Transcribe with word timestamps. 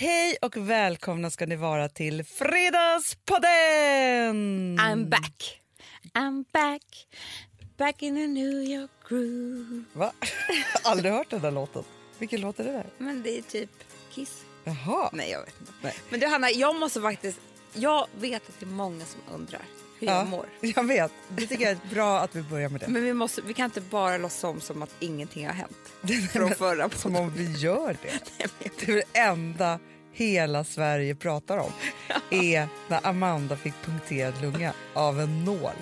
Hej 0.00 0.36
och 0.42 0.56
välkomna 0.56 1.30
ska 1.30 1.46
ni 1.46 1.56
vara 1.56 1.88
till 1.88 2.24
Fredagspodden! 2.24 3.48
I'm 4.78 5.08
back. 5.08 5.60
I'm 6.14 6.44
back. 6.52 7.06
Back 7.76 8.02
in 8.02 8.16
a 8.16 8.26
New 8.26 8.62
York 8.62 8.90
groove. 9.08 9.84
Va? 9.92 10.12
Aldrig 10.84 11.12
hört 11.12 11.30
den 11.30 11.40
där 11.40 11.50
låten. 11.50 11.84
Vilken 12.18 12.40
låt 12.40 12.60
är 12.60 12.64
det 12.64 12.72
där? 12.72 12.86
Men 12.98 13.22
det 13.22 13.38
är 13.38 13.42
typ 13.42 13.70
Kiss. 14.10 14.44
Jaha. 14.64 15.10
Nej, 15.12 15.30
jag 15.30 15.40
vet 15.40 15.60
inte. 15.60 15.72
Nej. 15.82 15.94
Men 16.10 16.20
du 16.20 16.26
Hanna, 16.26 16.50
jag 16.50 16.76
måste 16.76 17.00
faktiskt... 17.00 17.40
Jag 17.74 18.06
vet 18.20 18.48
att 18.48 18.60
det 18.60 18.66
är 18.66 18.70
många 18.70 19.04
som 19.04 19.20
undrar 19.34 19.62
hur 19.98 20.06
jag 20.06 20.26
mår. 20.26 20.46
jag 20.60 20.84
vet. 20.84 21.12
Det 21.28 21.46
tycker 21.46 21.64
jag 21.64 21.72
är 21.72 21.94
bra 21.94 22.20
att 22.20 22.36
vi 22.36 22.42
börjar 22.42 22.68
med 22.68 22.80
det. 22.80 22.88
Men 22.88 23.04
vi, 23.04 23.12
måste, 23.12 23.42
vi 23.42 23.54
kan 23.54 23.64
inte 23.64 23.80
bara 23.80 24.16
låtsas 24.16 24.40
som, 24.40 24.60
som 24.60 24.82
att 24.82 24.94
ingenting 25.00 25.46
har 25.46 25.54
hänt 25.54 25.92
från 26.32 26.50
förra 26.50 26.90
Som 26.90 27.16
om 27.16 27.30
vi 27.30 27.52
gör 27.52 27.96
det. 28.02 28.48
Det 28.80 28.92
är 28.92 28.96
det 28.96 29.18
enda 29.18 29.78
hela 30.12 30.64
Sverige 30.64 31.14
pratar 31.14 31.58
om 31.58 31.72
är 32.30 32.68
när 32.88 33.06
Amanda 33.06 33.56
fick 33.56 33.74
punkterad 33.84 34.42
lunga 34.42 34.72
av 34.94 35.20
en 35.20 35.44
nål. 35.44 35.72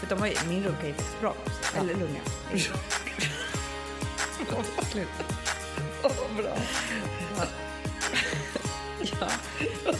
För 0.00 0.06
de 0.08 0.18
har 0.18 0.26
ju, 0.26 0.34
min 0.48 0.64
runka 0.64 0.88
är 0.88 0.92
faktiskt 0.92 1.20
bra. 1.20 1.34
Eller 1.78 1.94
lunga. 1.94 2.20
Åh, 6.02 6.36
bra. 6.36 6.56
ja, 9.20 9.28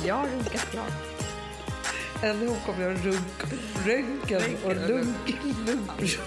jag 0.07 0.15
har 0.15 0.29
runkat 0.29 0.73
bra. 0.73 0.85
Hon 2.21 2.61
kommer 2.67 2.81
göra 2.81 2.95
runk, 2.95 3.43
röntgen 3.87 4.57
och 4.65 4.77
lunk, 4.89 5.37
lunk. 5.67 6.19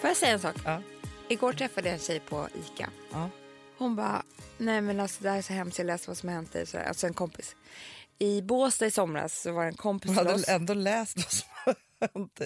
Får 0.00 0.10
jag 0.10 0.16
säga 0.16 0.32
en 0.32 0.40
sak? 0.40 0.56
Ja. 0.64 0.82
Igår 1.28 1.52
träffade 1.52 1.88
jag 1.88 1.94
en 1.94 2.00
tjej 2.00 2.20
på 2.20 2.48
Ica. 2.54 2.90
Ja. 3.12 3.30
Hon 3.78 3.96
bara, 3.96 4.22
nej 4.58 4.80
men 4.80 5.00
alltså 5.00 5.22
det 5.22 5.30
här 5.30 5.38
är 5.38 5.42
så 5.42 5.52
hemskt, 5.52 5.78
jag 5.78 5.86
läste 5.86 6.10
vad 6.10 6.16
som 6.16 6.28
hänt. 6.28 6.54
Här, 6.54 6.84
alltså 6.88 7.06
en 7.06 7.14
kompis. 7.14 7.56
I 8.18 8.42
Båstad 8.42 8.86
i 8.86 8.90
somras 8.90 9.40
så 9.40 9.52
var 9.52 9.62
det 9.62 9.68
en 9.68 9.74
kompis 9.74 10.08
Hon 10.08 10.16
hade 10.16 10.34
oss. 10.34 10.48
ändå 10.48 10.74
läst 10.74 11.16
vad 11.16 11.32
som 11.32 11.74
hänt. 12.14 12.40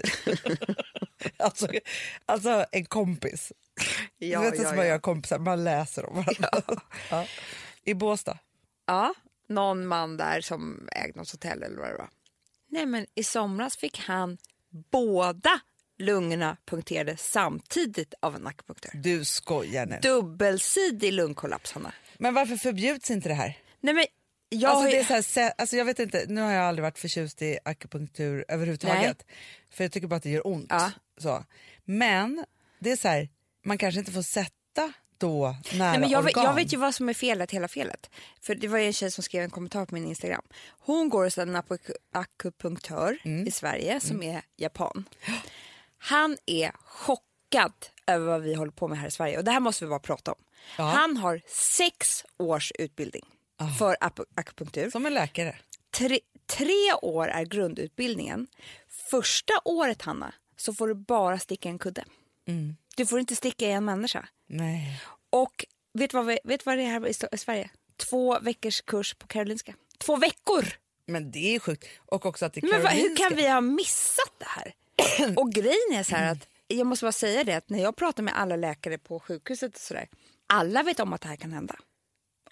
alltså, 1.38 1.68
alltså 2.26 2.64
en 2.72 2.84
kompis. 2.84 3.52
Ja, 4.18 4.40
du 4.40 4.50
vet 4.50 4.58
ja, 4.58 4.68
som 4.68 4.76
man 4.76 4.86
ja. 4.86 4.92
gör 4.92 4.98
kompisar, 4.98 5.38
man 5.38 5.64
läser 5.64 6.06
om 6.06 6.14
varandra. 6.14 6.80
Ja. 7.10 7.26
I 7.84 7.94
Båstad. 7.94 8.38
Ja, 8.86 9.14
någon 9.48 9.86
man 9.86 10.16
där 10.16 10.40
som 10.40 10.88
ägde 10.92 11.18
något 11.18 11.30
hotell 11.30 11.62
eller 11.62 11.76
vad 11.76 11.88
det 11.88 11.96
var. 11.96 12.10
Nej 12.68 12.86
men 12.86 13.06
i 13.14 13.24
somras 13.24 13.76
fick 13.76 13.98
han 13.98 14.38
båda 14.90 15.60
lungorna 15.98 16.56
punkterade 16.64 17.16
samtidigt 17.16 18.14
av 18.20 18.36
en 18.36 18.46
akupunktör. 18.46 18.90
Du 18.94 19.24
skojar 19.24 19.86
nu. 19.86 19.98
Dubbelsidig 20.02 21.12
lungkollaps 21.12 21.72
Hanna. 21.72 21.92
Men 22.18 22.34
varför 22.34 22.56
förbjuds 22.56 23.10
inte 23.10 23.28
det 23.28 23.34
här? 23.34 23.58
Nej 23.80 23.94
men 23.94 24.06
jag 24.48 24.70
alltså, 24.70 24.90
det 24.90 24.98
är 24.98 25.22
så 25.22 25.40
här, 25.40 25.52
alltså, 25.58 25.76
jag 25.76 25.84
vet 25.84 25.98
inte, 25.98 26.24
nu 26.28 26.40
har 26.40 26.52
jag 26.52 26.64
aldrig 26.64 26.82
varit 26.82 26.98
förtjust 26.98 27.42
i 27.42 27.58
akupunktur 27.64 28.44
överhuvudtaget. 28.48 29.26
För 29.70 29.84
jag 29.84 29.92
tycker 29.92 30.06
bara 30.06 30.16
att 30.16 30.22
det 30.22 30.30
gör 30.30 30.46
ont. 30.46 30.66
Ja. 30.68 30.92
Så. 31.18 31.44
Men 31.84 32.44
det 32.78 32.92
är 32.92 32.96
så 32.96 33.08
här, 33.08 33.28
man 33.64 33.78
kanske 33.78 33.98
inte 33.98 34.12
får 34.12 34.22
sätta 34.22 34.92
då 35.28 35.56
nära 35.72 35.90
Nej, 35.90 36.00
men 36.00 36.10
jag, 36.10 36.22
vet, 36.22 36.36
organ. 36.36 36.44
jag 36.44 36.54
vet 36.54 36.72
ju 36.72 36.76
vad 36.76 36.94
som 36.94 37.08
är 37.08 37.14
felet, 37.14 37.50
hela 37.50 37.68
felet. 37.68 38.10
För 38.40 38.54
det 38.54 38.68
var 38.68 38.78
en 38.78 38.92
tjej 38.92 39.10
som 39.10 39.24
skrev 39.24 39.42
en 39.42 39.50
kommentar 39.50 39.86
på 39.86 39.94
min 39.94 40.06
Instagram. 40.06 40.42
Hon 40.80 41.08
går 41.08 41.24
hos 41.24 41.38
en 41.38 41.56
akupunktör 42.12 43.18
Mm. 43.24 43.46
i 43.46 43.50
Sverige 43.50 44.00
som 44.00 44.22
är 44.22 44.42
japan. 44.56 45.04
Han 45.98 46.36
är 46.46 46.72
chockad 46.84 47.72
över 48.06 48.26
vad 48.26 48.42
vi 48.42 48.54
håller 48.54 48.72
på 48.72 48.88
med 48.88 48.98
här 48.98 49.08
i 49.08 49.10
Sverige 49.10 49.38
och 49.38 49.44
det 49.44 49.50
här 49.50 49.60
måste 49.60 49.84
vi 49.84 49.88
bara 49.88 49.98
prata 49.98 50.32
om. 50.32 50.38
Ja. 50.78 50.84
Han 50.84 51.16
har 51.16 51.40
sex 51.76 52.24
års 52.38 52.72
utbildning 52.78 53.24
för 53.78 53.96
ap- 54.00 54.24
akupunktur. 54.34 54.90
Som 54.90 55.06
en 55.06 55.14
läkare. 55.14 55.56
Tre, 55.90 56.18
tre 56.46 56.92
år 57.02 57.28
är 57.28 57.44
grundutbildningen. 57.44 58.46
Första 59.10 59.52
året, 59.64 60.02
Hanna, 60.02 60.34
så 60.56 60.74
får 60.74 60.88
du 60.88 60.94
bara 60.94 61.38
sticka 61.38 61.68
en 61.68 61.78
kudde. 61.78 62.04
Mm. 62.48 62.76
Du 62.96 63.06
får 63.06 63.20
inte 63.20 63.36
sticka 63.36 63.66
i 63.66 63.70
en 63.70 63.84
människa. 63.84 64.28
Nej. 64.48 65.00
Och 65.30 65.64
vet 65.98 66.10
du 66.10 66.16
vad, 66.16 66.26
vi- 66.26 66.38
vet 66.44 66.66
vad 66.66 66.78
det 66.78 66.82
är 66.82 66.86
här 66.86 67.34
i 67.34 67.38
Sverige? 67.38 67.70
Två 67.96 68.38
veckors 68.40 68.80
kurs 68.80 69.14
på 69.14 69.26
Karolinska. 69.26 69.74
Två 69.98 70.16
veckor! 70.16 70.64
Men 71.06 71.30
det 71.30 71.54
är 71.54 71.58
sjukt. 71.58 71.86
Och 71.98 72.26
också 72.26 72.46
att 72.46 72.52
det 72.52 72.62
är 72.64 72.70
Men 72.72 72.82
vad, 72.82 72.92
hur 72.92 73.16
kan 73.16 73.36
vi 73.36 73.48
ha 73.48 73.60
missat 73.60 74.32
det 74.38 74.46
här? 74.48 74.74
Och 75.36 75.52
grejen 75.52 75.92
är 75.92 76.02
så 76.02 76.16
här 76.16 76.32
att, 76.32 76.48
jag 76.66 76.86
måste 76.86 77.04
bara 77.04 77.12
säga 77.12 77.44
det, 77.44 77.54
att 77.56 77.68
när 77.68 77.78
jag 77.82 77.96
pratar 77.96 78.22
med 78.22 78.36
alla 78.38 78.56
läkare 78.56 78.98
på 78.98 79.20
sjukhuset 79.20 79.74
och 79.74 79.80
sådär, 79.80 80.08
alla 80.46 80.82
vet 80.82 81.00
om 81.00 81.12
att 81.12 81.20
det 81.20 81.28
här 81.28 81.36
kan 81.36 81.52
hända. 81.52 81.76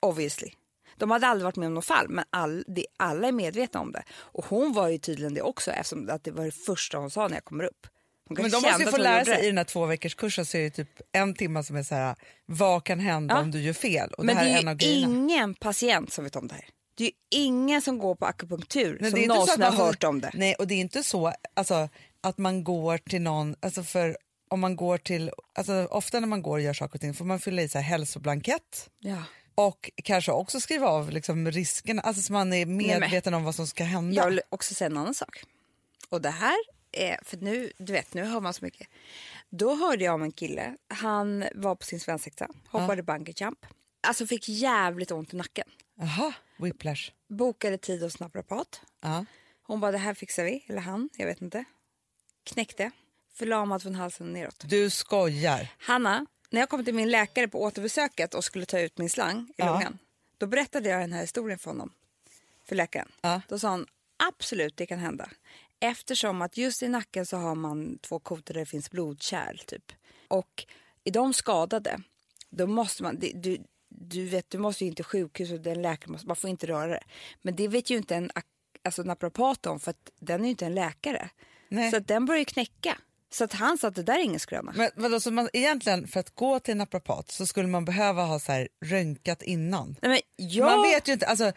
Obviously. 0.01 0.51
De 0.97 1.11
hade 1.11 1.27
aldrig 1.27 1.45
varit 1.45 1.57
med 1.57 1.67
om 1.67 1.75
något 1.75 1.85
fall, 1.87 2.09
men 2.09 2.25
all, 2.31 2.65
det, 2.67 2.87
alla 2.97 3.29
är 3.29 3.33
medvetna 3.33 3.81
om 3.81 3.93
det. 3.93 4.03
Och 4.13 4.45
hon 4.47 4.73
var 4.73 4.89
ju 4.89 4.99
tydligen 4.99 5.35
det 5.35 5.43
också, 5.43 5.71
eftersom 5.71 6.11
att 6.11 6.25
det 6.25 6.31
var 6.31 6.45
det 6.45 6.51
första 6.51 6.99
hon 6.99 7.11
sa 7.11 7.29
när 7.29 7.37
jag 7.37 7.45
kommer 7.45 7.65
upp. 7.65 7.87
Men 8.31 8.51
de 8.51 8.63
måste 8.63 8.83
ju 8.83 8.91
få 8.91 8.97
lära 8.97 9.25
sig 9.25 9.37
det. 9.37 9.43
i 9.43 9.47
den 9.47 9.57
här 9.59 9.65
två 9.65 9.87
veckors 9.87 10.15
kursen 10.15 10.47
så 10.47 10.57
är 10.57 10.63
det 10.63 10.71
typ 10.71 11.01
en 11.13 11.35
timme 11.35 11.63
som 11.65 11.77
är 11.77 11.83
så 11.83 11.95
här, 11.95 12.17
vad 12.47 12.85
kan 12.85 13.01
hända 13.01 13.35
Ja. 13.35 13.41
om 13.41 13.51
du 13.51 13.61
gör 13.61 13.73
fel? 13.73 14.11
Och 14.19 14.25
Men 14.25 14.37
det 14.37 14.43
det 14.43 14.49
är 14.51 14.55
är 14.67 14.71
ju 14.71 14.75
grejerna. 14.77 15.13
ingen 15.17 15.55
patient 15.55 16.13
som 16.13 16.25
vet 16.25 16.37
om 16.37 16.49
det 16.49 16.55
här. 16.55 16.65
Det 16.95 17.05
är 17.05 17.11
ingen 17.31 17.83
som 17.83 17.99
går 17.99 18.15
på 18.15 18.27
akupunktur 18.27 18.99
Men 19.01 19.11
som 19.11 19.19
det 19.21 19.25
är 19.25 19.29
någonsin 19.29 19.63
har 19.63 19.71
hört 19.73 20.05
om 20.05 20.21
det. 20.21 20.31
Nej, 20.35 20.55
och 20.55 20.67
det 20.67 20.75
är 20.75 20.81
inte 20.81 21.03
så 21.03 21.33
alltså, 21.55 21.89
att 22.21 22.39
man 22.39 22.65
går 22.65 22.99
till 22.99 23.23
någon, 23.23 23.55
alltså 23.61 23.83
för 23.83 24.17
om 24.51 24.61
man 24.61 24.77
går 24.77 24.99
till, 24.99 25.31
alltså 25.55 25.85
ofta 25.91 26.21
när 26.21 26.27
man 26.29 26.43
går 26.43 26.53
och 26.57 26.61
gör 26.61 26.73
saker 26.75 26.95
och 26.95 27.01
ting 27.01 27.15
får 27.15 27.25
man 27.25 27.41
fylla 27.41 27.63
i 27.63 27.69
så 27.69 27.79
här 27.79 27.85
hälsoblankett 27.85 28.91
Ja. 28.99 29.23
och 29.55 29.91
kanske 30.05 30.33
också 30.33 30.61
skriva 30.61 30.87
av 30.89 31.11
liksom 31.11 31.51
riskerna, 31.51 32.03
alltså 32.03 32.23
så 32.23 32.33
man 32.33 32.53
är 32.53 32.67
medveten 32.67 33.35
om 33.35 33.45
vad 33.45 33.55
som 33.55 33.67
ska 33.67 33.85
hända. 33.85 34.17
Jag 34.17 34.31
vill 34.31 34.41
också 34.49 34.75
säga 34.75 34.87
en 34.91 34.97
annan 34.97 35.15
sak. 35.15 35.43
Och 36.09 36.21
det 36.23 36.31
här 36.31 36.57
är, 36.93 37.19
för 37.25 37.37
nu, 37.37 37.73
du 37.79 37.93
vet, 37.93 38.15
nu 38.15 38.25
hör 38.25 38.41
man 38.41 38.55
så 38.55 38.65
mycket. 38.65 38.89
Då 39.51 39.75
hörde 39.75 40.05
jag 40.05 40.15
om 40.15 40.23
en 40.23 40.33
kille, 40.33 40.77
han 40.89 41.45
var 41.55 41.75
på 41.75 41.85
sin 41.87 42.01
svensexa, 42.01 42.49
hoppade 42.69 43.03
bungee 43.03 43.35
jump. 43.37 43.67
Alltså 44.01 44.27
fick 44.27 44.49
jävligt 44.49 45.11
ont 45.11 45.35
i 45.35 45.37
nacken. 45.37 45.69
Jaha, 45.95 46.33
whiplash. 46.59 47.11
Bokade 47.29 47.79
tid 47.79 48.03
hos 48.03 48.21
naprapat. 48.21 48.81
Ja. 49.01 49.25
Hon 49.63 49.81
bara, 49.81 49.93
det 49.93 49.99
här 49.99 50.15
fixar 50.15 50.45
vi. 50.45 50.65
Eller 50.69 50.81
han, 50.81 51.09
jag 51.17 51.27
vet 51.27 51.43
inte. 51.43 51.65
Knäckte. 52.45 52.91
Förlamad 53.35 53.83
från 53.83 53.95
halsen 53.95 54.33
neråt. 54.33 54.65
Du 54.69 54.91
skojar. 54.91 55.69
Hanna, 55.79 56.27
när 56.51 56.61
jag 56.61 56.69
kom 56.69 56.85
till 56.85 56.95
min 56.95 57.11
läkare 57.11 57.49
på 57.49 57.63
återbesöket 57.63 58.35
och 58.35 58.45
skulle 58.45 58.67
ta 58.67 58.81
ut 58.81 58.99
min 58.99 59.11
slang 59.11 59.49
i 59.49 59.53
Ja. 59.57 59.73
lungan. 59.73 59.99
Då 60.39 60.47
berättade 60.47 60.89
jag 60.89 61.01
den 61.01 61.13
här 61.13 61.21
historien 61.21 61.59
för 61.59 61.71
honom. 61.71 61.93
För 62.65 62.77
läkaren. 62.77 63.09
Ja. 63.21 63.41
Då 63.49 63.59
sa 63.59 63.69
han, 63.69 63.87
absolut 64.29 64.77
det 64.77 64.87
kan 64.87 64.99
hända. 64.99 65.29
Eftersom 65.83 66.43
att 66.43 66.57
just 66.57 66.83
i 66.83 66.89
nacken 66.89 67.27
så 67.27 67.37
har 67.37 67.55
man 67.55 67.99
två 67.99 68.19
kotor 68.19 68.55
där 68.55 68.61
det 68.61 68.67
finns 68.67 68.91
blodkärl 68.91 69.59
typ. 69.59 69.93
Och 70.29 70.65
är 71.05 71.11
de 71.11 71.33
skadade, 71.35 72.01
då 72.51 72.67
måste 72.67 73.03
man, 73.03 73.19
det- 73.19 73.33
du, 73.35 73.59
du 73.89 74.29
vet 74.29 74.51
du 74.51 74.59
måste 74.59 74.85
ju 74.85 74.91
inte 74.91 75.03
sjukhus 75.05 75.51
och 75.53 75.61
den 75.61 75.83
läkaren 75.83 76.13
måste, 76.13 76.27
man 76.27 76.37
får 76.37 76.51
inte 76.51 76.67
röra 76.67 76.87
det. 76.87 77.05
Men 77.43 77.57
det 77.57 77.69
vet 77.69 77.91
ju 77.91 77.97
inte 77.97 78.17
en 78.17 78.31
alltså 78.85 79.03
naprapat 79.03 79.67
om 79.67 79.81
för 79.81 79.91
att 79.91 80.11
den 80.21 80.41
är 80.41 80.45
ju 80.45 80.51
inte 80.51 80.67
en 80.67 80.75
läkare. 80.75 81.31
Nej. 81.69 81.91
Så 81.91 81.97
att 81.97 82.09
den 82.09 82.27
börjar 82.27 82.39
ju 82.39 82.45
knäcka. 82.45 82.99
Så 83.31 83.45
att 83.45 83.53
han 83.53 83.79
sa 83.79 83.89
att 83.89 83.95
det 83.95 84.03
där 84.03 84.19
är 84.19 84.23
ingen 84.23 84.41
skröna. 84.41 84.73
Men 84.77 84.91
vadå, 84.97 85.21
så 85.21 85.31
man, 85.31 85.49
egentligen 85.53 86.09
för 86.09 86.21
att 86.21 86.35
gå 86.35 86.59
till 86.61 86.73
en 86.73 86.79
naprapat 86.79 87.31
så 87.31 87.47
skulle 87.47 87.69
man 87.69 87.85
behöva 87.85 88.25
ha 88.25 88.39
så 88.39 88.53
här 88.53 88.69
röntgat 88.85 89.43
innan? 89.43 89.97
Nej, 90.03 90.11
men 90.11 90.47
jag... 90.49 90.77
Man 90.77 90.83
vet 90.83 91.09
ju 91.09 91.13
inte, 91.13 91.27
alltså, 91.27 91.53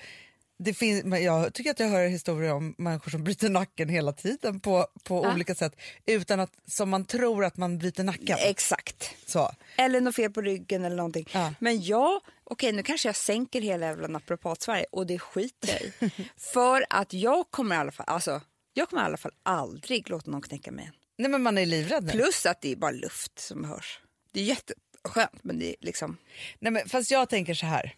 det 0.58 0.74
finns, 0.74 1.20
jag 1.22 1.54
tycker 1.54 1.72
att 1.72 1.80
jag 1.80 1.88
hör 1.90 2.08
historier 2.08 2.54
om 2.54 2.76
människor 2.78 3.12
som 3.12 3.24
bryter 3.24 3.50
nacken 3.50 3.90
hela 3.90 4.14
tiden 4.14 4.60
på, 4.60 4.88
på 5.04 5.22
Ja. 5.26 5.34
olika 5.34 5.56
sätt 5.56 5.76
utan 6.06 6.40
att 6.40 6.52
som 6.68 6.90
man 6.90 7.06
tror 7.06 7.46
att 7.46 7.58
man 7.58 7.78
bryter 7.78 8.04
nacken. 8.04 8.38
Exakt. 8.42 9.16
Så. 9.26 9.52
Eller 9.78 10.02
något 10.02 10.16
fel 10.16 10.32
på 10.32 10.42
ryggen 10.42 10.86
eller 10.86 10.96
någonting. 10.96 11.30
Ja. 11.34 11.54
Men 11.60 11.82
jag, 11.84 12.22
okej 12.44 12.72
nu 12.72 12.84
kanske 12.84 13.08
jag 13.08 13.16
sänker 13.16 13.62
hela 13.62 13.86
jävla 13.86 14.08
naprapat-Sverige 14.08 14.86
och 14.92 15.08
det 15.08 15.20
skiter 15.20 15.70
jag 15.70 15.82
i. 16.10 16.12
För 16.38 16.86
att 16.90 17.14
jag 17.14 17.52
kommer 17.52 17.76
i 17.76 17.78
alla 17.80 17.92
fall, 17.92 18.06
alltså, 18.10 18.42
jag 18.74 18.90
kommer 18.90 19.02
i 19.04 19.06
alla 19.06 19.18
fall 19.18 19.32
aldrig 19.44 20.10
låta 20.10 20.32
någon 20.32 20.42
knäcka 20.42 20.72
mig. 20.72 20.92
Nej 21.18 21.32
men 21.32 21.42
man 21.44 21.58
är 21.58 21.66
livrädd 21.66 22.04
nu. 22.04 22.12
Plus 22.12 22.46
att 22.46 22.62
det 22.62 22.72
är 22.72 22.76
bara 22.76 22.92
luft 22.92 23.40
som 23.40 23.64
hörs. 23.64 24.00
Det 24.32 24.40
är 24.40 24.44
jätteskönt 24.44 25.44
men 25.44 25.60
det 25.60 25.70
är 25.70 25.76
liksom, 25.82 26.18
Nej, 26.60 26.72
men, 26.72 26.90
fast 26.90 27.12
jag 27.12 27.30
tänker 27.30 27.54
så 27.54 27.66
här. 27.66 27.96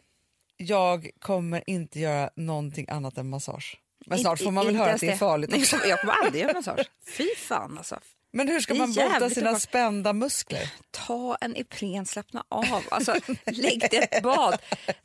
Jag 0.58 1.10
kommer 1.20 1.64
inte 1.68 2.00
göra 2.00 2.30
någonting 2.36 2.86
annat 2.90 3.18
än 3.18 3.30
massage. 3.30 3.80
Men 4.06 4.20
snart 4.20 4.40
får 4.44 4.52
man 4.52 4.66
väl 4.66 4.76
höra 4.76 4.94
att 4.94 5.02
det 5.02 5.08
är 5.10 5.18
farligt 5.18 5.54
också. 5.54 5.78
jag 5.88 6.00
kommer- 6.02 6.14
aldrig 6.14 6.44
göra 6.44 6.54
massage. 6.54 6.90
Fy 7.18 7.28
fan 7.38 7.78
alltså. 7.78 8.00
Men 8.34 8.48
hur 8.48 8.60
ska 8.60 8.74
man 8.74 8.90
bota 8.94 9.10
sina 9.10 9.28
obehagligt. 9.28 9.62
spända 9.62 10.14
muskler? 10.14 10.74
Ta 10.92 11.36
en 11.42 11.56
Ipren, 11.58 12.06
slappna 12.06 12.44
av. 12.50 12.84
Alltså, 12.92 13.16
lägg 13.46 13.80
dig 13.80 14.08
ett 14.12 14.24
bad. 14.24 14.58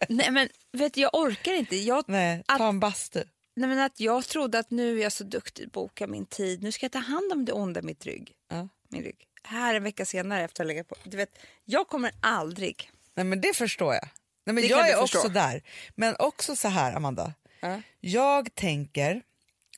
Nej 0.08 0.30
men 0.30 0.48
vet 0.72 0.94
du, 0.94 1.00
jag 1.00 1.14
orkar 1.14 1.52
inte. 1.52 1.76
Jag, 1.76 2.04
Nej, 2.08 2.42
Att- 2.46 2.58
ta 2.58 2.68
en 2.68 2.80
bastu. 2.80 3.24
Nej, 3.56 3.68
men 3.68 3.78
att 3.78 4.00
jag 4.00 4.24
trodde 4.24 4.58
att 4.58 4.70
nu 4.70 4.98
är 4.98 5.02
jag 5.02 5.12
så 5.12 5.24
duktig, 5.24 5.70
boka 5.70 6.06
min 6.06 6.26
tid, 6.26 6.62
nu 6.62 6.72
ska 6.72 6.84
jag 6.84 6.92
ta 6.92 6.98
hand 6.98 7.32
om 7.32 7.44
det 7.44 7.52
onda 7.52 7.80
i 7.80 7.82
mitt 7.82 8.06
rygg. 8.06 8.32
Ja. 8.50 8.68
Min 8.88 9.02
rygg. 9.02 9.16
här 9.44 9.74
en 9.74 9.82
vecka 9.82 10.06
senare 10.06 10.44
efter 10.44 10.62
att 10.64 10.66
ha 10.66 10.72
legat 10.72 10.88
på. 10.88 10.94
Du 11.04 11.16
vet, 11.16 11.38
jag 11.64 11.88
kommer 11.88 12.10
aldrig... 12.20 12.90
Nej, 13.14 13.24
men 13.24 13.40
det 13.40 13.56
förstår 13.56 13.94
jag. 13.94 14.08
Nej, 14.44 14.54
men 14.54 14.56
Det 14.56 14.66
jag 14.68 14.88
är 14.90 14.96
förstå. 15.00 15.18
också 15.18 15.28
där. 15.28 15.62
Men 15.94 16.16
också 16.18 16.56
så 16.56 16.68
här, 16.68 16.92
Amanda. 16.92 17.34
Ja. 17.60 17.82
Jag 18.00 18.54
tänker 18.54 19.22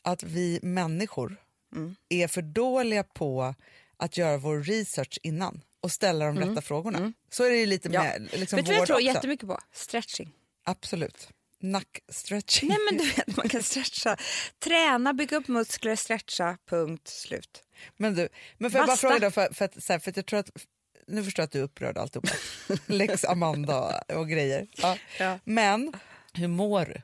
att 0.02 0.22
vi 0.22 0.60
människor 0.62 1.36
Mm. 1.74 1.96
är 2.08 2.28
för 2.28 2.42
dåliga 2.42 3.02
på 3.04 3.54
att 3.96 4.16
göra 4.16 4.36
vår 4.36 4.62
research 4.62 5.18
innan 5.22 5.60
och 5.80 5.92
ställa 5.92 6.24
de 6.26 6.38
rätta 6.38 6.62
frågorna. 6.62 7.12
Så 7.30 7.44
är 7.44 7.50
det 7.50 7.56
ju 7.56 7.66
lite 7.66 7.88
Mm. 7.88 8.04
Ja. 8.06 8.18
med 8.18 8.40
liksom, 8.40 8.56
vet 8.56 8.66
du 8.66 8.72
vad 8.72 8.80
jag 8.80 8.86
tror 8.86 8.96
också. 8.96 9.06
jättemycket 9.06 9.48
på? 9.48 9.58
Stretching. 9.72 10.30
Absolut. 10.64 11.28
Nackstretching. 11.60 12.68
Nej 12.68 12.78
men 12.90 12.98
du 12.98 13.04
vet, 13.16 13.36
man 13.36 13.48
kan 13.48 13.62
stretcha. 13.62 14.16
Träna, 14.58 15.12
bygga 15.14 15.36
upp 15.36 15.48
muskler, 15.48 15.96
stretcha, 15.96 16.58
punkt, 16.68 17.08
slut. 17.08 17.62
Men 17.96 18.14
du, 18.14 18.28
men 18.58 18.70
får 18.70 18.78
jag 18.78 18.86
bara 18.86 18.96
fråga 18.96 19.18
då, 19.18 19.30
för, 19.30 19.54
för, 19.54 19.64
att, 19.64 19.88
här, 19.88 19.98
för 19.98 20.10
att 20.10 20.16
jag 20.16 20.26
tror 20.26 20.38
att 20.40 20.50
nu 21.06 21.24
förstår 21.24 21.42
jag 21.42 21.46
att 21.46 21.52
du 21.52 21.58
är 21.58 21.62
upprörd 21.62 21.98
alltihopa. 21.98 22.28
Lex 22.86 23.24
Amanda 23.24 24.02
och 24.08 24.28
grejer. 24.28 24.66
Ja. 24.76 24.98
Ja. 25.18 25.38
Men 25.44 25.92
hur 26.32 26.48
mår 26.48 26.84
du? 26.84 27.02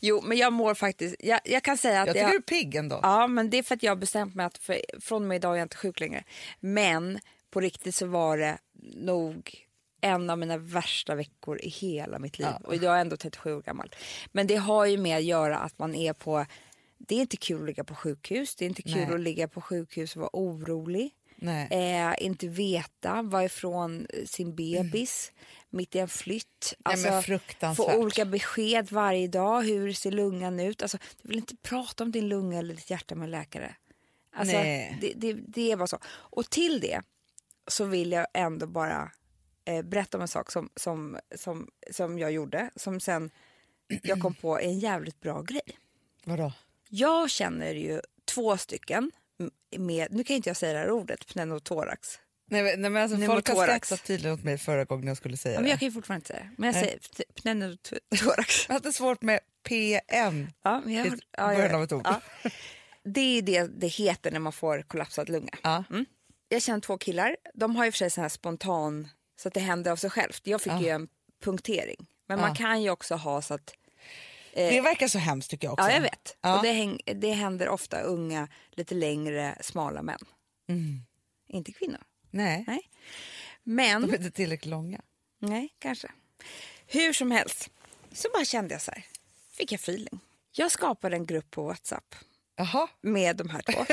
Jo, 0.00 0.20
men 0.24 0.38
jag 0.38 0.52
mår 0.52 0.74
faktiskt... 0.74 1.16
Jag, 1.18 1.40
jag 1.44 1.62
kan 1.62 1.78
säga 1.78 2.00
att 2.00 2.06
Jag 2.06 2.16
tycker 2.16 2.28
du 2.28 2.36
är 2.36 2.40
pigg 2.40 2.74
ändå. 2.74 3.00
Ja, 3.02 3.26
men 3.26 3.50
det 3.50 3.58
är 3.58 3.62
för 3.62 3.74
att 3.74 3.82
jag 3.82 3.90
har 3.90 3.96
bestämt 3.96 4.34
mig 4.34 4.46
att 4.46 4.58
för, 4.58 4.80
från 5.00 5.22
och 5.22 5.28
med 5.28 5.36
idag 5.36 5.54
är 5.54 5.58
jag 5.58 5.64
inte 5.64 5.76
sjuk 5.76 6.00
längre. 6.00 6.24
Men 6.60 7.18
på 7.50 7.60
riktigt 7.60 7.94
så 7.94 8.06
var 8.06 8.38
det 8.38 8.58
nog 8.94 9.66
en 10.00 10.30
av 10.30 10.38
mina 10.38 10.58
värsta 10.58 11.14
veckor 11.14 11.60
i 11.60 11.68
hela 11.68 12.18
mitt 12.18 12.38
liv. 12.38 12.48
Och 12.64 12.76
jag 12.76 12.96
är 12.96 13.00
ändå 13.00 13.16
37 13.16 13.54
år 13.54 13.62
gammal. 13.62 13.94
Men 14.32 14.46
det 14.46 14.56
har 14.56 14.86
ju 14.86 14.98
med 14.98 15.16
att 15.16 15.24
göra 15.24 15.58
att 15.58 15.78
man 15.78 15.94
är 15.94 16.12
på... 16.12 16.46
Det 16.98 17.14
är 17.14 17.20
inte 17.20 17.36
kul 17.36 17.60
att 17.60 17.66
ligga 17.66 17.84
på 17.84 17.94
sjukhus. 17.94 18.56
Det 18.56 18.64
är 18.64 18.68
inte 18.68 18.82
kul 18.82 18.94
Nej. 18.94 19.14
att 19.14 19.20
ligga 19.20 19.48
på 19.48 19.60
sjukhus 19.60 20.16
och 20.16 20.20
vara 20.20 20.30
orolig. 20.32 21.10
Nej. 21.40 21.68
Eh, 21.70 22.14
inte 22.26 22.48
veta 22.48 23.22
varifrån 23.22 24.06
sin 24.26 24.54
bebis 24.54 25.32
mitt 25.70 25.94
i 25.94 25.98
en 25.98 26.08
flytt. 26.08 26.74
Nej, 26.78 26.92
Alltså, 26.92 27.22
fruktansvärt. 27.22 27.86
få 27.86 27.96
olika 27.98 28.24
besked 28.24 28.92
varje 28.92 29.28
dag. 29.28 29.62
Hur 29.62 29.92
ser 29.92 30.10
lungan 30.10 30.60
ut? 30.60 30.82
Alltså, 30.82 30.98
du 31.22 31.28
vill 31.28 31.38
inte 31.38 31.56
prata 31.56 32.04
om 32.04 32.12
din 32.12 32.28
lunga 32.28 32.58
eller 32.58 32.74
ditt 32.74 32.90
hjärta 32.90 33.14
med 33.14 33.24
en 33.24 33.30
läkare. 33.30 33.74
Alltså, 34.32 34.56
Nej. 34.56 34.98
det, 35.00 35.12
det, 35.16 35.32
det 35.32 35.72
är 35.72 35.76
bara 35.76 35.86
så. 35.86 35.98
Och 36.06 36.50
till 36.50 36.80
det 36.80 37.02
så 37.66 37.84
vill 37.84 38.12
jag 38.12 38.26
ändå 38.34 38.66
bara 38.66 39.12
eh, 39.64 39.82
berätta 39.82 40.18
om 40.18 40.22
en 40.22 40.28
sak 40.28 40.52
som, 40.52 40.70
som, 40.76 41.18
som, 41.36 41.68
som 41.90 42.18
jag 42.18 42.32
gjorde. 42.32 42.70
Som 42.76 43.00
sen 43.00 43.30
jag 44.02 44.20
kom 44.20 44.34
på 44.34 44.60
är 44.60 44.64
en 44.64 44.78
jävligt 44.78 45.20
bra 45.20 45.42
grej. 45.42 45.78
Vadå? 46.24 46.52
Jag 46.88 47.30
känner 47.30 47.74
ju 47.74 48.00
två 48.24 48.56
stycken 48.56 49.10
med, 49.76 50.08
nu 50.10 50.24
kan 50.24 50.36
inte 50.36 50.48
jag 50.48 50.56
säga 50.56 50.72
det 50.72 50.78
här 50.78 50.90
ordet, 50.90 51.26
pneumotorax. 51.26 52.18
Nej, 52.50 52.62
men- 52.76 52.92
nej, 52.92 53.02
alltså, 53.02 53.18
folk 53.18 53.48
har 53.48 53.62
skrattat 53.66 54.04
tydligen 54.04 54.34
åt 54.38 54.44
mig 54.44 54.58
förra 54.58 54.84
gången 54.84 55.06
jag 55.06 55.16
skulle 55.16 55.36
säga 55.36 55.54
Ja, 55.54 55.58
men 55.60 55.64
det. 55.64 55.70
jag 55.70 55.78
kan 55.78 55.88
ju 55.88 55.92
fortfarande 55.92 56.18
inte 56.18 56.26
säga 56.32 56.40
det. 56.40 56.50
Men 56.58 56.66
jag 56.66 56.74
Nej. 56.74 56.84
säger 56.84 57.24
pneumotorax. 57.42 58.68
Jag 58.68 58.74
hade 58.74 58.92
svårt 58.92 59.22
med 59.22 59.40
PN. 59.68 60.52
Ja, 60.62 60.80
men 60.84 60.94
jag, 60.94 61.06
I 61.06 61.10
ja, 61.36 61.46
början 61.46 61.74
av 61.74 61.82
ett 61.82 61.92
ord. 61.92 62.02
Ja. 62.04 62.20
Det 63.04 63.20
är 63.38 63.42
det 63.42 63.62
det 63.80 63.86
heter 63.86 64.30
när 64.30 64.38
man 64.40 64.52
får 64.52 64.82
kollapsad 64.82 65.28
lunga. 65.28 65.52
Ja. 65.62 65.84
Mm. 65.90 66.06
Jag 66.48 66.62
känner 66.62 66.80
två 66.80 66.98
killar. 66.98 67.36
De 67.54 67.76
har 67.76 67.84
ju 67.84 67.90
för 67.92 67.98
sig 67.98 68.10
sån 68.10 68.22
här 68.22 68.28
spontan, 68.28 69.08
så 69.40 69.48
att 69.48 69.54
det 69.54 69.60
händer 69.60 69.90
av 69.90 69.96
sig 69.96 70.10
självt. 70.10 70.40
Jag 70.44 70.60
fick 70.60 70.72
Ja. 70.72 70.80
ju 70.82 70.88
en 70.88 71.08
punktering. 71.44 72.06
Men 72.28 72.40
man 72.40 72.54
kan 72.54 72.82
ju 72.82 72.90
också 72.90 73.14
ha 73.14 73.42
så 73.42 73.54
att... 73.54 73.74
Det 74.54 74.80
verkar 74.80 75.08
så 75.08 75.18
hemskt 75.18 75.50
tycker 75.50 75.66
jag 75.66 75.72
också. 75.72 75.86
Ja, 75.88 75.94
jag 75.94 76.00
vet. 76.00 76.36
Ja. 76.40 76.56
Och 76.56 76.62
det, 76.62 76.72
häng, 76.72 77.00
det 77.04 77.32
händer 77.32 77.68
ofta 77.68 78.00
unga, 78.00 78.48
lite 78.70 78.94
längre, 78.94 79.58
smala 79.60 80.02
män. 80.02 80.18
Mm. 80.68 81.00
Inte 81.48 81.72
kvinnor. 81.72 82.00
Nej, 82.30 82.64
Nej. 82.66 82.80
Men... 83.62 84.02
de 84.02 84.10
är 84.10 84.16
inte 84.16 84.30
tillräckligt 84.30 84.70
långa. 84.70 85.00
Nej, 85.38 85.74
kanske. 85.78 86.08
Hur 86.86 87.12
som 87.12 87.30
helst, 87.30 87.70
så 88.12 88.28
bara 88.34 88.44
kände 88.44 88.74
jag 88.74 88.82
så 88.82 88.90
här. 88.90 89.04
Fick 89.52 89.72
jag 89.72 89.78
feeling. 89.80 90.20
Jag 90.52 90.70
skapade 90.70 91.16
en 91.16 91.26
grupp 91.26 91.50
på 91.50 91.66
Whatsapp 91.66 92.14
Jaha. 92.56 92.88
med 93.00 93.36
de 93.36 93.50
här 93.50 93.62
två 93.62 93.84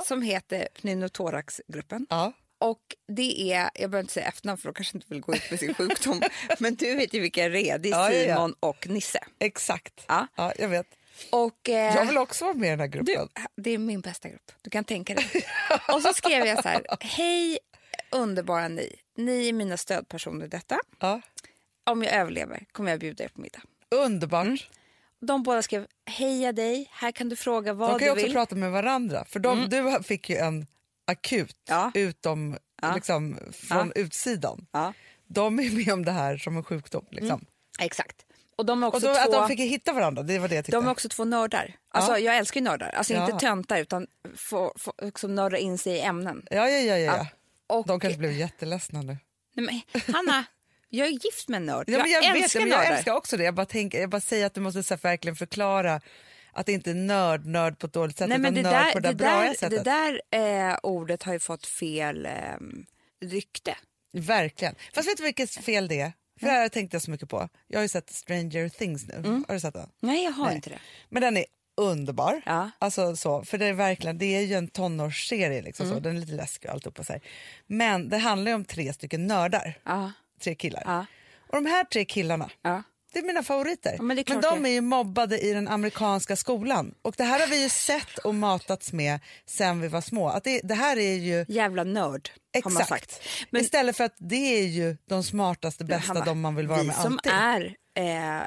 som 0.04 0.22
heter 0.22 0.68
Pneumotorax-gruppen. 0.74 2.06
Ja. 2.10 2.32
Och 2.64 2.96
det 3.08 3.52
är, 3.52 3.70
jag 3.74 3.90
behöver 3.90 4.00
inte 4.00 4.12
säga 4.12 4.28
efternamn 4.28 4.58
för 4.58 4.68
de 4.68 4.74
kanske 4.74 4.96
inte 4.96 5.06
vill 5.10 5.20
gå 5.20 5.34
ut 5.34 5.50
med 5.50 5.60
sin 5.60 5.74
sjukdom. 5.74 6.22
men 6.58 6.74
du 6.74 6.94
vet 6.94 7.14
ju 7.14 7.20
vilka 7.20 7.48
det 7.48 7.70
är. 7.70 7.78
Det 7.78 7.88
är 7.88 7.92
Ja, 7.92 8.12
ja, 8.12 8.18
ja. 8.18 8.34
Simon 8.34 8.54
och 8.60 8.88
Nisse. 8.88 9.18
Exakt. 9.38 10.04
Ja. 10.08 10.26
Ja, 10.34 10.52
jag 10.58 10.68
vet. 10.68 10.86
Och, 11.30 11.68
eh, 11.68 11.96
Jag 11.96 12.04
vill 12.06 12.18
också 12.18 12.44
vara 12.44 12.54
med 12.54 12.66
i 12.66 12.70
den 12.70 12.80
här 12.80 12.88
du, 12.88 12.98
gruppen. 12.98 13.28
det 13.56 13.70
är 13.70 13.78
min 13.78 14.00
bästa 14.00 14.28
grupp. 14.28 14.52
Du 14.62 14.70
kan 14.70 14.84
tänka 14.84 15.14
dig. 15.14 15.26
och 15.94 16.02
så 16.02 16.12
skrev 16.14 16.46
jag 16.46 16.62
så 16.62 16.68
här. 16.68 16.86
Hej 17.00 17.58
underbara 18.10 18.68
ni. 18.68 18.96
Ni 19.16 19.48
är 19.48 19.52
mina 19.52 19.76
stödpersoner 19.76 20.44
i 20.44 20.48
detta. 20.48 20.78
Ja. 21.00 21.20
Om 21.84 22.02
jag 22.02 22.12
överlever 22.12 22.64
kommer 22.72 22.90
jag 22.90 23.00
bjuda 23.00 23.24
er 23.24 23.28
på 23.28 23.40
middag. 23.40 23.60
Underbart. 23.90 24.46
Mm. 24.46 24.58
De 25.20 25.42
båda 25.42 25.62
skrev 25.62 25.86
heja 26.06 26.52
dig, 26.52 26.88
här 26.92 27.12
kan 27.12 27.28
du 27.28 27.36
fråga 27.36 27.72
vad 27.72 27.88
De 27.88 27.92
kan 27.92 27.98
du 27.98 28.04
ju 28.04 28.10
också 28.10 28.24
vill. 28.24 28.32
prata 28.32 28.54
med 28.54 28.70
varandra. 28.70 29.24
För 29.28 29.40
de, 29.40 29.68
du 29.68 30.02
fick 30.02 30.30
ju 30.30 30.36
en 30.36 30.66
akut 31.04 31.56
Ja. 31.68 31.90
utom, 31.94 32.56
Ja. 32.82 32.94
liksom, 32.94 33.38
från 33.52 33.92
utsidan. 33.94 34.66
Ja, 34.72 34.92
De 35.26 35.58
är 35.58 35.70
med 35.84 35.92
om 35.94 36.04
det 36.04 36.12
här 36.12 36.36
som 36.36 36.56
en 36.56 36.64
sjukdom. 36.64 37.06
Liksom. 37.10 37.44
exakt. 37.78 38.16
Och 38.56 38.66
de 38.66 38.82
är 38.82 38.86
Och 38.86 38.94
också 38.94 39.06
då, 39.06 39.12
att 39.12 39.24
två... 39.24 39.32
de 39.32 39.48
fick 39.48 39.60
hitta 39.60 39.92
varandra, 39.92 40.22
det 40.22 40.38
var 40.38 40.48
det 40.48 40.54
jag 40.54 40.64
tyckte. 40.64 40.76
De 40.76 40.86
är 40.86 40.90
också 40.90 41.08
två 41.08 41.24
nördar. 41.24 41.74
Alltså, 41.90 42.12
Ja. 42.12 42.18
Jag 42.18 42.36
älskar 42.36 42.60
ju 42.60 42.64
nördar. 42.64 42.88
Alltså 42.90 43.14
inte 43.14 43.32
töntar 43.38 43.78
utan 43.78 44.06
få, 44.36 44.72
få 44.76 44.92
liksom 45.02 45.34
nörda 45.34 45.58
in 45.58 45.78
sig 45.78 45.92
i 45.92 46.00
ämnen. 46.00 46.46
Ja, 46.50 46.68
ja, 46.68 46.96
ja. 46.96 46.96
ja. 46.96 47.26
Och, 47.66 47.86
De 47.86 48.00
kanske 48.00 48.18
blev 48.18 48.32
jätteledsna 48.32 49.02
nu. 49.02 49.16
Nej, 49.56 49.84
men, 49.92 50.14
Hanna, 50.14 50.44
jag 50.88 51.06
är 51.06 51.10
gift 51.10 51.48
med 51.48 51.56
en 51.56 51.66
nörd. 51.66 51.84
Ja, 51.88 52.06
jag, 52.06 52.20
vet, 52.20 52.44
älskar 52.44 52.60
men 52.60 52.68
jag 52.68 52.86
älskar 52.86 53.12
också 53.14 53.36
det. 53.36 53.44
Jag 53.44 53.54
bara, 53.54 53.66
tänker, 53.66 54.00
jag 54.00 54.10
bara 54.10 54.20
säger 54.20 54.46
att 54.46 54.54
du 54.54 54.60
måste 54.60 54.82
så 54.82 54.94
här, 54.94 55.00
verkligen 55.02 55.36
förklara 55.36 56.00
att 56.54 56.66
det 56.66 56.72
inte 56.72 56.90
är 56.90 56.94
nörd, 56.94 57.46
nörd 57.46 57.78
på 57.78 57.86
ett 57.86 57.92
dåligt 57.92 58.18
sätt 58.18 58.28
Nej, 58.28 58.38
utan 58.38 58.54
det 58.54 58.62
nörd 58.62 58.72
där, 58.72 58.92
på 58.92 59.00
det 59.00 59.08
det 59.12 59.14
där 59.24 59.44
bra 59.44 59.54
sättet. 59.54 59.84
det 59.84 59.90
där 60.30 60.70
eh, 60.70 60.76
ordet 60.82 61.22
har 61.22 61.32
ju 61.32 61.38
fått 61.38 61.66
fel 61.66 62.26
eh, 62.26 62.32
rykte. 63.26 63.76
Verkligen. 64.12 64.74
Fast 64.94 65.08
vet 65.08 65.16
du 65.16 65.22
vilket 65.22 65.50
fel 65.50 65.88
det 65.88 66.00
är? 66.00 66.12
För 66.40 66.46
det 66.46 66.52
här 66.52 66.68
tänkte 66.68 66.94
jag 66.94 67.02
så 67.02 67.10
mycket 67.10 67.28
på. 67.28 67.48
Jag 67.68 67.78
har 67.78 67.82
ju 67.82 67.88
sett 67.88 68.10
Stranger 68.10 68.68
Things 68.68 69.06
nu. 69.08 69.14
Mm. 69.14 69.44
Har 69.48 69.54
du 69.54 69.60
sett 69.60 69.74
den? 69.74 69.88
Nej, 70.00 70.24
jag 70.24 70.32
har 70.32 70.46
Nej. 70.46 70.54
inte 70.54 70.70
det. 70.70 70.78
Men 71.08 71.22
den 71.22 71.36
är 71.36 71.44
underbar. 71.76 72.42
Ja. 72.46 72.70
Alltså 72.78 73.16
så, 73.16 73.44
för 73.44 73.58
det 73.58 73.66
är 73.66 73.72
verkligen, 73.72 74.18
det 74.18 74.26
är 74.36 74.40
ju 74.40 74.54
en 74.54 74.68
tonårsserie 74.68 75.62
liksom 75.62 75.86
Mm. 75.86 75.96
så. 75.96 76.00
Den 76.02 76.16
är 76.16 76.20
lite 76.20 76.32
läskig 76.32 76.68
och 76.68 76.74
alltihopa 76.74 77.04
så 77.04 77.12
här. 77.12 77.22
Men 77.66 78.08
det 78.08 78.18
handlar 78.18 78.50
ju 78.50 78.54
om 78.54 78.64
tre 78.64 78.92
stycken 78.92 79.26
nördar. 79.26 79.78
Ja, 79.84 80.12
Tre 80.40 80.54
killar. 80.54 80.82
ja, 80.86 81.06
Och 81.36 81.54
de 81.62 81.66
här 81.66 81.84
tre 81.84 82.04
killarna, 82.04 82.50
ja. 82.62 82.82
Det 83.14 83.20
är 83.20 83.24
mina 83.24 83.42
favoriter. 83.42 83.94
Ja, 83.96 84.02
men 84.02 84.24
klart 84.24 84.42
de 84.42 84.62
det. 84.62 84.68
är 84.68 84.72
ju 84.72 84.80
mobbade 84.80 85.38
i 85.38 85.52
den 85.52 85.68
amerikanska 85.68 86.36
skolan. 86.36 86.94
Och 87.02 87.14
det 87.16 87.24
här 87.24 87.40
har 87.40 87.46
vi 87.46 87.62
ju 87.62 87.68
sett 87.68 88.18
och 88.18 88.34
matats 88.34 88.92
med 88.92 89.20
sen 89.46 89.80
vi 89.80 89.88
var 89.88 90.00
små. 90.00 90.28
Att 90.28 90.44
det, 90.44 90.60
det 90.64 90.74
här 90.74 90.96
är 90.96 91.14
ju 91.14 91.44
Jävla 91.48 91.84
nörd, 91.84 92.30
exakt. 92.52 93.22
Men 93.50 93.62
Istället 93.62 93.96
för 93.96 94.04
att 94.04 94.14
det 94.18 94.58
är 94.58 94.66
ju 94.66 94.96
de 95.08 95.22
smartaste, 95.24 95.84
bästa, 95.84 96.12
Hanna, 96.12 96.24
de 96.24 96.40
man 96.40 96.54
vill 96.56 96.66
vara 96.68 96.80
vi 96.80 96.86
med 96.86 96.96
som 96.96 97.12
alltid. 97.12 97.32
är 97.32 97.76
eh, 97.94 98.46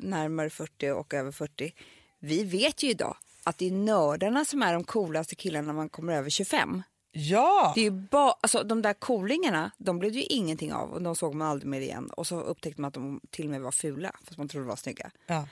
närmare 0.00 0.50
40 0.50 0.90
och 0.90 1.14
över 1.14 1.32
40, 1.32 1.72
vi 2.20 2.44
vet 2.44 2.82
ju 2.82 2.90
idag 2.90 3.16
att 3.44 3.58
det 3.58 3.66
är 3.66 3.70
nördarna 3.72 4.44
som 4.44 4.62
är 4.62 4.72
de 4.72 4.84
coolaste 4.84 5.34
killarna 5.34 5.66
när 5.66 5.72
man 5.74 5.88
kommer 5.88 6.12
över 6.12 6.30
25. 6.30 6.82
Ja! 7.18 7.72
Det 7.74 7.80
är 7.80 7.84
ju 7.84 7.90
ba- 7.90 8.36
alltså, 8.40 8.62
de 8.62 8.82
där 8.82 8.92
coolingarna, 8.92 9.70
de 9.78 9.98
blev 9.98 10.12
det 10.12 10.18
ju 10.18 10.24
ingenting 10.24 10.72
av 10.72 10.92
och 10.92 11.02
de 11.02 11.16
såg 11.16 11.34
man 11.34 11.48
aldrig 11.48 11.70
mer 11.70 11.80
igen. 11.80 12.10
Och 12.10 12.26
så 12.26 12.40
upptäckte 12.40 12.80
man 12.80 12.88
att 12.88 12.94
de 12.94 13.20
till 13.30 13.44
och 13.44 13.50
med 13.50 13.60
var 13.60 13.72
fula, 13.72 14.12
fast 14.24 14.38
man 14.38 14.48
trodde 14.48 14.64
de 14.64 14.68
var 14.68 14.76
snygga. 14.76 15.10
ja. 15.26 15.48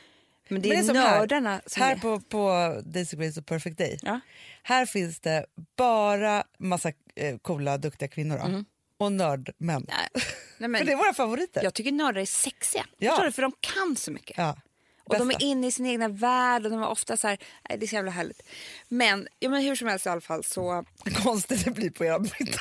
Men 0.49 0.63
det 0.63 0.71
är, 0.71 0.75
Men 0.77 0.85
som 0.87 0.97
här. 0.97 1.19
nördarna 1.19 1.61
som 1.67 1.83
Här 1.83 1.95
är... 1.97 1.99
på, 2.01 2.21
på 2.21 2.75
Daisy 2.85 3.17
Grace 3.17 3.41
och 3.41 3.47
Perfect 3.47 3.79
Day, 3.79 3.99
Ja. 4.03 4.21
här 4.63 4.87
finns 4.87 5.21
det 5.21 5.47
bara 5.77 6.45
massa 6.59 6.93
eh, 7.15 7.37
coola, 7.39 7.79
duktiga 7.79 8.09
kvinnor 8.09 8.39
då. 8.39 8.65
och 9.05 9.13
nördmän. 9.13 9.87
Nej, 9.89 10.23
nej, 10.59 10.69
men, 10.69 10.79
För 10.79 10.87
det 10.87 10.93
är 10.93 10.97
våra 10.97 11.15
favoriter. 11.15 11.63
Jag 11.65 11.75
tycker 11.75 11.93
nördar 11.93 12.21
är 12.21 12.27
sexiga. 12.27 12.87
Ja. 12.99 13.11
Förstår 13.11 13.25
du? 13.27 13.33
För 13.33 13.43
de 13.43 13.53
kan 13.61 13.97
så 13.97 14.11
mycket. 14.13 14.39
Ja, 14.39 14.57
Och 15.05 15.19
de 15.19 15.29
bästa. 15.29 15.45
är 15.45 15.49
inne 15.49 15.67
i 15.67 15.73
sin 15.73 15.87
egna 15.87 16.09
värld 16.09 16.65
och 16.65 16.71
de 16.71 16.83
är 16.83 16.89
ofta 16.89 17.17
så 17.17 17.29
här, 17.29 17.39
nej, 17.69 17.79
det 17.79 17.85
är 17.85 17.89
så 17.89 17.95
jävla 17.95 18.11
härligt. 18.11 18.43
Men, 18.89 19.29
ja, 19.39 19.49
men 19.49 19.63
hur 19.63 19.75
som 19.75 19.89
helst 19.89 20.07
i 20.07 20.09
alla 20.09 20.21
fall 20.21 20.45
så, 20.45 20.85
Konstigt 21.25 21.65
det 21.65 21.71
blir 21.71 21.91
på 21.91 22.05
era 22.05 22.19
middag. 22.19 22.61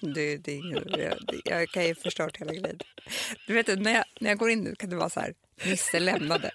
det, 0.14 0.36
det, 0.36 0.52
är 0.52 0.98
jag, 0.98 1.18
jag 1.44 1.68
kan 1.68 1.84
ju 1.84 1.94
förstört 1.94 2.36
hela 2.36 2.52
grejen. 2.52 2.78
Du 3.46 3.54
vet 3.54 3.66
när 3.66 3.94
jag, 3.94 4.04
när 4.20 4.30
jag 4.30 4.38
går 4.38 4.50
in 4.50 4.60
nu 4.60 4.74
kan 4.74 4.90
det 4.90 4.96
vara 4.96 5.10
så 5.10 5.20
här, 5.20 5.34
Nisse 5.64 6.00
lämnade. 6.00 6.50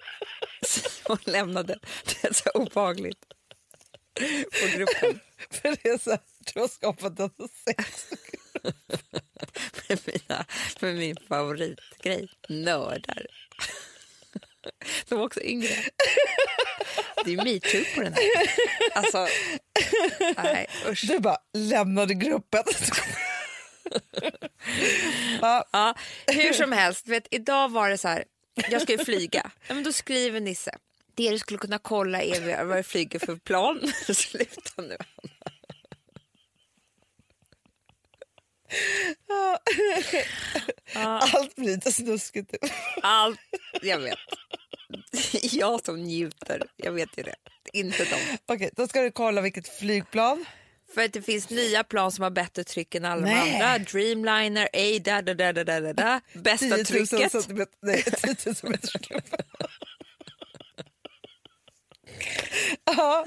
Så 0.66 1.18
lämnade, 1.26 1.80
det 2.06 2.28
är 2.28 2.34
så 2.34 2.50
obehagligt. 2.50 3.26
På 4.62 4.78
gruppen 4.78 5.20
För 5.50 5.78
det 5.84 5.90
är 5.90 5.98
så 5.98 6.10
här, 6.10 6.20
du 6.54 6.60
har 6.60 6.68
skapat 6.68 7.20
en 7.20 7.30
sex. 7.66 8.10
Mina, 10.06 10.46
med 10.80 10.96
min 10.96 11.18
favoritgrej, 11.30 12.30
nördar. 12.50 13.26
De 15.10 15.16
var 15.16 15.26
också 15.26 15.42
yngre. 15.42 15.76
Det 17.26 17.34
är 17.34 17.44
metoo 17.44 17.84
på 17.96 18.02
den 18.02 18.14
här. 18.14 18.24
Alltså, 18.94 19.28
Nej, 20.44 20.68
usch. 20.88 21.04
Du 21.08 21.20
bara 21.20 21.38
lämnade 21.54 22.14
gruppen. 22.14 22.64
ja, 25.42 25.66
Ja, 25.72 25.96
hur 26.28 26.54
som 26.54 26.72
helst, 26.72 27.08
vet, 27.08 27.28
idag 27.32 27.72
var 27.72 27.90
det 27.90 27.98
så 27.98 28.08
här, 28.08 28.24
jag 28.70 28.82
ska 28.82 28.92
ju 28.92 29.06
flyga. 29.06 29.52
Ja, 29.68 29.74
men 29.74 29.84
då 29.84 29.92
skriver 29.92 30.40
Nisse, 30.40 30.78
det 31.16 31.30
du 31.32 31.40
skulle 31.40 31.58
kunna 31.58 31.80
kolla 31.80 32.22
är 32.22 32.64
vad 32.66 32.78
jag 32.78 32.86
flyger 32.86 33.20
för 33.20 33.36
plan. 33.36 33.92
Sluta 34.16 34.82
nu. 34.82 34.98
allt 40.96 41.56
blir 41.56 41.68
lite 41.76 41.92
snuskigt. 41.92 42.56
Allt, 43.02 43.40
jag 43.82 44.00
vet. 44.00 44.18
Jag 45.42 45.86
som 45.86 46.04
njuter, 46.04 46.64
jag 46.76 46.92
vet 46.92 47.18
ju 47.18 47.24
det. 47.24 47.36
Inte 47.74 48.04
de. 48.06 48.38
Okej, 48.54 48.70
då 48.76 48.88
ska 48.88 49.02
du 49.02 49.12
kolla 49.12 49.42
vilket 49.42 49.68
flygplan. 49.80 50.46
För 50.94 51.02
att 51.04 51.14
det 51.14 51.22
finns 51.22 51.50
nya 51.50 51.84
plan 51.84 52.12
som 52.12 52.24
har 52.24 52.30
bättre 52.32 52.64
tryck 52.64 52.96
än 52.96 53.06
alla 53.06 53.22
de 53.22 53.28
Nej. 53.34 53.62
andra. 53.62 53.78
Dreamliner, 53.80 54.70
A, 54.74 55.00
da, 55.06 55.22
da, 55.22 55.34
da, 55.34 55.52
da, 55.54 55.64
da, 55.64 55.80
da, 55.80 55.94
da. 55.94 56.22
Bästa 56.34 56.66
10 56.66 56.76
000 56.78 56.86
trycket. 56.86 57.32
centimeter, 57.32 57.74
nej, 57.82 58.04
10 58.04 58.36
000 58.64 58.72
meters 58.72 58.94
grupp. 58.94 59.26
ja, 62.86 63.26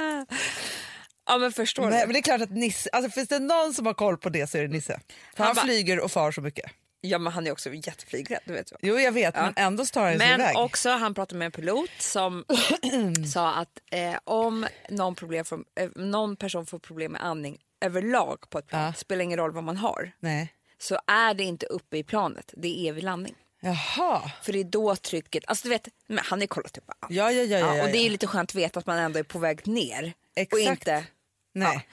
Ja 1.26 1.38
men 1.38 1.52
förstår 1.52 1.90
nej, 1.90 2.00
du? 2.00 2.07
men 2.07 2.12
det 2.12 2.19
är 2.19 2.23
klart 2.23 2.40
att 2.40 2.50
Nisse, 2.50 2.90
alltså 2.93 3.11
finns 3.11 3.28
det 3.28 3.38
någon 3.38 3.75
som 3.75 3.87
har 3.87 3.95
koll 3.95 4.19
på 4.19 4.28
det 4.28 4.47
så 4.50 4.59
är 4.59 4.62
det 4.62 4.69
Nisse. 4.69 5.00
Han 5.35 5.47
Han 5.47 5.54
bara- 5.57 5.64
flyger 5.64 6.00
och 6.00 6.12
far 6.12 6.33
så 6.33 6.40
mycket. 6.40 6.71
Ja 7.00 7.19
men 7.19 7.33
han 7.33 7.47
är 7.47 7.52
också 7.52 7.75
jätteflygrädd, 7.75 8.40
du 8.45 8.52
vet. 8.52 8.73
Jo 8.83 8.99
jag 8.99 9.12
vet 9.12 9.35
men 9.35 9.52
ändå 9.57 9.85
tar 9.85 10.07
han 10.09 10.16
Men 10.19 10.40
iväg. 10.40 10.57
också, 10.57 10.90
han 10.90 11.14
pratade 11.14 11.38
med 11.38 11.47
en 11.47 11.52
pilot 11.52 11.90
som 11.99 12.45
sa 13.33 13.54
att 13.54 13.78
eh, 13.90 14.14
om 14.25 14.66
någon, 14.88 15.14
problem 15.14 15.45
får, 15.45 15.61
eh, 15.81 15.88
någon 15.97 16.37
person 16.37 16.66
får 16.66 16.78
problem 16.78 17.12
med 17.12 17.25
andning 17.25 17.59
överlag 17.81 18.50
på 18.50 18.59
ett 18.59 18.66
plan, 18.66 18.83
Ja. 18.85 18.93
spelar 18.93 19.23
ingen 19.25 19.38
roll 19.38 19.52
vad 19.52 19.64
man 19.64 19.76
har, 19.76 20.12
Nej. 20.21 20.52
så 20.78 20.99
är 21.07 21.35
det 21.35 21.45
inte 21.45 21.66
uppe 21.66 21.97
i 21.99 22.04
planet, 22.04 22.54
det 22.57 22.88
är 22.88 22.93
vid 22.93 23.04
landning. 23.04 23.35
Jaha. 23.61 24.31
För 24.43 24.52
det 24.52 24.61
är 24.61 24.64
då 24.64 24.97
trycket, 24.97 25.45
alltså 25.47 25.62
du 25.62 25.69
vet, 25.69 25.88
han 26.16 26.40
har 26.40 26.47
kollat 26.47 26.78
upp 26.78 26.85
allt. 26.87 27.12
Ja, 27.12 27.31
ja, 27.33 27.43
ja, 27.43 27.59
ja, 27.59 27.85
och 27.85 27.88
det 27.90 27.99
är 27.99 28.04
ja. 28.04 28.11
lite 28.11 28.26
skönt 28.26 28.50
att 28.50 28.54
veta 28.54 28.78
att 28.81 28.87
man 28.87 28.99
ändå 28.99 29.19
är 29.19 29.23
på 29.23 29.38
väg 29.38 29.66
ner. 29.66 30.12
Och 30.37 30.41
Exakt. 30.41 30.69
inte 30.69 31.07
Nej. 31.55 31.88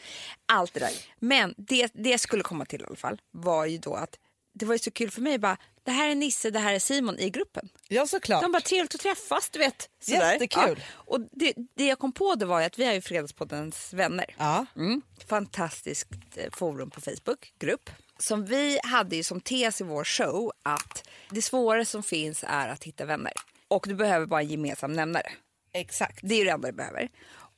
Ja, 0.47 0.55
allt 0.55 0.73
det 0.73 0.79
där. 0.79 0.91
Men 1.19 1.53
det, 1.57 1.91
det 1.93 2.17
skulle 2.17 2.43
komma 2.43 2.65
till 2.65 2.81
i 2.81 2.85
alla 2.85 2.95
fall 2.95 3.21
var 3.31 3.65
ju 3.65 3.77
då 3.77 3.93
att 3.95 4.19
det 4.53 4.65
var 4.65 4.75
ju 4.75 4.79
så 4.79 4.91
kul 4.91 5.11
för 5.11 5.21
mig 5.21 5.39
bara, 5.39 5.57
det 5.83 5.91
här 5.91 6.09
är 6.09 6.15
Nisse, 6.15 6.49
det 6.49 6.59
här 6.59 6.73
är 6.73 6.79
Simon 6.79 7.19
i 7.19 7.29
gruppen. 7.29 7.69
Ja 7.87 8.07
såklart. 8.07 8.41
De 8.41 8.51
bara 8.51 8.61
trevligt 8.61 8.95
att 8.95 9.01
träffas, 9.01 9.49
du 9.49 9.59
vet. 9.59 9.89
Sådär. 9.99 10.33
Jättekul. 10.33 10.77
Ja. 10.77 11.03
Och 11.05 11.19
det, 11.31 11.53
det 11.75 11.85
jag 11.85 11.99
kom 11.99 12.11
på 12.11 12.35
det 12.35 12.45
var 12.45 12.61
att 12.61 12.79
vi 12.79 12.83
är 12.83 12.93
ju 12.93 13.01
Fredagspoddens 13.01 13.93
vänner. 13.93 14.25
Ja. 14.37 14.65
Mm. 14.75 15.01
Fantastiskt 15.27 16.07
eh, 16.35 16.51
forum 16.51 16.89
på 16.89 17.01
Facebook, 17.01 17.53
grupp. 17.59 17.89
Som 18.17 18.45
vi 18.45 18.79
hade 18.83 19.15
ju 19.15 19.23
som 19.23 19.41
tes 19.41 19.81
i 19.81 19.83
vår 19.83 20.03
show 20.03 20.51
att 20.63 21.07
det 21.29 21.41
svåraste 21.41 21.91
som 21.91 22.03
finns 22.03 22.43
är 22.47 22.69
att 22.69 22.83
hitta 22.83 23.05
vänner. 23.05 23.33
Och 23.67 23.85
du 23.87 23.95
behöver 23.95 24.25
bara 24.25 24.41
en 24.41 24.47
gemensam 24.47 24.93
nämnare. 24.93 25.31
Exakt. 25.73 26.19
Det 26.23 26.35
är 26.35 26.45
det 26.45 26.51
enda 26.51 26.67
du 26.67 26.73
behöver. 26.73 27.09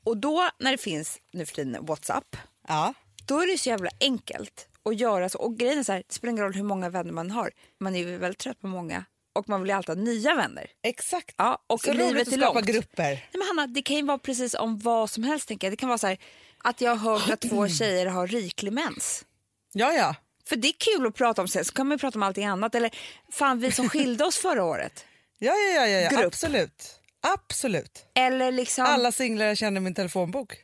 Och 0.04 0.18
då 0.18 0.50
när 0.60 0.72
det 0.72 0.78
finns 0.78 1.20
nu 1.34 1.46
för 1.46 1.56
tiden 1.56 1.86
WhatsApp, 1.86 2.36
Ja. 2.68 2.94
då 3.26 3.40
är 3.40 3.48
det 3.48 3.58
så 3.58 3.70
jävla 3.70 3.90
enkelt 4.00 4.68
att 4.86 5.00
göra 5.00 5.30
så. 5.30 5.38
Och 5.40 5.58
grejen 5.58 5.80
är 5.80 5.84
så 5.84 5.92
här, 5.92 6.04
det 6.08 6.14
spelar 6.14 6.32
ingen 6.32 6.44
roll 6.44 6.54
hur 6.54 6.64
många 6.64 6.90
vänner 6.90 7.12
man 7.12 7.32
har. 7.32 7.52
Man 7.80 7.96
är 7.96 8.00
ju 8.00 8.18
väldigt 8.18 8.40
trött 8.40 8.60
på 8.62 8.68
många 8.68 9.06
och 9.36 9.50
man 9.50 9.62
vill 9.62 9.70
ju 9.70 9.76
alltid 9.76 9.96
ha 9.98 10.04
nya 10.04 10.36
vänner. 10.36 10.68
Exakt. 10.84 11.36
Ja, 11.38 11.64
och 11.68 11.82
så 11.82 11.94
livet 11.94 12.28
att 12.28 12.34
är 12.34 12.38
skapa 12.38 12.54
långt. 12.54 12.66
grupper. 12.66 13.04
Nej, 13.04 13.30
men 13.34 13.42
Hanna, 13.48 13.68
det 13.68 13.82
kan 13.82 13.96
ju 13.96 14.04
vara 14.04 14.18
precis 14.18 14.54
om 14.54 14.80
vad 14.80 15.10
som 15.10 15.24
helst. 15.24 15.48
Tänker 15.48 15.68
jag. 15.68 15.72
Det 15.74 15.78
kan 15.78 15.90
vara 15.90 15.98
så 15.98 16.08
här, 16.08 16.18
att 16.58 16.82
jag 16.82 16.96
har 16.96 17.20
hört 17.20 17.30
att 17.30 17.42
två 17.50 17.68
tjejer 17.80 18.06
har 18.06 18.28
riklig 18.28 18.74
mens. 18.74 19.26
Ja 19.74 19.94
ja. 19.94 20.16
För 20.46 20.56
det 20.56 20.68
är 20.68 20.74
kul 20.78 21.08
att 21.08 21.16
prata 21.16 21.42
om 21.42 21.48
sen, 21.48 21.66
så 21.66 21.74
kan 21.74 21.88
man 21.88 21.96
ju 21.96 22.00
prata 22.00 22.20
om 22.20 22.24
allting 22.24 22.46
annat. 22.46 22.76
Eller 22.76 22.92
fan 23.32 23.60
vi 23.60 23.72
som 23.72 23.90
skilde 23.90 24.26
oss 24.26 24.38
förra 24.38 24.64
året. 24.64 25.06
Ja 25.40 25.54
ja 25.54 25.76
ja, 25.76 25.88
ja, 25.88 26.00
ja. 26.00 26.10
Grupp. 26.10 26.26
absolut. 26.26 27.00
Absolut. 27.24 28.06
Eller 28.16 28.52
liksom... 28.52 28.86
Alla 28.86 29.12
singlar 29.12 29.46
jag 29.46 29.58
känner 29.58 29.82
i 29.82 29.84
min 29.84 29.94
telefonbok. 29.94 30.58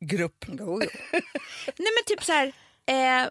Grupp. 0.00 0.44
Jo, 0.48 0.56
jo. 0.82 0.90
Nej 1.76 1.88
men 1.96 2.04
typ 2.06 2.24
så 2.24 2.32
här, 2.32 2.52
eh, 2.86 3.28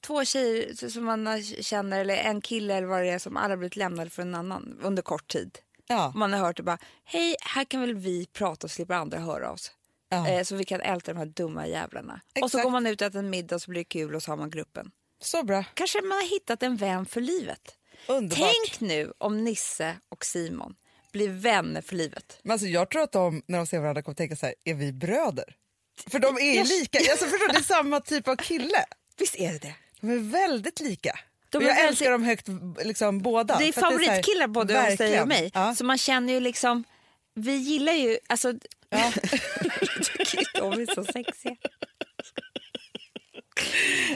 två 0.00 0.24
tjejer 0.24 0.88
som 0.88 1.04
man 1.04 1.42
känner 1.42 2.00
eller 2.00 2.16
en 2.16 2.40
kille 2.40 2.74
eller 2.74 2.86
vad 2.86 3.02
det 3.02 3.10
är 3.10 3.18
som 3.18 3.36
alla 3.36 3.56
blivit 3.56 3.76
lämnade 3.76 4.10
för 4.10 4.22
en 4.22 4.34
annan 4.34 4.78
under 4.82 5.02
kort 5.02 5.28
tid. 5.28 5.58
Ja. 5.86 6.12
Man 6.14 6.32
har 6.32 6.40
hört 6.40 6.56
det 6.56 6.62
bara, 6.62 6.78
hej 7.04 7.36
här 7.40 7.64
kan 7.64 7.80
väl 7.80 7.94
vi 7.94 8.26
prata 8.26 8.66
och 8.66 8.70
slipper 8.70 8.94
andra 8.94 9.18
höra 9.18 9.52
oss. 9.52 9.72
Ja. 10.08 10.28
Eh, 10.28 10.42
så 10.42 10.56
vi 10.56 10.64
kan 10.64 10.80
älta 10.80 11.12
de 11.12 11.18
här 11.18 11.26
dumma 11.26 11.66
jävlarna. 11.66 12.20
Och 12.34 12.38
så 12.38 12.46
Exakt. 12.46 12.64
går 12.64 12.70
man 12.70 12.86
ut 12.86 13.00
och 13.00 13.06
äter 13.06 13.18
en 13.18 13.30
middag 13.30 13.58
så 13.58 13.70
blir 13.70 13.80
det 13.80 13.84
kul 13.84 14.14
och 14.14 14.22
så 14.22 14.32
har 14.32 14.36
man 14.36 14.50
gruppen. 14.50 14.90
Så 15.20 15.42
bra. 15.42 15.64
Kanske 15.74 16.02
man 16.02 16.18
har 16.18 16.30
hittat 16.30 16.62
en 16.62 16.76
vän 16.76 17.06
för 17.06 17.20
livet. 17.20 17.74
Underbart. 18.08 18.38
Tänk 18.38 18.80
nu 18.80 19.12
om 19.18 19.44
Nisse 19.44 19.96
och 20.08 20.24
Simon 20.24 20.74
blir 21.12 21.28
vänner 21.28 21.82
för 21.82 21.96
livet. 21.96 22.38
Men 22.42 22.52
alltså, 22.52 22.66
jag 22.66 22.90
tror 22.90 23.02
att 23.02 23.12
de 23.12 23.42
när 23.46 23.58
de 23.58 23.66
ser 23.66 23.78
varandra 23.80 24.02
kommer 24.02 24.14
tänka 24.14 24.36
så 24.36 24.46
här, 24.46 24.54
är 24.64 24.74
vi 24.74 24.92
bröder? 24.92 25.44
För 26.10 26.18
de 26.18 26.36
är 26.36 26.40
Yes. 26.54 26.68
lika, 26.70 26.98
alltså, 26.98 27.26
förstår, 27.26 27.48
det 27.52 27.58
är 27.58 27.62
samma 27.76 28.00
typ 28.00 28.28
av 28.28 28.36
kille. 28.36 28.84
Visst 29.18 29.36
är 29.36 29.52
det 29.52 29.58
det? 29.58 29.74
De 30.00 30.10
är 30.10 30.18
väldigt 30.18 30.80
lika. 30.80 31.18
De 31.50 31.62
jag 31.62 31.68
väldigt- 31.74 31.88
älskar 31.88 32.10
dem 32.10 32.22
högt 32.24 32.48
liksom, 32.84 33.18
båda. 33.22 33.58
Det 33.58 33.68
är 33.68 33.72
favoritkillar 33.72 34.46
både 34.48 34.80
hos 34.80 34.96
dig 34.98 35.20
och 35.22 35.28
mig. 35.28 35.50
Ja. 35.54 35.74
Så 35.74 35.84
man 35.84 35.98
känner 35.98 36.32
ju 36.32 36.40
liksom, 36.40 36.84
vi 37.34 37.56
gillar 37.56 37.92
ju, 37.92 38.18
alltså, 38.26 38.52
Ja. 38.90 39.12
de 40.54 40.72
är 40.72 40.94
så 40.94 41.04
sexiga. 41.04 41.56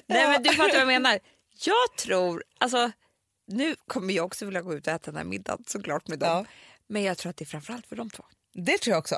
Nej 0.06 0.28
men 0.28 0.42
du 0.42 0.50
fattar 0.50 0.72
vad 0.72 0.80
jag 0.80 0.86
menar. 0.86 1.18
Jag 1.64 1.96
tror, 1.98 2.44
alltså 2.60 2.90
nu 3.46 3.76
kommer 3.86 4.14
jag 4.14 4.26
också 4.26 4.44
vilja 4.44 4.62
gå 4.62 4.74
ut 4.74 4.86
och 4.86 4.92
äta 4.92 5.10
den 5.10 5.16
här 5.18 5.24
middagen 5.24 5.64
såklart 5.66 6.08
med 6.08 6.18
dem. 6.18 6.28
Ja. 6.28 6.44
Men 6.92 7.02
jag 7.02 7.18
tror 7.18 7.30
att 7.30 7.36
det 7.36 7.44
är 7.44 7.46
framförallt 7.46 7.86
för 7.86 7.96
de 7.96 8.10
två. 8.10 8.24
Det 8.54 8.78
tror 8.78 8.92
jag 8.92 8.98
också. 8.98 9.16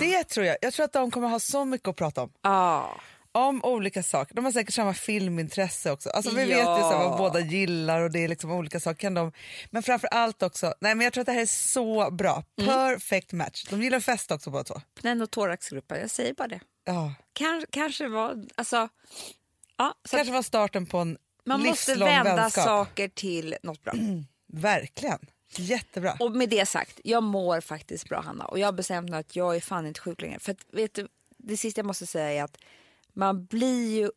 Det 0.00 0.24
tror 0.24 0.46
jag. 0.46 0.56
Jag 0.60 0.72
tror 0.72 0.84
att 0.84 0.92
de 0.92 1.10
kommer 1.10 1.28
ha 1.28 1.40
så 1.40 1.64
mycket 1.64 1.88
att 1.88 1.96
prata 1.96 2.22
om. 2.22 2.32
Ja. 2.42 3.00
Om 3.32 3.64
olika 3.64 4.02
saker. 4.02 4.34
De 4.34 4.44
har 4.44 4.52
säkert 4.52 4.74
samma 4.74 4.94
filmintresse 4.94 5.90
också. 5.92 6.10
Alltså, 6.10 6.34
vi 6.34 6.40
Ja. 6.50 6.56
vet 6.56 6.78
ju 6.78 6.82
så 6.82 6.98
vad 6.98 7.18
båda 7.18 7.40
gillar 7.40 8.00
och 8.00 8.10
det 8.10 8.24
är 8.24 8.28
liksom 8.28 8.50
olika 8.50 8.80
saker. 8.80 9.00
Kan 9.00 9.14
de... 9.14 9.32
Men 9.70 9.82
framför 9.82 10.08
allt 10.08 10.42
också, 10.42 10.74
nej 10.80 10.94
men 10.94 11.04
jag 11.04 11.12
tror 11.12 11.22
att 11.22 11.26
det 11.26 11.32
här 11.32 11.40
är 11.40 11.46
så 11.46 12.10
bra. 12.10 12.44
Mm. 12.60 12.70
Perfect 12.70 13.32
match. 13.32 13.64
De 13.70 13.82
gillar 13.82 14.00
fest 14.00 14.30
också 14.30 14.50
båda 14.50 14.64
två. 14.64 14.80
Pneum 15.00 15.22
och 15.22 15.30
thoraxgruppen, 15.30 16.00
jag 16.00 16.10
säger 16.10 16.34
bara 16.34 16.48
det. 16.48 16.60
Ja. 16.84 17.14
Kan, 17.32 17.64
kanske 17.70 18.08
var, 18.08 18.44
alltså, 18.54 18.88
ja, 19.76 19.94
Kanske 20.10 20.32
var 20.32 20.42
starten 20.42 20.86
på 20.86 20.98
en 20.98 21.18
man 21.44 21.60
måste 21.62 21.90
livslång 21.90 22.08
vända 22.08 22.36
vänskap. 22.36 22.64
saker 22.64 23.08
till 23.08 23.56
något 23.62 23.82
bra. 23.82 23.92
Verkligen. 24.52 25.18
Jättebra. 25.56 26.16
Och 26.20 26.32
med 26.32 26.48
det 26.48 26.66
sagt, 26.66 27.00
jag 27.04 27.22
mår 27.22 27.60
faktiskt 27.60 28.08
bra 28.08 28.20
Hanna 28.20 28.44
och 28.44 28.58
jag 28.58 28.66
har 28.66 28.72
bestämt 28.72 29.10
mig 29.10 29.20
att 29.20 29.36
jag 29.36 29.56
är 29.56 29.60
fan 29.60 29.86
inte 29.86 30.00
sjuk 30.00 30.20
längre. 30.22 30.38
För 30.38 30.52
att, 30.52 30.66
vet 30.70 30.94
du, 30.94 31.08
det 31.36 31.56
sista 31.56 31.78
jag 31.78 31.86
måste 31.86 32.06
säga 32.06 32.30
är 32.30 32.42
att 32.44 32.56
man 33.12 33.44
blir 33.46 33.98
ju 34.00 34.10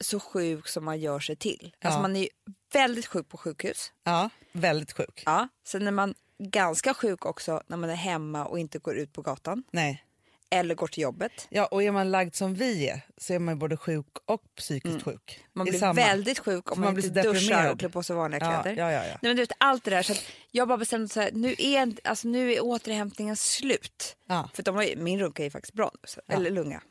så 0.00 0.20
sjuk 0.20 0.68
som 0.68 0.84
man 0.84 1.00
gör 1.00 1.20
sig 1.20 1.36
till. 1.36 1.76
Alltså 1.80 1.98
Ja. 1.98 2.02
man 2.02 2.16
är 2.16 2.28
väldigt 2.72 3.06
sjuk 3.06 3.28
på 3.28 3.36
sjukhus. 3.36 3.92
Ja, 4.04 4.30
väldigt 4.52 4.92
sjuk. 4.92 5.22
Ja. 5.26 5.48
Sen 5.66 5.86
är 5.86 5.90
man 5.90 6.14
ganska 6.38 6.94
sjuk 6.94 7.26
också 7.26 7.62
när 7.66 7.76
man 7.76 7.90
är 7.90 7.94
hemma 7.94 8.44
och 8.44 8.58
inte 8.58 8.78
går 8.78 8.96
ut 8.96 9.12
på 9.12 9.22
gatan 9.22 9.64
Nej. 9.70 10.04
Eller 10.50 10.74
går 10.74 10.86
till 10.86 11.02
jobbet. 11.02 11.46
Ja, 11.50 11.66
och 11.66 11.82
är 11.82 11.90
man 11.90 12.10
lagd 12.10 12.34
som 12.34 12.54
vi 12.54 12.88
är 12.88 13.00
så 13.16 13.32
är 13.32 13.38
man 13.38 13.58
både 13.58 13.76
sjuk 13.76 14.06
och 14.24 14.42
psykiskt 14.56 15.02
sjuk. 15.02 15.34
Mm. 15.38 15.50
Man 15.52 15.66
I 15.68 15.70
blir 15.70 15.80
samma. 15.80 15.92
väldigt 15.94 16.38
sjuk 16.38 16.72
om 16.72 16.80
man 16.80 16.94
man, 16.94 17.04
inte 17.04 17.22
duschar 17.22 17.72
och 17.72 17.78
klär 17.78 17.88
på 17.88 18.02
sig 18.02 18.16
vanliga 18.16 18.40
Ja, 18.44 18.62
kläder. 18.62 18.82
ja, 18.82 18.92
ja. 18.92 19.00
Nej, 19.02 19.18
men 19.20 19.36
du 19.36 19.42
vet, 19.42 19.52
allt 19.58 19.84
det 19.84 19.90
där. 19.90 20.02
Så 20.02 20.14
jag 20.50 20.68
bara 20.68 20.78
bestämde 20.78 21.08
så 21.08 21.20
här, 21.20 21.30
nu 21.32 21.54
är, 21.58 21.94
alltså, 22.04 22.28
nu 22.28 22.52
är 22.52 22.60
återhämtningen 22.64 23.36
slut. 23.36 24.16
För 24.54 24.62
de 24.62 24.76
har 24.76 24.96
min 24.96 25.20
runka 25.20 25.44
är 25.44 25.50
faktiskt 25.50 25.74
bra 25.74 25.90
nu. 25.94 26.00
Så, 26.04 26.20
Eller 26.28 26.50
lunga. 26.50 26.82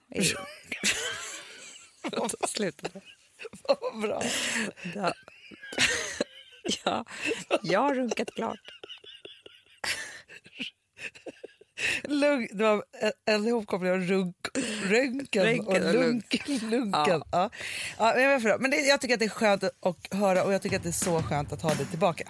Sluta. 2.48 2.90
Vad 3.68 4.02
bra. 4.02 4.24
Ja. 4.96 5.14
ja, 6.86 7.06
jag 7.64 7.80
har 7.80 7.96
runkat 7.96 8.32
klart. 8.36 8.60
Lugn, 12.04 12.48
det 12.52 12.64
var 12.64 12.84
en- 13.26 13.48
ihopkoppling 13.48 13.92
av 13.92 13.98
runk, 14.00 14.36
röntgen 14.84 15.44
Röntgen 15.46 15.66
och 15.88 15.94
lunk, 15.94 16.42
lunken. 16.62 17.24
Ja. 17.32 17.50
Ja. 17.98 18.40
då? 18.40 18.58
men 18.60 18.72
det, 18.72 18.78
jag 18.78 19.02
tycker 19.02 19.14
att 19.14 19.20
det 19.20 19.26
är 19.26 19.30
skönt 19.30 19.64
att 19.64 20.14
höra 20.14 20.44
och 20.44 20.54
jag 20.54 20.62
tycker 20.62 20.78
att 20.78 20.84
det 20.84 20.90
är 20.90 20.92
så 20.92 21.22
skönt 21.24 21.54
att 21.54 21.62
ha 21.62 21.74
det 21.74 21.86
tillbaka. 21.86 22.30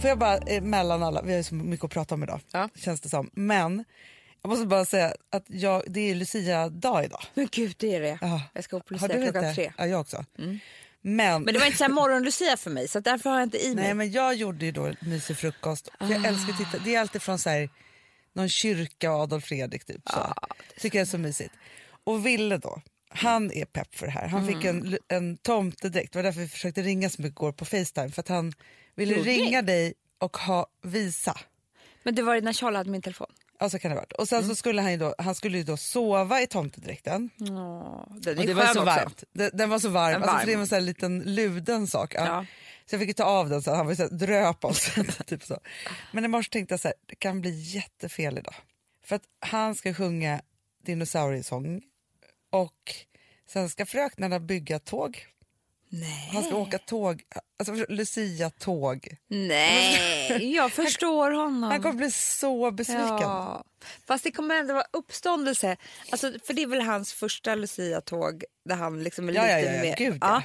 Får 0.00 0.08
jag 0.08 0.18
bara 0.18 0.38
eh, 0.38 0.62
mellan 0.62 1.02
alla, 1.02 1.22
vi 1.22 1.30
har 1.30 1.36
ju 1.38 1.44
så 1.44 1.54
mycket 1.54 1.84
att 1.84 1.90
prata 1.90 2.14
om 2.14 2.22
idag 2.22 2.40
Ja. 2.52 2.68
känns 2.74 3.00
det 3.00 3.08
som. 3.08 3.30
Men 3.32 3.84
jag 4.46 4.50
måste 4.50 4.66
bara 4.66 4.84
säga 4.84 5.14
att 5.30 5.44
jag, 5.46 5.82
det 5.86 6.00
är 6.10 6.14
Lucia-dag 6.14 7.04
idag. 7.04 7.22
Men 7.34 7.48
gud, 7.50 7.74
det 7.78 7.94
är 7.94 8.00
det. 8.00 8.18
Ja. 8.20 8.42
Jag 8.52 8.64
ska 8.64 8.80
på 8.80 8.94
Har 8.94 9.08
Lucia 9.08 9.22
klockan 9.22 9.44
inte? 9.44 9.54
tre. 9.54 9.72
Ja, 9.78 9.86
jag 9.86 10.00
också. 10.00 10.24
Men, 11.00 11.42
Men 11.42 11.54
det 11.54 11.58
var 11.58 11.66
inte 11.66 11.78
så 11.78 11.88
morgonlucia 11.88 12.56
för 12.56 12.70
mig 12.70 12.88
så 12.88 13.00
därför 13.00 13.30
har 13.30 13.36
jag 13.36 13.46
inte 13.46 13.66
i 13.66 13.74
mig. 13.74 13.84
nej, 13.84 13.94
men 13.94 14.10
jag 14.12 14.34
gjorde 14.34 14.64
ju 14.64 14.72
då 14.72 14.92
mysig 15.00 15.36
frukost. 15.36 15.88
För 15.98 16.10
Jag 16.12 16.24
älskar 16.24 16.52
att 16.52 16.58
titta. 16.58 16.78
Det 16.84 16.94
är 16.94 17.00
alltid 17.00 17.22
från 17.22 17.38
så 17.38 17.50
här, 17.50 17.68
någon 18.32 18.48
kyrka 18.48 19.12
och 19.12 19.20
Adolf 19.20 19.44
Fredrik. 19.44 19.84
Typ, 19.84 20.08
så. 20.10 20.34
Tycker 20.80 20.98
jag 20.98 21.02
är 21.06 21.10
så 21.10 21.18
mysigt. 21.18 21.54
Och 22.04 22.26
Ville 22.26 22.56
då, 22.58 22.82
han 23.08 23.52
är 23.52 23.64
pepp 23.64 23.94
för 23.94 24.06
det 24.06 24.12
här. 24.12 24.28
Han 24.28 24.46
fick 24.46 24.64
en, 24.64 24.98
en 25.08 25.36
tomtedräkt. 25.36 26.12
Det 26.12 26.18
var 26.18 26.22
därför 26.24 26.40
vi 26.40 26.48
försökte 26.48 26.82
ringa 26.82 27.10
så 27.10 27.22
mycket 27.22 27.32
igår 27.36 27.52
på 27.52 27.64
Facetime. 27.64 28.08
För 28.10 28.20
att 28.20 28.28
han 28.28 28.52
ville 28.94 29.14
ringa 29.14 29.62
dig 29.62 29.94
och 30.18 30.36
ha 30.36 30.66
visa. 30.82 31.36
Men 32.02 32.14
det 32.14 32.22
var 32.22 32.40
när 32.40 32.52
Charlie 32.52 32.76
hade 32.76 32.90
min 32.90 33.02
telefon. 33.02 33.32
Ja, 33.60 33.70
så 33.70 33.78
kan 33.78 33.90
det 33.90 33.94
ha 33.94 34.00
varit. 34.00 34.12
Och 34.12 34.28
sen 34.28 34.48
så 34.48 34.54
skulle 34.54 34.82
han 34.82 34.90
ju 34.92 34.96
då, 34.98 35.14
han 35.18 35.34
skulle 35.34 35.58
ju 35.58 35.64
då 35.64 35.76
sova 35.76 36.40
i 36.42 36.46
tomtedräkten. 36.46 37.30
Åh, 37.40 38.04
den 38.18 38.38
Och 38.38 38.46
det 38.46 38.54
var 38.54 38.62
så 38.64 38.68
också. 38.70 38.84
varmt. 38.84 39.24
Den, 39.32 39.50
den 39.54 39.70
var 39.70 39.78
så 39.78 39.88
varm, 39.88 40.14
En 40.14 40.22
Alltså, 40.22 40.32
varm. 40.32 40.40
för 40.40 40.46
det 40.46 40.54
var 40.56 40.60
en 40.62 40.66
sån 40.68 40.76
här 40.76 40.82
liten 40.82 41.18
luden 41.18 41.86
sak. 41.86 42.14
Ja. 42.14 42.26
Ja. 42.26 42.46
Så 42.86 42.94
jag 42.94 43.00
fick 43.00 43.16
ta 43.16 43.24
av 43.24 43.48
den 43.48 43.62
så 43.62 43.74
han 43.74 43.86
var 43.86 43.94
så 43.94 44.02
här, 44.02 44.10
dröp 44.10 44.64
av 44.64 44.72
sig. 44.72 45.04
typ 45.26 45.44
så. 45.44 45.58
Men 46.12 46.24
i 46.24 46.28
morse 46.28 46.50
tänkte 46.50 46.72
jag 46.72 46.80
så 46.80 46.88
här, 46.88 46.94
det 47.06 47.14
kan 47.14 47.40
bli 47.40 47.50
jättefel 47.60 48.38
idag. 48.38 48.54
För 49.04 49.16
att 49.16 49.22
han 49.40 49.74
ska 49.74 49.94
sjunga 49.94 50.40
dinosauriesång 50.84 51.82
och 52.50 52.94
sen 53.48 53.68
ska 53.68 53.86
fröknarna 53.86 54.40
bygga 54.40 54.78
tåg. 54.78 55.26
Nej. 56.00 56.30
Han 56.32 56.44
ska 56.44 56.56
åka 56.56 56.78
tåg, 56.78 57.22
alltså 57.58 57.86
Lucia-tåg. 57.88 59.16
Nej, 59.28 60.54
jag 60.54 60.72
förstår 60.72 61.30
honom. 61.30 61.62
Han 61.62 61.82
kommer 61.82 61.94
bli 61.94 62.10
så 62.10 62.70
besviken. 62.70 63.06
Ja. 63.06 63.64
Fast 64.06 64.24
det 64.24 64.30
kommer 64.30 64.54
ändå 64.54 64.74
vara 64.74 64.86
uppståndelse. 64.92 65.76
Alltså, 66.10 66.32
för 66.44 66.54
det 66.54 66.62
är 66.62 66.66
väl 66.66 66.80
hans 66.80 67.12
första 67.12 67.54
Lucia-tåg 67.54 68.44
där 68.68 68.76
han 68.76 69.02
liksom 69.02 69.28
är 69.28 69.32
Ja, 69.32 69.42
lite 69.42 69.60
ja, 69.60 69.72
ja, 69.72 69.82
mer... 69.82 69.96
gud, 69.96 70.18
ja. 70.20 70.42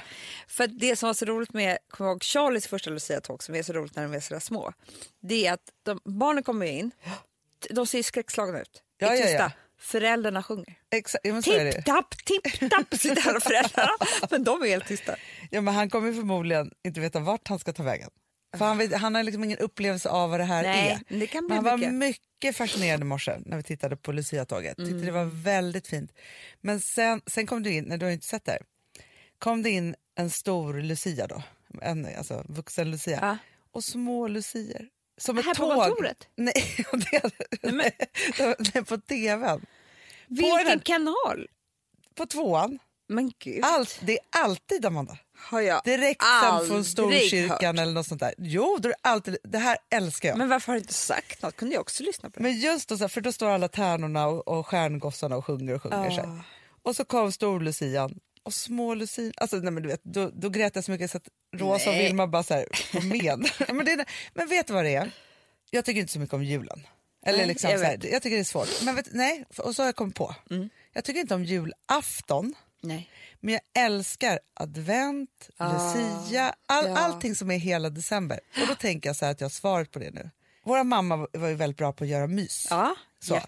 För 0.48 0.66
det 0.66 0.96
som 0.96 1.06
var 1.06 1.14
så 1.14 1.24
roligt 1.24 1.52
med 1.52 1.78
kommer 1.90 2.10
ihåg, 2.10 2.22
Charlies 2.22 2.66
första 2.66 2.90
Lucia-tåg 2.90 3.42
som 3.42 3.54
är 3.54 3.62
så 3.62 3.72
roligt 3.72 3.96
när 3.96 4.02
de 4.02 4.14
är 4.14 4.20
så 4.20 4.40
små. 4.40 4.72
Det 5.20 5.46
är 5.46 5.52
att 5.52 5.70
de, 5.82 6.00
barnen 6.04 6.42
kommer 6.42 6.66
in, 6.66 6.90
de 7.70 7.86
ser 7.86 8.02
skräckslagna 8.02 8.60
ut. 8.60 8.82
Ja, 8.98 9.08
är 9.08 9.16
ja, 9.16 9.22
tysta. 9.26 9.52
Föräldrarna 9.82 10.42
sjunger. 10.42 10.74
Tipp-tapp, 11.74 12.10
tipp-tapp 12.24 12.94
sitter 12.98 13.40
föräldrarna. 13.40 13.92
Men 14.30 14.44
de 14.44 14.62
är 14.62 14.66
helt 14.66 14.86
tysta. 14.88 15.16
Ja, 15.50 15.60
men 15.60 15.74
han 15.74 15.90
kommer 15.90 16.12
förmodligen 16.12 16.70
inte 16.84 17.00
veta 17.00 17.20
vart 17.20 17.48
han 17.48 17.58
ska 17.58 17.72
ta 17.72 17.82
vägen. 17.82 18.10
För 18.56 18.64
han, 18.64 18.78
vet, 18.78 18.92
han 18.96 19.14
har 19.14 19.22
liksom 19.22 19.44
ingen 19.44 19.58
upplevelse 19.58 20.08
av 20.08 20.30
vad 20.30 20.40
det 20.40 20.44
här 20.44 20.62
Nej, 20.62 20.90
är. 21.10 21.18
det 21.18 21.26
kan 21.26 21.46
bli 21.46 21.56
Men 21.56 21.66
han 21.66 21.80
var 21.80 21.88
mycket. 21.90 22.56
fascinerad 22.56 23.00
i 23.00 23.04
morse 23.04 23.32
när 23.46 23.56
vi 23.56 23.62
tittade 23.62 23.96
på 23.96 24.12
Lucia-tåget. 24.12 24.76
Tyckte 24.76 24.92
det 24.94 25.10
var 25.10 25.24
väldigt 25.24 25.86
fint. 25.86 26.12
Men 26.60 26.80
sen, 26.80 27.20
sen 27.26 27.46
kom 27.46 27.62
du 27.62 27.70
in, 27.72 27.84
när 27.84 27.96
du 27.98 28.06
har 28.06 28.12
inte 28.12 28.26
sett 28.26 28.44
det 28.44 28.52
här, 28.52 28.60
kom 29.38 29.62
det 29.62 29.70
in 29.70 29.94
en 30.14 30.30
stor 30.30 30.74
Lucia 30.74 31.26
då, 31.26 31.42
en 31.82 32.08
alltså, 32.18 32.44
vuxen 32.48 32.90
Lucia, 32.90 33.18
Ja. 33.22 33.36
och 33.72 33.84
små 33.84 34.28
Lucier. 34.28 34.88
Som 35.22 35.38
ett 35.38 35.44
Här 35.44 35.54
på 35.54 35.62
tåg. 35.74 35.84
kontoret? 35.84 36.28
Nej, 36.36 36.52
det, 36.92 37.30
nej, 37.72 37.96
nej, 38.74 38.84
på 38.84 38.96
tvn. 38.98 39.66
Vilken 40.28 40.64
den- 40.66 40.80
kanal? 40.80 41.46
På 42.14 42.26
tvåan. 42.26 42.78
Men 43.08 43.32
gud. 43.38 43.64
Allt, 43.64 43.98
det 44.02 44.12
är 44.12 44.18
alltid 44.42 44.86
Amanda. 44.86 45.18
har 45.38 45.60
jag 45.60 45.80
Direkt 45.84 46.22
från 46.68 46.84
Storkyrkan 46.84 47.78
hört. 47.78 47.82
eller 47.82 47.92
något 47.92 48.06
sånt 48.06 48.20
där. 48.20 48.34
Jo, 48.38 48.78
då 48.80 48.88
är 48.88 48.92
det, 48.92 48.98
alltid, 49.08 49.36
det 49.44 49.58
här 49.58 49.76
älskar 49.90 50.28
jag. 50.28 50.38
Men, 50.38 50.48
Men 50.48 50.54
varför 50.54 50.66
har 50.66 50.74
du 50.74 50.80
inte 50.80 50.94
sagt 50.94 51.42
något? 51.42 51.56
Kunde 51.56 51.74
jag 51.74 51.80
också 51.80 52.02
lyssna 52.02 52.30
på 52.30 52.40
det? 52.42 52.50
just 52.50 52.88
då, 52.88 53.08
för 53.08 53.20
då 53.20 53.32
står 53.32 53.48
alla 53.48 53.68
tärnorna 53.68 54.26
och, 54.26 54.48
och 54.48 54.66
stjärngossarna 54.66 55.36
och 55.36 55.46
sjunger 55.46 55.74
och 55.74 55.82
sjunger. 55.82 56.10
Här. 56.10 56.42
Och 56.82 56.96
så 56.96 57.04
kom 57.04 57.32
storlucian 57.32 58.18
och 58.42 58.54
små 58.54 58.94
lucian. 58.94 59.32
Alltså, 59.36 59.56
nej, 59.56 59.72
men 59.72 59.82
du 59.82 59.88
vet, 59.88 60.04
då, 60.04 60.30
då 60.34 60.48
grät 60.48 60.74
jag 60.74 60.84
så 60.84 60.90
mycket 60.90 61.10
så 61.10 61.16
att 61.16 61.28
Rosa 61.56 61.90
och 61.90 61.96
Nej. 61.96 62.04
Vilma 62.06 62.26
bara 62.26 62.42
så 62.42 62.54
här, 62.54 62.66
med. 63.08 63.50
men, 63.74 63.84
det, 63.86 64.04
men 64.34 64.48
vet 64.48 64.66
du 64.66 64.72
vad 64.72 64.84
det 64.84 64.94
är? 64.94 65.10
Jag 65.70 65.84
tycker 65.84 66.00
inte 66.00 66.12
så 66.12 66.18
mycket 66.18 66.34
om 66.34 66.44
julen. 66.44 66.86
Eller 67.26 67.38
Nej, 67.38 67.46
liksom, 67.46 67.70
jag 67.70 67.80
så 67.80 67.86
här. 67.86 67.94
Mm. 67.94 68.08
jag 68.12 68.22
tycker 68.22 68.36
det 68.36 68.42
är 68.42 68.44
svårt. 68.44 68.82
Men 68.82 68.94
vet, 68.94 69.08
nej, 69.12 69.44
och 69.58 69.76
så 69.76 69.82
har 69.82 69.86
jag 69.88 69.96
kommit 69.96 70.14
på. 70.16 70.34
Jag 70.92 71.04
tycker 71.04 71.20
inte 71.20 71.34
om 71.34 71.44
julafton. 71.44 72.54
Nej. 72.80 73.10
Men 73.40 73.54
jag 73.54 73.84
älskar 73.84 74.40
advent, 74.54 75.50
lucia, 75.58 76.54
all, 76.66 76.84
Ah, 76.84 76.88
ja. 76.88 76.98
allting 76.98 77.34
som 77.34 77.50
är 77.50 77.58
hela 77.58 77.90
december. 77.90 78.40
Och 78.62 78.66
då 78.68 78.74
tänker 78.74 79.08
jag 79.08 79.16
så 79.16 79.24
här 79.24 79.32
att 79.32 79.40
jag 79.40 79.44
har 79.44 79.50
svaret 79.50 79.90
på 79.90 79.98
det 79.98 80.10
nu. 80.10 80.30
Våra 80.64 80.84
mamma 80.84 81.16
var- 81.16 81.28
var 81.32 81.48
ju 81.48 81.54
väldigt 81.54 81.76
bra 81.76 81.92
på 81.92 82.04
att 82.04 82.10
göra 82.10 82.26
mys. 82.26 82.66
Ja, 82.70 82.94
Så. 83.22 83.40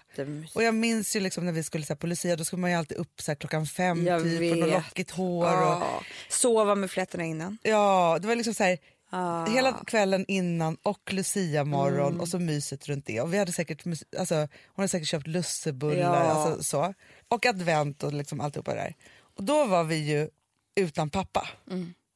Och 0.53 0.63
jag 0.63 0.73
minns 0.75 1.15
ju 1.15 1.19
liksom 1.19 1.45
när 1.45 1.51
vi 1.51 1.63
skulle 1.63 1.85
så 1.85 1.93
här, 1.93 1.97
på 1.97 2.07
lucia, 2.07 2.35
då 2.35 2.45
skulle 2.45 2.59
man 2.61 2.69
ju 2.71 2.75
alltid 2.77 2.97
upp 2.97 3.21
så 3.21 3.31
här, 3.31 3.35
klockan 3.35 3.65
fem 3.65 4.05
Jag 4.07 4.23
typ 4.23 4.51
och 4.51 4.57
vet. 4.67 4.73
lockigt 4.73 5.11
hår. 5.11 5.45
Och, 5.45 5.51
Ja. 5.51 6.01
Sova 6.29 6.75
med 6.75 6.91
flätorna 6.91 7.23
innan. 7.25 7.57
ja, 7.63 8.17
det 8.21 8.27
var 8.27 8.35
liksom 8.35 8.53
så 8.53 8.63
här, 8.63 8.77
Ah. 9.09 9.45
hela 9.45 9.73
kvällen 9.73 10.25
innan 10.27 10.77
och 10.83 11.13
lucia 11.13 11.63
morgon 11.63 12.07
Mm. 12.07 12.21
och 12.21 12.27
så 12.27 12.39
myset 12.39 12.87
runt 12.87 13.05
det. 13.05 13.21
Och 13.21 13.33
vi 13.33 13.37
hade 13.37 13.51
säkert, 13.51 13.83
alltså, 14.19 14.35
hon 14.35 14.47
hade 14.75 14.87
säkert 14.87 15.07
köpt 15.07 15.27
lussebullar 15.27 15.99
Ja. 16.25 16.31
alltså, 16.31 16.63
så. 16.63 16.93
och 17.27 17.45
advent 17.45 18.03
och 18.03 18.13
liksom 18.13 18.41
alltihopa 18.41 18.71
det 18.71 18.77
där. 18.81 18.93
Och 19.37 19.43
då 19.43 19.65
var 19.65 19.83
vi 19.83 19.95
ju 19.95 20.29
utan 20.75 21.09
pappa. 21.09 21.47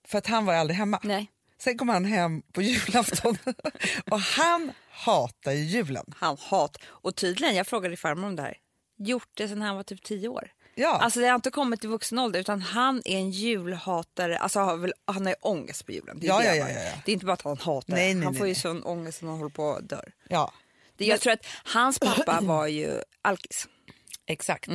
För 0.08 0.18
att 0.18 0.28
han 0.28 0.46
var 0.46 0.54
ju 0.54 0.60
aldrig 0.60 0.78
hemma. 0.78 0.98
Mm. 1.04 1.16
Nej. 1.18 1.28
Sen 1.64 1.78
kom 1.78 1.90
han 1.90 2.06
hem 2.06 2.42
på 2.42 2.62
julafton 2.62 3.38
och 4.12 4.20
han 4.20 4.72
hatar 4.90 5.52
ju 5.52 5.64
julen. 5.64 6.06
Han 6.16 6.38
hat. 6.40 6.78
Och 6.86 7.16
tydligen, 7.16 7.56
jag 7.56 7.68
frågade 7.68 7.98
farmor 7.98 8.28
om 8.28 8.36
det 8.36 8.42
här, 8.42 8.58
gjort 8.98 9.30
det 9.34 9.48
sedan 9.48 9.62
han 9.62 9.76
var 9.76 9.84
typ 9.84 10.04
tio 10.04 10.28
år. 10.28 10.52
Ja. 10.76 10.98
Alltså 10.98 11.20
det 11.20 11.28
har 11.28 11.36
inte 11.36 11.52
kommit 11.52 11.80
till 11.80 11.90
vuxen 11.90 12.20
ålder 12.20 12.40
utan 12.40 12.62
han 12.62 13.02
är 13.06 13.18
en 13.18 13.32
julhatare. 13.32 14.38
Alltså 14.38 14.60
har 14.60 14.78
väl, 14.78 14.94
han 15.06 15.26
har 15.26 15.30
ju 15.32 15.36
ångest 15.42 15.86
på 15.86 15.92
julen. 15.92 16.20
Det 16.20 16.28
är, 16.28 16.30
Ja, 16.30 16.40
det 16.40 16.56
ja, 16.56 16.64
han 16.64 16.74
ja, 16.74 16.80
ja, 16.82 16.92
det 17.06 17.12
är 17.12 17.14
inte 17.14 17.26
bara 17.26 17.34
att 17.34 17.42
han 17.42 17.58
hatar 17.58 17.94
Nej, 17.94 18.14
nej, 18.14 18.24
Han 18.24 18.34
nej, 18.34 18.38
får 18.40 18.48
ju 18.48 18.54
nej. 18.54 18.62
sån 18.62 18.84
ångest 18.84 19.22
när 19.22 19.30
han 19.30 19.38
håller 19.38 19.52
på 19.56 19.72
att 19.74 19.90
dör. 19.90 20.12
ja, 20.30 20.54
Det, 20.96 21.06
jag 21.06 21.22
tror 21.22 21.34
att 21.34 21.46
hans 21.64 22.00
pappa 22.00 22.40
var 22.42 22.68
ju 22.68 23.02
alkis. 23.22 23.68
exakt. 24.26 24.70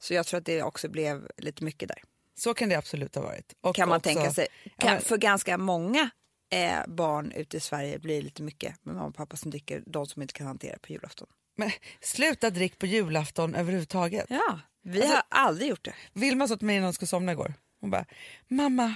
Så 0.00 0.14
jag 0.14 0.26
tror 0.26 0.38
att 0.38 0.46
det 0.46 0.62
också 0.62 0.88
blev 0.88 1.28
lite 1.36 1.64
mycket 1.64 1.88
där. 1.88 2.02
Så 2.38 2.54
kan 2.54 2.68
det 2.68 2.74
absolut 2.74 3.14
ha 3.14 3.22
varit. 3.22 3.54
Och 3.60 3.76
kan 3.76 3.88
man 3.88 3.96
också- 3.96 4.08
tänka 4.14 4.30
sig. 4.30 4.46
Kan, 4.78 4.92
men- 4.92 5.02
för 5.02 5.16
ganska 5.16 5.58
många 5.58 6.10
eh, 6.50 6.78
barn 6.86 7.32
ute 7.32 7.56
i 7.56 7.60
Sverige 7.60 7.98
blir 7.98 8.16
det 8.16 8.22
lite 8.22 8.42
mycket 8.42 8.84
med 8.84 8.94
mamma 8.94 9.06
och 9.08 9.14
pappa 9.14 9.36
som 9.36 9.50
dricker 9.50 9.82
de 9.86 10.06
som 10.06 10.22
inte 10.22 10.34
kan 10.34 10.46
hantera 10.46 10.78
på 10.78 10.92
julafton. 10.92 11.26
Men 11.56 11.70
sluta 12.00 12.50
drick 12.50 12.78
på 12.78 12.86
julafton 12.86 13.54
överhuvudtaget. 13.54 14.26
Ja, 14.28 14.60
vi 14.82 14.98
Alltså- 15.02 15.14
har 15.14 15.22
aldrig 15.28 15.68
gjort 15.70 15.84
det. 15.84 15.94
Vilma 16.12 16.48
sa 16.48 16.56
till 16.56 16.66
mig 16.66 16.76
innan 16.76 16.84
hon 16.84 16.92
skulle 16.92 17.06
somna 17.06 17.32
igår. 17.32 17.54
Hon 17.80 17.90
bara, 17.90 18.04
mamma, 18.48 18.94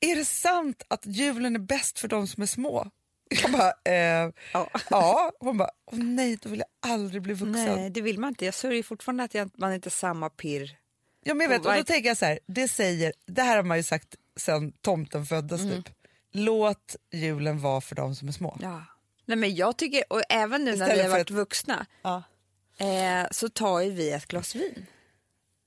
är 0.00 0.16
det 0.16 0.24
sant 0.24 0.82
att 0.88 1.06
julen 1.06 1.54
är 1.54 1.60
bäst 1.60 1.98
för 1.98 2.08
de 2.08 2.26
som 2.26 2.42
är 2.42 2.46
små? 2.46 2.90
Jag 3.42 3.52
bara, 3.52 3.72
eh, 3.84 4.30
Ja. 4.52 4.70
ja. 4.90 5.32
Hon 5.40 5.58
bara, 5.58 5.70
Åh, 5.92 5.98
nej 5.98 6.38
då 6.42 6.48
vill 6.48 6.58
jag 6.58 6.92
aldrig 6.92 7.22
bli 7.22 7.34
vuxen. 7.34 7.76
Nej, 7.76 7.90
det 7.90 8.00
vill 8.00 8.18
man 8.18 8.28
inte. 8.28 8.44
Jag 8.44 8.54
sörjer 8.54 8.82
fortfarande 8.82 9.22
att 9.24 9.34
jag, 9.34 9.50
man 9.54 9.72
inte 9.74 9.86
har 9.86 9.90
samma 9.90 10.30
pirr. 10.30 10.76
Ja, 11.24 11.34
men 11.34 11.44
jag 11.44 11.58
vet, 11.58 11.66
och 11.66 11.74
då 11.74 11.84
tänker 11.84 12.08
jag 12.08 12.16
så 12.16 12.24
här, 12.24 12.38
det 12.46 12.68
säger, 12.68 13.12
det 13.26 13.42
här 13.42 13.56
har 13.56 13.64
man 13.64 13.76
ju 13.76 13.82
sagt 13.82 14.14
sen 14.36 14.72
tomten 14.72 15.26
föddes 15.26 15.60
Mm. 15.60 15.82
typ. 15.82 15.94
Låt 16.32 16.96
julen 17.12 17.60
vara 17.60 17.80
för 17.80 17.94
de 17.94 18.14
som 18.14 18.28
är 18.28 18.32
små. 18.32 18.58
Ja. 18.62 18.84
Nej, 19.24 19.36
men 19.38 19.54
jag 19.54 19.76
tycker, 19.76 20.04
och 20.12 20.22
även 20.28 20.64
nu 20.64 20.70
när 20.70 20.72
Istället 20.74 20.96
vi 20.98 21.02
har 21.02 21.08
varit 21.10 21.20
att- 21.30 21.36
vuxna 21.36 21.86
Ja. 22.02 22.22
eh, 22.78 23.26
så 23.30 23.48
tar 23.48 23.80
ju 23.80 23.90
vi 23.90 24.10
ett 24.10 24.26
glas 24.26 24.54
vin. 24.54 24.86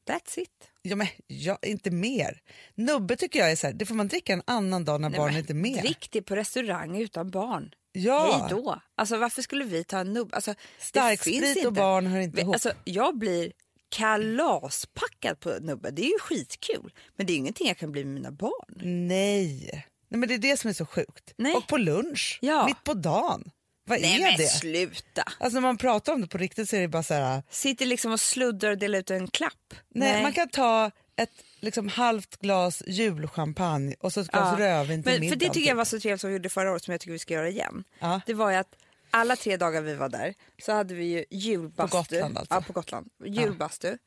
That's 0.07 0.39
it. 0.39 0.49
Ja, 0.81 0.95
men 0.95 1.07
ja, 1.27 1.57
inte 1.61 1.91
mer. 1.91 2.41
Nubbe 2.75 3.15
tycker 3.15 3.39
jag 3.39 3.51
är 3.51 3.55
så 3.55 3.67
här, 3.67 3.73
det 3.73 3.85
får 3.85 3.95
man 3.95 4.07
dricka 4.07 4.33
en 4.33 4.43
annan 4.47 4.85
dag 4.85 5.01
när 5.01 5.09
Nej, 5.09 5.17
barnen 5.19 5.37
inte 5.37 5.53
är 5.53 5.55
med. 5.55 5.83
Drick 5.83 6.07
det 6.11 6.21
på 6.21 6.35
restaurang 6.35 7.01
utan 7.01 7.29
barn. 7.31 7.73
Ja. 7.91 8.39
Hej 8.49 8.49
då. 8.49 8.81
Alltså, 8.95 9.17
varför 9.17 9.41
skulle 9.41 9.65
vi 9.65 9.83
ta 9.83 9.99
en 9.99 10.13
nubb? 10.13 10.29
Alltså, 10.33 10.53
Starksprit 10.79 11.65
och 11.65 11.73
barn 11.73 12.05
hör 12.07 12.19
inte 12.19 12.41
ihop. 12.41 12.55
Alltså, 12.55 12.73
jag 12.83 13.17
blir 13.17 13.51
kalaspackad 13.91 15.39
på 15.39 15.49
nubbe. 15.61 15.91
Det 15.91 16.01
är 16.01 16.05
ju 16.11 16.19
skitkul. 16.19 16.93
Men 17.15 17.25
det 17.25 17.33
är 17.33 17.37
ingenting 17.37 17.67
jag 17.67 17.77
kan 17.77 17.91
bli 17.91 18.05
med 18.05 18.13
mina 18.13 18.31
barn. 18.31 19.07
Nej. 19.07 19.85
Nej, 20.09 20.19
men 20.19 20.29
det 20.29 20.33
är 20.35 20.37
det 20.39 20.57
som 20.59 20.69
är 20.69 20.73
så 20.73 20.85
sjukt. 20.85 21.33
Nej. 21.37 21.55
Och 21.55 21.67
på 21.67 21.77
lunch, 21.77 22.39
Ja. 22.41 22.65
mitt 22.65 22.83
på 22.83 22.93
dagen. 22.93 23.51
Vad 23.85 24.01
Nej 24.01 24.15
är 24.15 24.21
men 24.21 24.37
det? 24.37 24.47
sluta. 24.47 25.23
Alltså 25.39 25.53
när 25.55 25.61
man 25.61 25.77
pratar 25.77 26.13
om 26.13 26.21
det 26.21 26.27
på 26.27 26.37
riktigt 26.37 26.69
så 26.69 26.75
är 26.75 26.81
det 26.81 26.87
bara 26.87 27.03
så 27.03 27.13
här, 27.13 27.43
Sitter 27.49 27.85
liksom 27.85 28.11
och 28.11 28.19
sluddrar 28.19 28.71
och 28.71 28.77
delar 28.77 28.99
ut 28.99 29.11
en 29.11 29.27
klapp. 29.27 29.73
nej, 29.89 30.23
man 30.23 30.33
kan 30.33 30.49
ta 30.49 30.91
ett 31.15 31.29
liksom 31.59 31.87
halvt 31.87 32.37
glas 32.41 32.83
julchampagne 32.87 33.95
och 33.99 34.13
så 34.13 34.21
ett 34.21 34.27
glas 34.31 34.59
Ja. 34.59 34.65
rödvin 34.65 35.03
till 35.03 35.11
Men, 35.11 35.21
middagen. 35.21 35.39
för 35.39 35.45
det 35.47 35.53
tycker 35.53 35.67
jag 35.67 35.73
typ. 35.73 35.77
var 35.77 35.85
så 35.85 35.99
trevligt 35.99 36.21
som 36.21 36.29
vi 36.29 36.35
gjorde 36.35 36.49
förra 36.49 36.71
året 36.71 36.83
som 36.83 36.91
jag 36.91 37.01
tycker 37.01 37.11
vi 37.11 37.19
ska 37.19 37.33
göra 37.33 37.49
igen. 37.49 37.83
Ja. 37.99 38.21
Det 38.25 38.33
var 38.33 38.51
ju 38.51 38.57
att 38.57 38.75
alla 39.11 39.35
tre 39.35 39.57
dagar 39.57 39.81
vi 39.81 39.95
var 39.95 40.09
där 40.09 40.33
så 40.63 40.71
hade 40.71 40.93
vi 40.93 41.05
ju 41.05 41.25
julbastu. 41.29 41.91
På 41.91 41.97
Gotland 41.97 42.37
alltså. 42.37 42.53
Ja, 42.53 42.61
på 42.61 42.73
Gotland. 42.73 43.09
Julbastu. 43.25 43.97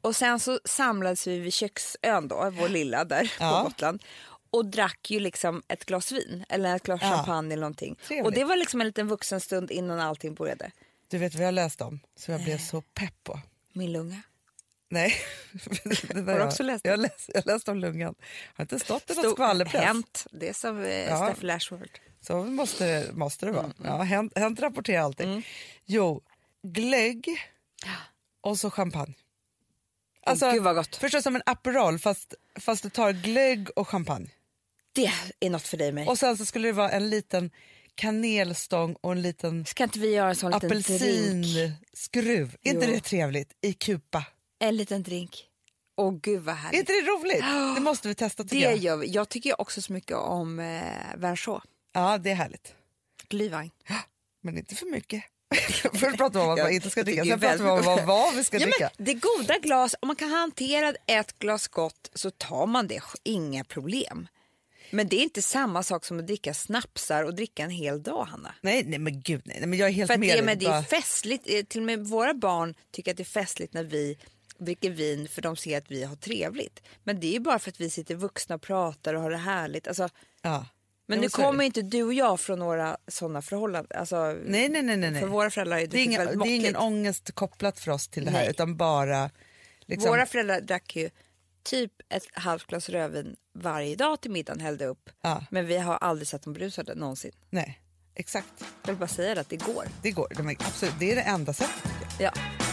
Och 0.00 0.16
sen 0.16 0.40
så 0.40 0.60
samlades 0.64 1.26
vi 1.26 1.38
vid 1.38 1.52
köksön 1.52 2.28
då, 2.28 2.50
vår 2.50 2.68
lilla 2.68 3.04
där 3.04 3.32
Ja. 3.40 3.58
på 3.62 3.68
Gotland. 3.68 4.02
Och 4.50 4.64
drack 4.66 5.10
ju 5.10 5.20
liksom 5.20 5.62
ett 5.68 5.84
glas 5.84 6.12
vin 6.12 6.44
eller 6.48 6.76
ett 6.76 6.82
glas 6.82 7.00
Ja. 7.02 7.08
champagne 7.16 7.52
eller 7.52 7.60
någonting. 7.60 7.96
Trevligt. 8.06 8.26
Och 8.26 8.32
det 8.32 8.44
var 8.44 8.56
liksom 8.56 8.80
en 8.80 8.86
liten 8.86 9.08
vuxenstund 9.08 9.70
innan 9.70 10.00
allting 10.00 10.34
började. 10.34 10.70
Du 11.08 11.18
vet 11.18 11.34
vad 11.34 11.46
jag 11.46 11.54
läste 11.54 11.84
om, 11.84 12.00
så 12.16 12.30
jag 12.32 12.42
blev 12.44 12.58
så 12.58 12.80
pepp 12.80 13.24
på. 13.24 13.40
Min 13.72 13.92
lunga. 13.92 14.22
Nej. 14.88 15.14
Har 16.14 16.38
du 16.38 16.42
också 16.44 16.62
läst 16.62 16.84
jag, 16.84 16.98
läst, 17.00 17.30
jag 17.34 17.46
läst 17.46 17.68
om 17.68 17.78
lungan. 17.78 18.14
Har 18.54 18.62
inte 18.64 18.78
stått 18.78 19.10
i 19.10 19.14
något 19.14 19.32
skvallerpress. 19.32 19.84
Hänt, 19.84 20.26
det 20.32 20.48
är 20.48 20.52
som 20.52 20.82
eh, 20.84 20.90
Ja. 20.90 21.26
Steffi 21.26 21.46
Lashworth. 21.46 22.00
Så 22.26 22.44
måste, 22.44 23.10
måste 23.12 23.46
det 23.46 23.52
vara. 23.52 23.64
Mm, 23.64 23.74
Ja, 23.84 23.96
hänt, 24.02 24.32
hänt 24.38 24.60
rapporterar 24.60 25.02
alltid. 25.02 25.42
Jo, 25.84 26.22
glögg 26.62 27.28
och 28.40 28.58
så 28.58 28.70
champagne. 28.70 29.14
Alltså, 30.26 30.50
Gud 30.52 30.62
vad 30.62 30.76
gott. 30.76 30.96
Förstås 30.96 31.22
som 31.22 31.36
en 31.36 31.42
Aperol 31.46 31.98
fast, 31.98 32.34
fast 32.60 32.82
du 32.82 32.90
tar 32.90 33.12
glögg 33.12 33.68
och 33.76 33.88
champagne. 33.88 34.30
Det 34.92 35.10
är 35.40 35.50
något 35.50 35.66
för 35.66 35.76
dig 35.76 35.92
mig. 35.92 36.06
Och 36.08 36.18
sen 36.18 36.36
så 36.36 36.44
skulle 36.46 36.68
det 36.68 36.72
vara 36.72 36.90
en 36.90 37.10
liten 37.10 37.50
kanelstång 37.94 38.96
och 39.00 39.12
en 39.12 39.22
liten 39.22 39.66
Ska 39.66 39.84
inte 39.84 39.98
vi 39.98 40.14
göra 40.14 40.28
en 40.28 40.36
sån 40.36 40.50
liten 40.52 40.68
drink? 40.68 40.86
apelsinskruv. 40.86 42.56
Är 42.62 42.72
inte 42.74 42.86
Jo. 42.86 42.92
det 42.92 43.00
trevligt? 43.00 43.52
I 43.60 43.72
kupa. 43.72 44.24
En 44.58 44.76
liten 44.76 45.02
drink. 45.02 45.46
Åh 45.96 46.14
gud 46.22 46.42
vad 46.42 46.54
Är 46.54 46.58
härligt. 46.58 46.80
inte 46.80 46.92
det 46.92 47.00
roligt? 47.00 47.40
Det 47.76 47.80
måste 47.80 48.08
vi 48.08 48.14
testa 48.14 48.42
tycker 48.42 48.56
Det 48.56 48.62
jag. 48.62 48.76
gör 48.76 48.96
vi. 48.96 49.06
Jag 49.10 49.28
tycker 49.28 49.60
också 49.60 49.82
så 49.82 49.92
mycket 49.92 50.16
om 50.16 50.58
eh, 50.60 50.82
Vernshaw. 51.16 51.60
Ja, 51.92 52.18
det 52.18 52.30
är 52.30 52.34
härligt. 52.34 52.74
Glühwein. 53.28 53.70
Men 54.42 54.58
inte 54.58 54.74
för 54.74 54.86
mycket. 54.86 55.24
Först 55.94 56.16
pratar 56.16 56.30
vi 56.32 56.38
om 56.40 56.46
vad 56.48 56.58
man 56.58 56.70
inte 56.72 56.90
ska 56.90 57.02
dricka, 57.02 57.24
sen 57.24 57.40
pratar 57.40 57.64
vi 57.64 57.70
om 57.70 57.82
vad, 57.84 58.04
vad 58.06 58.34
vi 58.34 58.44
ska 58.44 58.58
Ja, 58.58 58.64
dricka. 58.64 58.90
men 58.96 59.04
det 59.06 59.14
goda 59.14 59.58
glas, 59.58 59.94
om 60.00 60.06
man 60.06 60.16
kan 60.16 60.30
hantera 60.30 60.94
ett 61.06 61.38
glas 61.38 61.68
gott 61.68 62.10
så 62.14 62.30
tar 62.30 62.66
man 62.66 62.86
det, 62.88 63.00
inga 63.22 63.64
problem. 63.64 64.28
Men 64.90 65.08
det 65.08 65.16
är 65.16 65.22
inte 65.22 65.42
samma 65.42 65.82
sak 65.82 66.04
som 66.04 66.18
att 66.18 66.26
dricka 66.26 66.54
snapsar 66.54 67.24
och 67.24 67.34
dricka 67.34 67.62
en 67.62 67.70
hel 67.70 68.02
dag, 68.02 68.24
Hanna. 68.24 68.54
Nej, 68.60 68.84
nej 68.86 68.98
men 68.98 69.20
gud 69.20 69.42
nej. 69.44 69.66
men 69.66 69.78
jag 69.78 69.88
är 69.88 69.92
helt 69.92 70.10
För 70.12 70.18
med 70.18 70.28
det, 70.28 70.32
dig. 70.34 70.42
men 70.42 70.58
det 70.58 70.66
är 70.66 70.82
festligt, 70.82 71.44
Eh, 71.50 71.62
till 71.64 71.80
och 71.80 71.86
med 71.86 72.06
våra 72.06 72.34
barn 72.34 72.74
tycker 72.90 73.10
att 73.10 73.16
det 73.16 73.22
är 73.22 73.24
festligt 73.24 73.74
när 73.74 73.84
vi 73.84 74.18
dricker 74.58 74.90
vin 74.90 75.28
för 75.28 75.42
de 75.42 75.56
ser 75.56 75.78
att 75.78 75.90
vi 75.90 76.04
har 76.04 76.16
trevligt. 76.16 76.82
Men 77.04 77.20
det 77.20 77.26
är 77.26 77.32
ju 77.32 77.40
bara 77.40 77.58
för 77.58 77.70
att 77.70 77.80
vi 77.80 77.90
sitter 77.90 78.14
vuxna 78.14 78.54
och 78.54 78.62
pratar 78.62 79.14
och 79.14 79.22
har 79.22 79.30
det 79.30 79.36
härligt. 79.36 79.88
Alltså, 79.88 80.08
ja. 80.42 80.66
Men 81.10 81.18
nu 81.18 81.24
är 81.24 81.28
det. 81.28 81.42
kommer 81.42 81.64
inte 81.64 81.82
du 81.82 82.02
och 82.02 82.14
jag 82.14 82.40
från 82.40 82.58
några 82.58 82.96
sådana 83.08 83.42
förhållanden. 83.42 83.98
Alltså, 83.98 84.16
Nej, 84.44 84.68
nej, 84.68 84.82
nej. 84.82 84.96
nej. 84.96 85.20
För 85.20 85.26
våra 85.28 85.50
föräldrar 85.50 85.76
är 85.76 85.80
det, 85.80 85.84
är 85.86 85.88
druckit 85.88 86.06
ingen, 86.06 86.26
väldigt 86.26 86.42
det 86.42 86.48
är 86.48 86.56
ingen 86.56 86.76
ångest 86.76 87.30
kopplat 87.34 87.80
för 87.80 87.90
oss 87.90 88.08
till 88.08 88.24
det 88.24 88.30
här 88.30 88.40
Nej. 88.40 88.50
utan 88.50 88.76
bara... 88.76 89.30
Liksom, 89.80 90.10
Våra 90.10 90.26
föräldrar 90.26 90.60
drack 90.60 90.96
ju 90.96 91.10
typ 91.62 91.92
ett 92.08 92.24
halvt 92.32 92.66
glas 92.66 92.88
rödvin 92.88 93.36
varje 93.54 93.96
dag 93.96 94.20
till 94.20 94.30
middagen, 94.30 94.60
hällde 94.60 94.86
upp. 94.86 95.10
Ja. 95.22 95.44
Men 95.50 95.66
vi 95.66 95.78
har 95.78 95.94
aldrig 95.96 96.28
sett 96.28 96.42
dem 96.42 96.52
berusade 96.52 96.94
någonsin. 96.94 97.32
Nej, 97.50 97.80
exakt. 98.14 98.64
Jag 98.82 98.88
vill 98.88 98.96
bara 98.96 99.08
säga 99.08 99.34
det, 99.34 99.40
att 99.40 99.48
det 99.48 99.56
går. 99.56 99.84
Det 100.02 100.10
går. 100.10 100.28
Det, 100.36 100.42
är, 100.42 100.50
absolut, 100.50 100.94
det 100.98 101.12
är 101.12 101.16
det 101.16 101.22
enda 101.22 101.52
sättet 101.52 101.82
tycker 101.82 102.24
jag. 102.24 102.32
Ja. 102.36 102.69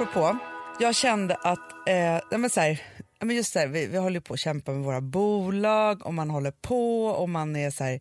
Apropå. 0.00 0.38
Jag 0.80 0.94
kände 0.94 1.34
att, 1.34 1.88
eh, 1.88 2.38
men 2.38 2.50
så 2.50 2.60
här, 2.60 2.80
men 3.20 3.36
just 3.36 3.52
så 3.52 3.58
här, 3.58 3.66
vi, 3.66 3.86
vi 3.86 3.98
håller 3.98 4.20
på 4.20 4.34
att 4.34 4.40
kämpa 4.40 4.72
med 4.72 4.84
våra 4.84 5.00
bolag 5.00 6.06
och 6.06 6.14
man 6.14 6.30
håller 6.30 6.50
på 6.50 7.04
och 7.04 7.28
man 7.28 7.56
är 7.56 7.70
så 7.70 7.84
här, 7.84 8.00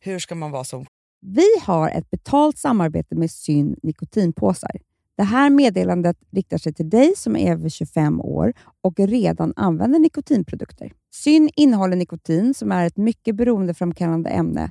hur 0.00 0.18
ska 0.18 0.34
man 0.34 0.50
vara 0.50 0.64
som 0.64 0.86
Vi 1.20 1.46
har 1.62 1.90
ett 1.90 2.10
betalt 2.10 2.58
samarbete 2.58 3.14
med 3.14 3.30
Syn 3.30 3.76
nikotinpåsar. 3.82 4.70
Det 5.16 5.22
här 5.22 5.50
meddelandet 5.50 6.16
riktar 6.30 6.58
sig 6.58 6.74
till 6.74 6.90
dig 6.90 7.12
som 7.16 7.36
är 7.36 7.52
över 7.52 7.68
25 7.68 8.20
år 8.20 8.52
och 8.80 8.98
redan 8.98 9.52
använder 9.56 9.98
nikotinprodukter. 9.98 10.92
Syn 11.14 11.50
innehåller 11.56 11.96
nikotin 11.96 12.54
som 12.54 12.72
är 12.72 12.86
ett 12.86 12.96
mycket 12.96 13.34
beroendeframkallande 13.34 14.30
ämne 14.30 14.70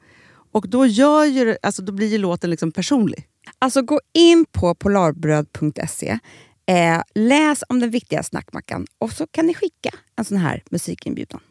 Och 0.51 0.69
då, 0.69 0.85
gör 0.85 1.25
ju, 1.25 1.57
alltså, 1.61 1.81
då 1.81 1.91
blir 1.91 2.07
ju 2.07 2.17
låten 2.17 2.49
liksom 2.49 2.71
personlig. 2.71 3.27
Alltså 3.59 3.81
gå 3.81 3.99
in 4.13 4.45
på 4.51 4.75
polarbröd.se, 4.75 6.19
eh, 6.65 7.01
läs 7.15 7.63
om 7.69 7.79
den 7.79 7.89
viktiga 7.89 8.23
snackmackan 8.23 8.87
och 8.97 9.11
så 9.11 9.27
kan 9.27 9.45
ni 9.45 9.53
skicka 9.53 9.89
en 10.15 10.25
sån 10.25 10.37
här 10.37 10.63
musikinbjudan. 10.71 11.41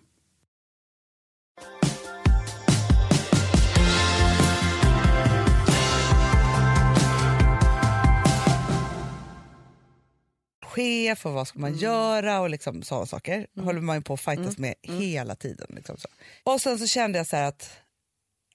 chef 10.70 11.26
och 11.26 11.32
vad 11.32 11.48
ska 11.48 11.58
man 11.58 11.76
göra 11.76 12.40
och 12.40 12.50
liksom 12.50 12.82
sådana 12.82 13.06
saker. 13.06 13.46
håller 13.60 13.80
man 13.80 13.96
ju 13.96 14.02
på 14.02 14.14
att 14.14 14.20
fightas 14.20 14.58
med 14.58 14.74
hela 14.82 15.34
tiden. 15.34 15.66
Liksom 15.70 15.96
så. 15.96 16.08
Och 16.44 16.60
sen 16.60 16.78
så 16.78 16.86
kände 16.86 17.18
jag 17.18 17.26
så 17.26 17.36
här 17.36 17.48
att, 17.48 17.70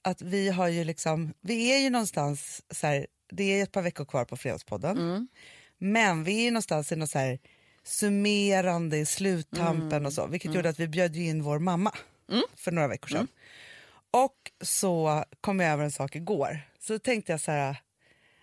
att 0.06 0.22
vi 0.22 0.48
har 0.48 0.68
ju 0.68 0.84
liksom, 0.84 1.34
vi 1.40 1.72
är 1.74 1.78
ju 1.78 1.90
någonstans, 1.90 2.62
så 2.70 2.86
här, 2.86 3.06
det 3.30 3.44
är 3.44 3.62
ett 3.62 3.72
par 3.72 3.82
veckor 3.82 4.04
kvar 4.04 4.24
på 4.24 4.36
Fredagspodden, 4.36 5.28
men 5.78 6.24
vi 6.24 6.38
är 6.40 6.44
ju 6.44 6.50
någonstans 6.50 6.92
i 6.92 6.96
något 6.96 7.10
så 7.10 7.18
här 7.18 7.38
summerande 7.84 8.98
i 8.98 9.06
sluttampen 9.06 10.06
och 10.06 10.12
så, 10.12 10.26
vilket 10.26 10.54
gjorde 10.54 10.68
att 10.68 10.80
vi 10.80 10.88
bjöd 10.88 11.16
in 11.16 11.42
vår 11.42 11.58
mamma 11.58 11.92
för 12.56 12.72
några 12.72 12.88
veckor 12.88 13.08
sedan. 13.08 13.28
Och 14.10 14.52
så 14.60 15.24
kom 15.40 15.60
jag 15.60 15.72
över 15.72 15.84
en 15.84 15.90
sak 15.90 16.16
igår, 16.16 16.60
så 16.78 16.98
tänkte 16.98 17.32
jag 17.32 17.40
så 17.40 17.50
här 17.50 17.76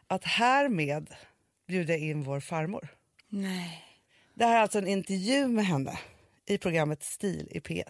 att 0.08 0.24
härmed 0.24 1.10
bjuder 1.68 1.94
jag 1.94 2.02
in 2.02 2.24
vår 2.24 2.40
farmor. 2.40 2.88
Nej. 3.30 3.84
Det 4.34 4.46
här 4.46 4.58
är 4.58 4.62
alltså 4.62 4.78
en 4.78 4.88
intervju 4.88 5.48
med 5.48 5.66
henne 5.66 6.00
i 6.46 6.58
programmet 6.58 7.04
Stil 7.04 7.48
i 7.52 7.60
P1. 7.60 7.84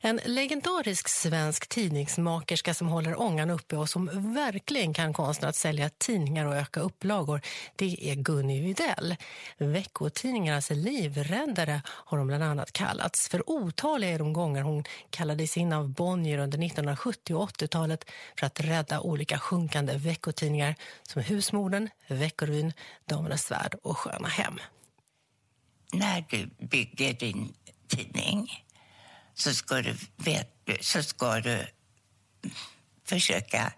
En 0.00 0.20
legendarisk 0.24 1.08
svensk 1.08 1.68
tidningsmakerska 1.68 2.74
som 2.74 2.88
håller 2.88 3.20
ångan 3.20 3.50
uppe 3.50 3.76
och 3.76 3.88
som 3.88 4.34
verkligen 4.34 4.94
kan 4.94 5.12
konsten 5.12 5.48
att 5.48 5.56
sälja 5.56 5.90
tidningar 5.98 6.46
och 6.46 6.56
öka 6.56 6.80
upplagor, 6.80 7.40
det 7.76 8.10
är 8.10 8.14
Gunny 8.14 8.62
Widell. 8.62 9.16
Veckotidningarnas 9.58 10.70
livräddare 10.70 11.82
har 11.86 12.18
hon 12.18 12.26
bland 12.26 12.44
annat 12.44 12.72
kallats. 12.72 13.28
För 13.28 13.50
otaliga 13.50 14.10
är 14.10 14.18
de 14.18 14.32
gånger 14.32 14.62
hon 14.62 14.84
kallades 15.10 15.56
in 15.56 15.72
av 15.72 15.88
Bonnier 15.88 16.38
under 16.38 16.58
1970 16.58 17.34
och 17.34 17.50
80-talet 17.50 18.10
för 18.38 18.46
att 18.46 18.60
rädda 18.60 19.00
olika 19.00 19.38
sjunkande 19.38 19.96
veckotidningar 19.96 20.74
som 21.02 21.22
Husmodern, 21.22 21.88
Veckorevyn, 22.08 22.72
Damernas 23.06 23.50
Värld 23.50 23.74
och 23.82 23.98
Sköna 23.98 24.28
Hem. 24.28 24.58
när 25.92 26.24
du 26.30 26.66
bygger 26.66 27.12
din 27.12 27.54
tidning 27.88 28.64
så 29.38 29.54
ska 29.54 29.82
du, 29.82 29.96
vet, 30.16 30.50
så 30.80 31.02
ska 31.02 31.40
du 31.40 31.66
försöka 33.04 33.72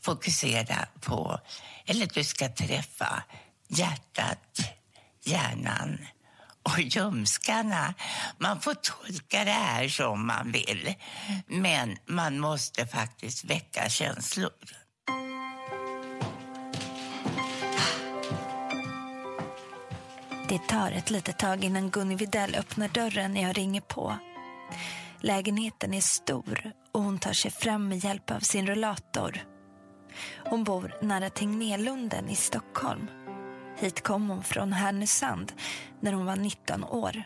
fokusera 0.00 0.88
på, 1.00 1.40
eller 1.86 2.06
du 2.06 2.24
ska 2.24 2.48
träffa 2.48 3.22
hjärtat, 3.68 4.60
hjärnan 5.24 6.06
och 6.62 6.80
ljumskarna. 6.80 7.94
Man 8.38 8.60
får 8.60 8.74
tolka 8.74 9.44
det 9.44 9.50
här 9.50 9.88
som 9.88 10.26
man 10.26 10.52
vill, 10.52 10.94
men 11.46 11.96
man 12.06 12.40
måste 12.40 12.86
faktiskt 12.86 13.44
väcka 13.44 13.88
känslor. 13.88 14.50
Det 20.48 20.58
tar 20.68 20.92
ett 20.92 21.10
litet 21.10 21.38
tag 21.38 21.64
innan 21.64 21.90
Gunni 21.90 22.14
Videll 22.14 22.54
öppnar 22.54 22.88
dörren 22.88 23.34
när 23.34 23.42
jag 23.42 23.58
ringer 23.58 23.80
på. 23.80 24.18
Lägenheten 25.22 25.94
är 25.94 26.00
stor 26.00 26.72
och 26.92 27.02
hon 27.02 27.18
tar 27.18 27.32
sig 27.32 27.50
fram 27.50 27.88
med 27.88 27.98
hjälp 28.04 28.30
av 28.30 28.40
sin 28.40 28.66
rullator. 28.66 29.44
Hon 30.44 30.64
bor 30.64 30.94
nära 31.02 31.30
Tegnérlunden 31.30 32.28
i 32.28 32.36
Stockholm. 32.36 33.10
Hit 33.76 34.02
kom 34.02 34.30
hon 34.30 34.44
från 34.44 34.72
Härnösand 34.72 35.52
när 36.00 36.12
hon 36.12 36.26
var 36.26 36.36
19 36.36 36.84
år. 36.84 37.22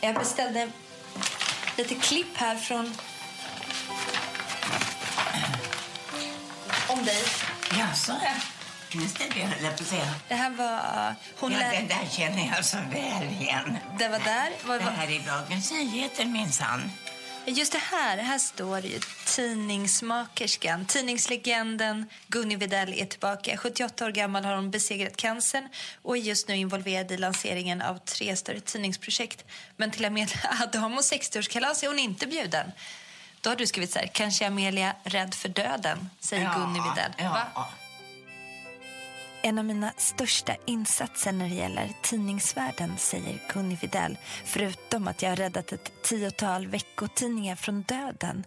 Jag 0.00 0.14
beställde 0.14 0.68
lite 1.78 1.94
klipp 1.94 2.36
här 2.36 2.56
från... 2.56 2.92
Om 6.88 7.04
dig. 7.04 7.22
Jaså? 7.78 8.12
Finns 8.94 9.14
det 9.14 9.24
det, 9.34 9.40
höll 9.40 9.64
jag 9.64 9.76
på 9.76 9.82
att 9.82 9.88
säga. 9.88 10.14
Det 10.28 10.34
här 10.34 10.50
var... 10.50 11.14
Hon 11.38 11.52
Ja, 11.52 11.58
lär- 11.58 11.70
det 11.70 11.94
där 11.94 12.08
känner 12.10 12.46
jag 12.56 12.64
så 12.64 12.76
väl 12.76 13.32
igen. 13.40 13.76
Det 13.98 14.08
var 14.08 14.18
där. 14.18 14.50
Vad, 14.64 14.78
Det 14.80 14.84
här 14.84 15.10
är 15.10 15.20
Dagens 15.26 15.70
Nyheter 15.72 16.24
minsann. 16.24 16.90
just 17.46 17.72
det 17.72 17.78
här. 17.78 18.18
Här 18.18 18.38
står 18.38 18.78
ju 18.80 19.00
tidningsmakerskan. 19.26 20.84
Tidningslegenden 20.86 22.06
Gunni 22.28 22.56
Videll 22.56 22.92
är 22.94 23.06
tillbaka. 23.06 23.56
78 23.56 24.04
år 24.06 24.10
gammal 24.10 24.44
har 24.44 24.54
hon 24.56 24.70
besegrat 24.70 25.16
cancern 25.16 25.68
och 26.02 26.16
är 26.16 26.20
just 26.20 26.48
nu 26.48 26.56
involverad 26.56 27.12
i 27.12 27.16
lanseringen 27.16 27.82
av 27.82 27.98
tre 27.98 28.36
större 28.36 28.60
tidningsprojekt. 28.60 29.44
Men 29.76 29.90
till 29.90 30.04
Amelia 30.04 30.36
Adamos 30.62 31.12
60-årskalas 31.12 31.84
är 31.84 31.88
hon 31.88 31.98
inte 31.98 32.26
bjuden. 32.26 32.72
Då 33.40 33.50
har 33.50 33.56
du 33.56 33.66
skrivit 33.66 33.92
så 33.92 33.98
här. 33.98 34.06
Kanske 34.06 34.46
Amelia 34.46 34.94
rädd 35.04 35.34
för 35.34 35.48
döden, 35.48 36.10
säger 36.20 36.54
Gunni 36.54 36.80
Videll. 36.88 37.30
Va? 37.30 37.66
En 39.46 39.58
av 39.58 39.64
mina 39.64 39.92
största 39.96 40.56
insatser 40.66 41.32
när 41.32 41.48
det 41.48 41.54
gäller 41.54 41.90
tidningsvärlden, 42.02 42.92
säger 42.98 43.42
Gunni 43.52 43.78
Videll, 43.80 44.18
förutom 44.44 45.08
att 45.08 45.22
jag 45.22 45.30
har 45.30 45.36
räddat 45.36 45.72
ett 45.72 45.92
tiotal 46.02 46.66
veckotidningar 46.66 47.56
från 47.56 47.82
döden, 47.82 48.44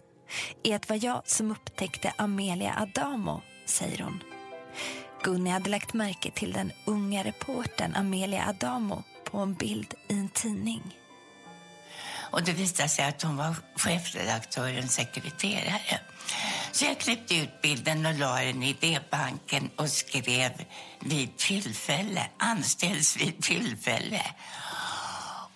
är 0.62 0.76
att 0.76 0.82
det 0.82 0.88
var 0.88 1.04
jag 1.04 1.22
som 1.24 1.50
upptäckte 1.50 2.12
Amelia 2.16 2.74
Adamo, 2.78 3.42
säger 3.66 4.02
hon. 4.02 4.22
Gunni 5.22 5.50
hade 5.50 5.70
lagt 5.70 5.94
märke 5.94 6.30
till 6.30 6.52
den 6.52 6.72
unga 6.84 7.24
reportern 7.24 7.94
Amelia 7.94 8.48
Adamo 8.48 9.02
på 9.24 9.38
en 9.38 9.54
bild 9.54 9.94
i 10.08 10.14
en 10.14 10.28
tidning. 10.28 10.96
Och 12.30 12.42
det 12.42 12.52
visade 12.52 12.88
sig 12.88 13.04
att 13.04 13.22
hon 13.22 13.36
var 13.36 13.56
chefredaktörens 13.76 14.94
sekreterare. 14.94 16.00
Så 16.72 16.84
jag 16.84 17.00
klippte 17.00 17.34
ut 17.34 17.62
bilden 17.62 18.06
och 18.06 18.14
la 18.14 18.36
den 18.36 18.62
i 18.62 18.68
idébanken 18.68 19.70
och 19.76 19.90
skrev 19.90 20.52
vid 21.00 21.36
tillfälle, 21.36 22.26
anställs 22.38 23.16
vid 23.16 23.42
tillfälle. 23.42 24.22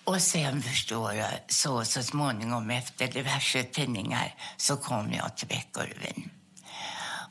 Och 0.03 0.21
sen 0.21 0.61
förstår 0.61 1.13
jag, 1.13 1.31
så, 1.47 1.85
så 1.85 2.03
småningom 2.03 2.69
efter 2.69 3.07
diverse 3.07 3.63
tidningar 3.63 4.35
så 4.57 4.77
kom 4.77 5.13
jag 5.13 5.37
till 5.37 5.47
Veckorevyn. 5.47 6.29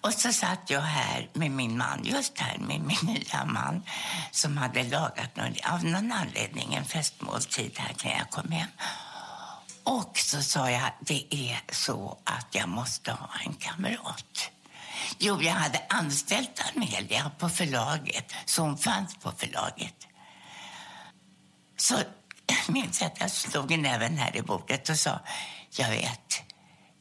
Och 0.00 0.12
så 0.12 0.32
satt 0.32 0.70
jag 0.70 0.80
här 0.80 1.28
med 1.32 1.50
min 1.50 1.78
man, 1.78 2.04
just 2.04 2.38
här 2.38 2.58
med 2.58 2.80
min 2.80 3.14
nya 3.14 3.44
man 3.44 3.82
som 4.30 4.56
hade 4.56 4.82
lagat 4.82 5.36
någon, 5.36 5.54
av 5.72 5.84
någon 5.84 6.12
anledning 6.12 6.74
en 6.74 6.84
festmåltid 6.84 7.72
här 7.78 7.94
när 8.04 8.18
jag 8.18 8.30
kom 8.30 8.52
hem. 8.52 8.68
Och 9.84 10.18
så 10.18 10.42
sa 10.42 10.70
jag, 10.70 10.90
det 11.00 11.34
är 11.34 11.60
så 11.72 12.18
att 12.24 12.46
jag 12.50 12.68
måste 12.68 13.12
ha 13.12 13.28
en 13.46 13.54
kamrat. 13.54 14.50
Jo, 15.18 15.42
jag 15.42 15.52
hade 15.52 15.82
anställt 15.88 16.62
Amelia 16.74 17.30
på 17.38 17.48
förlaget, 17.48 18.32
så 18.44 18.62
hon 18.62 18.78
fanns 18.78 19.14
på 19.14 19.32
förlaget. 19.36 20.06
Så 21.76 21.94
jag 22.46 22.74
minns 22.74 23.02
att 23.02 23.20
jag 23.20 23.30
slog 23.30 23.78
näven 23.78 24.16
här 24.16 24.36
i 24.36 24.42
bordet 24.42 24.88
och 24.88 24.98
sa, 24.98 25.20
jag 25.70 25.88
vet, 25.88 26.42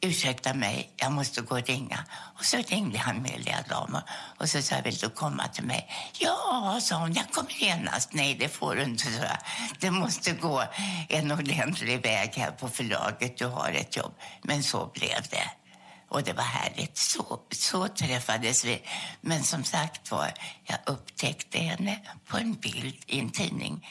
ursäkta 0.01 0.53
mig, 0.53 0.91
jag 0.97 1.11
måste 1.11 1.41
gå 1.41 1.55
och 1.55 1.67
ringa. 1.67 2.05
Och 2.37 2.45
så 2.45 2.57
ringde 2.57 2.97
han 2.97 3.17
Amelia 3.17 3.63
Damer 3.69 4.01
och 4.37 4.49
så 4.49 4.61
sa 4.61 4.75
jag, 4.75 4.83
vill 4.83 4.95
du 4.95 5.09
komma 5.09 5.47
till 5.47 5.63
mig? 5.63 5.89
Ja, 6.19 6.79
sa 6.81 6.95
hon, 6.95 7.13
jag 7.13 7.31
kommer 7.31 7.51
genast. 7.51 8.13
Nej, 8.13 8.35
det 8.39 8.49
får 8.49 8.75
du 8.75 8.83
inte, 8.83 9.03
så 9.03 9.11
jag. 9.11 9.37
Det 9.79 9.91
måste 9.91 10.31
gå 10.31 10.63
en 11.09 11.31
ordentlig 11.31 12.03
väg 12.03 12.33
här 12.35 12.51
på 12.51 12.69
förlaget, 12.69 13.37
du 13.37 13.45
har 13.45 13.71
ett 13.71 13.97
jobb. 13.97 14.13
Men 14.41 14.63
så 14.63 14.91
blev 14.93 15.27
det. 15.29 15.51
Och 16.09 16.23
det 16.23 16.33
var 16.33 16.43
härligt. 16.43 16.97
Så, 16.97 17.39
så 17.51 17.87
träffades 17.87 18.65
vi. 18.65 18.81
Men 19.21 19.43
som 19.43 19.63
sagt 19.63 20.11
var, 20.11 20.33
jag 20.63 20.77
upptäckte 20.85 21.57
henne 21.57 21.99
på 22.27 22.37
en 22.37 22.53
bild 22.53 23.03
i 23.07 23.19
en 23.19 23.29
tidning. 23.29 23.87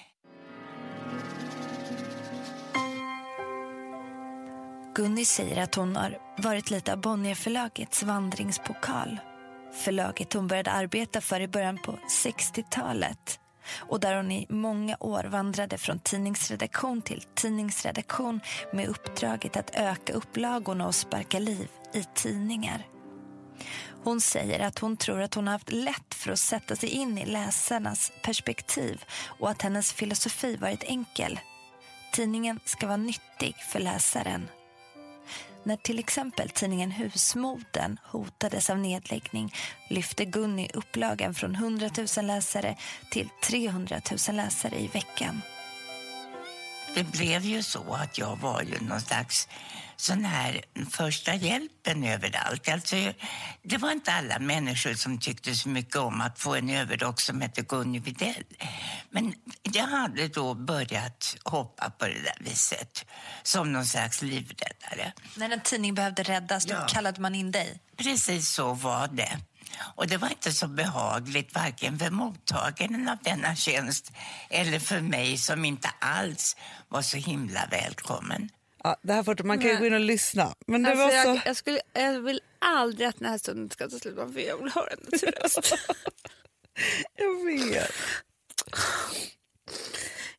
Gunny 4.94 5.24
säger 5.24 5.62
att 5.62 5.74
hon 5.74 5.96
har 5.96 6.18
varit 6.38 6.70
lite 6.70 6.92
av 6.92 7.00
Bonnierförlagets 7.00 8.02
vandringspokal. 8.02 9.18
Förlaget 9.72 10.32
hon 10.32 10.48
började 10.48 10.70
arbeta 10.70 11.20
för 11.20 11.40
i 11.40 11.48
början 11.48 11.78
på 11.78 11.98
60-talet 12.24 13.40
och 13.78 14.00
där 14.00 14.16
hon 14.16 14.32
i 14.32 14.46
många 14.48 14.96
år 15.00 15.24
vandrade 15.24 15.78
från 15.78 15.98
tidningsredaktion 15.98 17.02
till 17.02 17.24
tidningsredaktion 17.34 18.40
med 18.72 18.88
uppdraget 18.88 19.56
att 19.56 19.70
öka 19.74 20.12
upplagorna 20.12 20.86
och 20.86 20.94
sparka 20.94 21.38
liv 21.38 21.68
i 21.94 22.04
tidningar. 22.14 22.86
Hon 24.04 24.20
säger 24.20 24.60
att 24.60 24.78
hon 24.78 24.96
tror 24.96 25.20
att 25.20 25.34
hon 25.34 25.46
har 25.46 25.52
haft 25.52 25.72
lätt 25.72 26.14
för 26.14 26.32
att 26.32 26.38
sätta 26.38 26.76
sig 26.76 26.88
in 26.88 27.18
i 27.18 27.26
läsarnas 27.26 28.12
perspektiv 28.22 29.04
och 29.26 29.50
att 29.50 29.62
hennes 29.62 29.92
filosofi 29.92 30.56
varit 30.56 30.84
enkel. 30.84 31.40
Tidningen 32.12 32.60
ska 32.64 32.86
vara 32.86 32.96
nyttig 32.96 33.54
för 33.72 33.80
läsaren. 33.80 34.48
När 35.62 35.76
till 35.76 35.98
exempel 35.98 36.50
tidningen 36.50 36.90
Husmoden 36.90 37.98
hotades 38.04 38.70
av 38.70 38.78
nedläggning 38.78 39.54
lyfte 39.88 40.24
Gunny 40.24 40.68
upplagan 40.74 41.34
från 41.34 41.54
100 41.54 41.90
000 42.16 42.26
läsare 42.26 42.76
till 43.10 43.28
300 43.42 44.00
000 44.28 44.36
läsare 44.36 44.80
i 44.80 44.86
veckan. 44.86 45.42
Det 46.94 47.04
blev 47.04 47.44
ju 47.44 47.62
så 47.62 47.94
att 47.94 48.18
jag 48.18 48.36
var 48.36 48.62
ju 48.62 48.86
någon 48.86 49.00
slags 49.00 49.48
sån 50.00 50.24
här 50.24 50.60
första 50.90 51.34
hjälpen 51.34 52.04
överallt. 52.04 52.68
Alltså, 52.68 52.96
det 53.62 53.76
var 53.78 53.92
inte 53.92 54.12
alla 54.12 54.38
människor 54.38 54.94
som 54.94 55.18
tyckte 55.18 55.54
så 55.54 55.68
mycket 55.68 55.96
om 55.96 56.20
att 56.20 56.38
få 56.38 56.54
en 56.54 56.70
överrock 56.70 57.20
som 57.20 57.40
hette 57.40 57.62
Gunny 57.62 57.98
Widell. 57.98 58.44
Men 59.10 59.34
jag 59.62 59.86
hade 59.86 60.28
då 60.28 60.54
börjat 60.54 61.36
hoppa 61.44 61.90
på 61.90 62.04
det 62.06 62.20
där 62.22 62.36
viset 62.40 63.04
som 63.42 63.72
någon 63.72 63.86
slags 63.86 64.22
livräddare. 64.22 65.12
När 65.36 65.50
en 65.50 65.60
tidning 65.60 65.94
behövde 65.94 66.22
räddas 66.22 66.64
då 66.64 66.74
Ja. 66.74 66.86
kallade 66.88 67.20
man 67.20 67.34
in 67.34 67.50
dig. 67.50 67.80
Precis 67.96 68.48
så 68.48 68.74
var 68.74 69.08
det. 69.08 69.38
Och 69.94 70.06
det 70.06 70.16
var 70.16 70.28
inte 70.28 70.52
så 70.52 70.68
behagligt 70.68 71.54
varken 71.54 71.98
för 71.98 72.10
mottagaren 72.10 73.08
av 73.08 73.18
denna 73.22 73.56
tjänst 73.56 74.12
eller 74.50 74.78
för 74.78 75.00
mig 75.00 75.38
som 75.38 75.64
inte 75.64 75.90
alls 75.98 76.56
var 76.88 77.02
så 77.02 77.16
himla 77.16 77.66
välkommen. 77.70 78.48
Ja, 78.84 78.96
det 79.02 79.12
här 79.12 79.22
får, 79.22 79.44
man 79.44 79.58
kan 79.58 79.70
ju 79.70 79.78
gå 79.78 79.86
in 79.86 79.94
och 79.94 80.00
lyssna. 80.00 80.54
Men 80.66 80.82
det 80.82 80.90
Alltså, 80.90 81.04
var 81.04 81.12
jag, 81.12 81.24
så... 81.24 81.42
jag, 81.44 81.56
skulle, 81.56 81.80
jag 81.92 82.20
vill 82.20 82.40
aldrig 82.58 83.08
att 83.08 83.18
den 83.18 83.28
här 83.30 83.38
stunden 83.38 83.70
ska 83.70 83.88
ta 83.88 83.98
slut 83.98 84.14
för 84.14 84.40
jag 84.40 84.56
vill 84.62 84.72
höra 84.72 84.88
hennes 84.90 85.22
röst. 85.22 85.74
Jag 87.14 87.44
vet. 87.44 87.90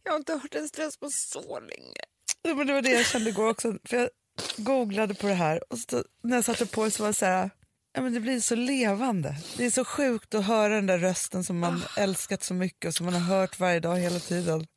Jag 0.03 0.11
har 0.11 0.17
inte 0.17 0.33
hört 0.33 0.53
hennes 0.53 0.79
röst 0.79 0.99
på 0.99 1.09
så 1.09 1.59
länge. 1.59 2.01
Ja, 2.41 2.53
men 2.53 2.67
det 2.67 2.73
var 2.73 2.81
det 2.81 2.89
jag 2.89 3.05
kände 3.05 3.29
igår 3.29 3.49
också. 3.49 3.77
För 3.83 3.97
jag 3.97 4.09
googlade 4.57 5.13
på 5.13 5.27
det 5.27 5.33
här 5.33 5.73
och 5.73 5.77
så, 5.79 6.03
när 6.23 6.35
jag 6.37 6.45
satte 6.45 6.65
på 6.65 6.85
det 6.85 6.91
så 6.91 7.03
var 7.03 7.07
det 7.09 7.13
så 7.13 7.25
här, 7.25 7.49
ja, 7.93 8.01
men 8.01 8.13
det 8.13 8.19
blir 8.19 8.39
så 8.39 8.55
levande. 8.55 9.35
Det 9.57 9.65
är 9.65 9.71
så 9.71 9.85
sjukt 9.85 10.33
att 10.33 10.45
höra 10.45 10.75
den 10.75 10.85
där 10.85 10.97
rösten 10.97 11.43
som 11.43 11.59
man 11.59 11.83
älskat 11.97 12.43
så 12.43 12.53
mycket 12.53 12.85
och 12.87 12.93
som 12.93 13.05
man 13.05 13.15
har 13.15 13.37
hört 13.37 13.59
varje 13.59 13.79
dag 13.79 13.95
hela 13.97 14.19
tiden. 14.19 14.67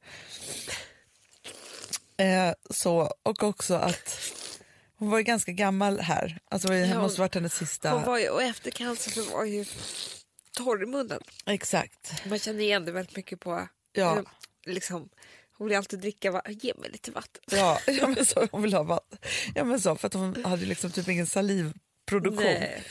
Eh, 2.16 2.52
så, 2.70 3.14
och 3.22 3.42
också 3.42 3.74
att 3.74 4.18
hon 4.96 5.10
var 5.10 5.18
ju 5.18 5.24
ganska 5.24 5.52
gammal 5.52 6.00
här. 6.00 6.38
Alltså 6.50 6.68
det 6.68 6.78
Ja, 6.78 7.02
måste 7.02 7.20
varit 7.20 7.34
hennes 7.34 7.54
sista... 7.54 7.90
Hon 7.90 8.04
var 8.04 8.18
ju, 8.18 8.28
och 8.28 8.42
efter 8.42 8.70
cancer 8.70 9.10
så 9.10 9.22
var 9.36 9.44
ju 9.44 9.64
torr 10.56 10.82
i 10.82 10.86
munnen. 10.86 11.20
Exakt. 11.46 12.26
Man 12.26 12.38
känner 12.38 12.60
igen 12.60 12.84
det 12.84 12.92
väldigt 12.92 13.16
mycket 13.16 13.40
på... 13.40 13.68
Ja. 13.92 14.16
eh, 14.18 14.22
Liksom, 14.66 15.08
hon 15.58 15.68
vill 15.68 15.76
alltid 15.76 15.98
dricka 16.00 16.30
va- 16.30 16.42
Ge 16.48 16.72
mig 16.78 16.90
lite 16.90 17.10
vatten. 17.10 17.42
Ja, 17.50 17.80
ja 17.86 18.06
men 18.16 18.26
så, 18.26 18.48
hon 18.52 18.62
vill 18.62 18.74
ha 18.74 18.82
vatten. 18.82 19.18
Ja, 19.54 19.64
men 19.64 19.80
så, 19.80 19.96
för 19.96 20.06
att 20.06 20.14
hon 20.14 20.44
hade 20.44 20.66
liksom 20.66 20.90
typ 20.90 21.08
ingen 21.08 21.26
salivproduktion. 21.26 22.44
Nej. 22.44 22.82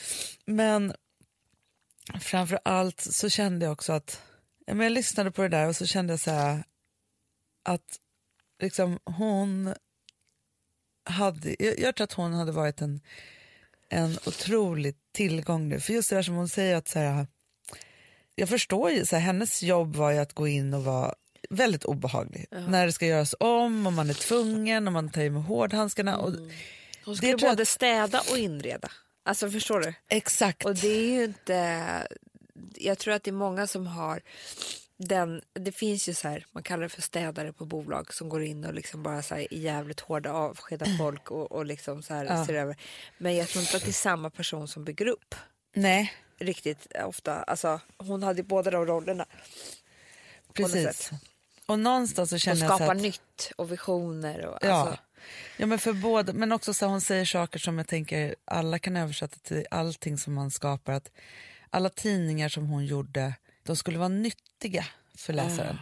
Men 0.45 0.93
framför 2.21 2.59
allt 2.65 3.01
så 3.01 3.29
kände 3.29 3.65
jag 3.65 3.71
också 3.73 3.93
att, 3.93 4.21
ja, 4.65 4.73
men 4.73 4.83
jag 4.83 4.91
lyssnade 4.91 5.31
på 5.31 5.41
det 5.41 5.47
där 5.49 5.67
och 5.67 5.75
så 5.75 5.85
kände 5.85 6.13
jag 6.13 6.19
så 6.19 6.31
här 6.31 6.63
att 7.65 7.99
liksom 8.63 8.99
hon 9.05 9.73
hade, 11.05 11.55
jag, 11.59 11.79
jag 11.79 11.95
tror 11.95 12.03
att 12.03 12.13
hon 12.13 12.33
hade 12.33 12.51
varit 12.51 12.81
en, 12.81 13.01
en 13.89 14.17
otrolig 14.25 14.95
tillgång 15.11 15.69
nu. 15.69 15.79
För 15.79 15.93
just 15.93 16.09
det 16.09 16.15
där 16.15 16.23
som 16.23 16.35
hon 16.35 16.49
säger 16.49 16.75
att 16.75 16.87
så 16.87 16.99
här, 16.99 17.27
jag 18.35 18.49
förstår 18.49 18.91
ju, 18.91 19.05
så 19.05 19.15
här, 19.15 19.23
hennes 19.23 19.63
jobb 19.63 19.95
var 19.95 20.11
ju 20.11 20.17
att 20.17 20.33
gå 20.33 20.47
in 20.47 20.73
och 20.73 20.83
vara 20.83 21.13
väldigt 21.49 21.85
obehaglig. 21.85 22.45
När 22.51 22.85
det 22.85 22.91
ska 22.91 23.05
göras 23.05 23.35
om, 23.39 23.87
om 23.87 23.95
man 23.95 24.09
är 24.09 24.13
tvungen, 24.13 24.87
om 24.87 24.93
man 24.93 25.09
tar 25.09 25.21
i 25.21 25.29
med 25.29 25.43
hårdhandskarna. 25.43 26.17
Och, 26.17 26.33
Hon 27.05 27.15
skulle 27.15 27.37
både 27.37 27.65
städa 27.65 28.21
och 28.31 28.37
inreda. 28.37 28.91
Alltså 29.23 29.49
förstår 29.51 29.79
du? 29.79 29.93
Exakt. 30.09 30.65
Och 30.65 30.75
det 30.75 30.87
är 30.87 31.11
ju 31.11 31.23
inte... 31.23 32.07
Jag 32.75 32.99
tror 32.99 33.13
att 33.13 33.23
det 33.23 33.29
är 33.29 33.33
många 33.33 33.67
som 33.67 33.87
har 33.87 34.21
den... 34.97 35.41
Det 35.53 35.71
finns 35.71 36.09
ju 36.09 36.13
så 36.13 36.27
här, 36.27 36.45
man 36.51 36.63
kallar 36.63 36.83
det 36.83 36.89
för 36.89 37.01
städare 37.01 37.53
på 37.53 37.65
bolag 37.65 38.13
som 38.13 38.29
går 38.29 38.43
in 38.43 38.65
och 38.65 38.73
liksom 38.73 39.03
bara 39.03 39.21
så 39.21 39.35
här, 39.35 39.41
är 39.53 39.57
jävligt 39.57 39.99
hårda 39.99 40.31
avskedar 40.31 40.85
folk 40.97 41.31
och, 41.31 41.51
och 41.51 41.65
liksom 41.65 42.03
så 42.03 42.13
här 42.13 42.25
Ja. 42.25 42.45
ser 42.45 42.53
över. 42.53 42.75
Men 43.17 43.35
jag 43.35 43.47
tror 43.47 43.61
inte 43.61 43.77
att 43.77 43.83
det 43.83 43.89
är 43.89 43.93
samma 43.93 44.29
person 44.29 44.67
som 44.67 44.83
bygger 44.83 45.07
upp 45.07 45.35
Nej, 45.75 46.13
riktigt 46.39 46.87
ofta. 47.05 47.43
Alltså, 47.43 47.79
hon 47.97 48.23
hade 48.23 48.43
båda 48.43 48.71
de 48.71 48.85
rollerna. 48.85 49.25
precis. 50.53 51.11
Och 51.65 51.79
någonstans 51.79 52.29
så 52.29 52.35
Och 52.35 52.39
känner 52.39 52.65
jag 52.65 52.77
så 52.77 52.91
att, 52.91 52.97
nytt 52.97 53.51
och 53.55 53.71
visioner. 53.71 54.45
Och, 54.45 54.57
Ja. 54.61 54.69
alltså, 54.71 54.97
Ja, 55.57 55.65
men 55.65 55.79
för 55.79 55.93
både, 55.93 56.33
men 56.33 56.51
också 56.51 56.73
så 56.73 56.85
hon 56.85 57.01
säger 57.01 57.25
saker 57.25 57.59
som 57.59 57.77
jag 57.77 57.87
tänker 57.87 58.35
alla 58.45 58.79
kan 58.79 58.97
översätta 58.97 59.37
till 59.39 59.65
allting 59.71 60.17
som 60.17 60.33
man 60.33 60.51
skapar. 60.51 60.93
Att 60.93 61.11
alla 61.69 61.89
tidningar 61.89 62.49
som 62.49 62.65
hon 62.67 62.85
gjorde, 62.85 63.33
de 63.63 63.75
skulle 63.75 63.97
vara 63.97 64.09
nyttiga 64.09 64.85
för 65.15 65.33
läsaren. 65.33 65.79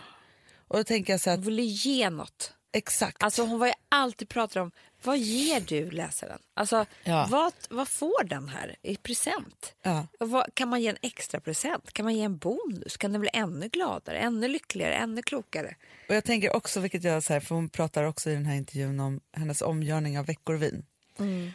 Och 0.67 0.77
då 0.77 0.83
tänker 0.83 1.13
jag 1.13 1.19
så 1.21 1.29
att, 1.29 1.35
hon 1.37 1.45
ville 1.45 1.61
ge 1.61 2.09
något. 2.09 2.53
exakt. 2.73 3.23
Alltså 3.23 3.43
hon 3.45 3.59
var 3.59 3.67
ju 3.67 3.73
alltid 3.89 4.29
pratar 4.29 4.61
om 4.61 4.71
vad 5.03 5.17
ger 5.17 5.59
du 5.61 5.91
läsaren? 5.91 6.39
Alltså 6.53 6.85
Ja. 7.03 7.27
vad, 7.31 7.53
vad 7.69 7.87
får 7.87 8.23
den 8.23 8.49
här 8.49 8.75
i 8.81 8.95
present? 8.95 9.73
ja. 9.83 10.07
Vad, 10.19 10.55
kan 10.55 10.69
man 10.69 10.81
ge 10.81 10.87
en 10.87 10.97
extra 11.01 11.39
present? 11.39 11.93
Kan 11.93 12.03
man 12.05 12.15
ge 12.15 12.21
en 12.23 12.37
bonus? 12.37 12.97
Kan 12.97 13.11
den 13.11 13.21
bli 13.21 13.29
ännu 13.33 13.67
gladare, 13.69 14.19
ännu 14.19 14.47
lyckligare, 14.47 14.93
ännu 14.95 15.21
klokare? 15.21 15.75
Och 16.09 16.15
jag 16.15 16.23
tänker 16.23 16.55
också, 16.55 16.79
vilket 16.79 17.03
jag 17.03 17.23
så 17.23 17.33
här, 17.33 17.39
för 17.39 17.55
hon 17.55 17.69
pratar 17.69 18.03
också 18.03 18.29
i 18.29 18.33
den 18.33 18.45
här 18.45 18.55
intervjun 18.55 18.99
om 18.99 19.19
hennes 19.33 19.61
omgörning 19.61 20.19
av 20.19 20.25
Veckorvin. 20.25 20.85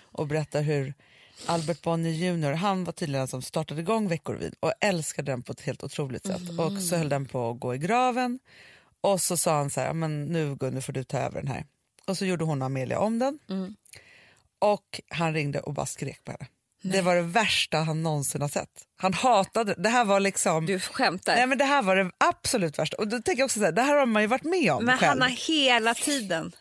Och 0.04 0.26
berättar 0.26 0.62
hur 0.62 0.94
Albert 1.46 1.82
Bonnier 1.82 2.12
Jr, 2.12 2.52
han 2.52 2.84
var 2.84 2.92
tydligen 2.92 3.20
den 3.20 3.28
som 3.28 3.42
startade 3.42 3.80
igång 3.80 4.08
Veckorvin 4.08 4.52
och 4.60 4.72
älskade 4.80 5.32
den 5.32 5.42
på 5.42 5.52
ett 5.52 5.60
helt 5.60 5.84
otroligt 5.84 6.26
sätt. 6.26 6.42
Och 6.58 6.82
så 6.82 6.96
höll 6.96 7.08
den 7.08 7.26
på 7.26 7.50
att 7.50 7.60
gå 7.60 7.74
i 7.74 7.78
graven. 7.78 8.38
Och 9.00 9.20
så 9.20 9.36
sa 9.36 9.56
han 9.56 9.70
så 9.70 9.80
här, 9.80 9.92
men 9.92 10.24
nu 10.24 10.54
Gunnar 10.56 10.80
får 10.80 10.92
du 10.92 11.04
ta 11.04 11.18
över 11.18 11.40
den 11.42 11.48
här. 11.50 11.64
Och 12.06 12.18
så 12.18 12.24
gjorde 12.26 12.44
hon 12.44 12.62
och 12.62 12.66
Amelia 12.66 12.98
om 12.98 13.18
den. 13.18 13.38
Och 14.58 15.00
han 15.08 15.34
ringde 15.34 15.60
och 15.60 15.74
bara 15.74 15.86
skrek 15.86 16.24
på 16.24 16.30
henne. 16.32 16.46
Det 16.82 17.02
var 17.02 17.14
det 17.14 17.22
värsta 17.22 17.78
han 17.78 18.02
någonsin 18.02 18.40
har 18.40 18.48
sett. 18.48 18.70
Han 18.96 19.14
hatade 19.14 19.74
det. 19.78 19.88
här 19.88 20.04
var 20.04 20.20
liksom... 20.20 20.66
Du 20.66 20.80
skämtar. 20.80 21.34
Nej, 21.36 21.46
men 21.46 21.58
det 21.58 21.64
här 21.64 21.82
var 21.82 21.96
det 21.96 22.10
absolut 22.18 22.78
värsta. 22.78 22.96
Och 22.96 23.08
då 23.08 23.22
tänker 23.22 23.40
jag 23.40 23.44
också 23.44 23.58
så 23.58 23.64
här, 23.64 23.72
det 23.72 23.82
här 23.82 23.96
har 23.96 24.06
man 24.06 24.22
ju 24.22 24.28
varit 24.28 24.44
med 24.44 24.72
om 24.72 24.84
Men 24.84 24.98
själv. 24.98 25.08
han 25.08 25.22
har 25.22 25.28
hela 25.28 25.94
tiden... 25.94 26.52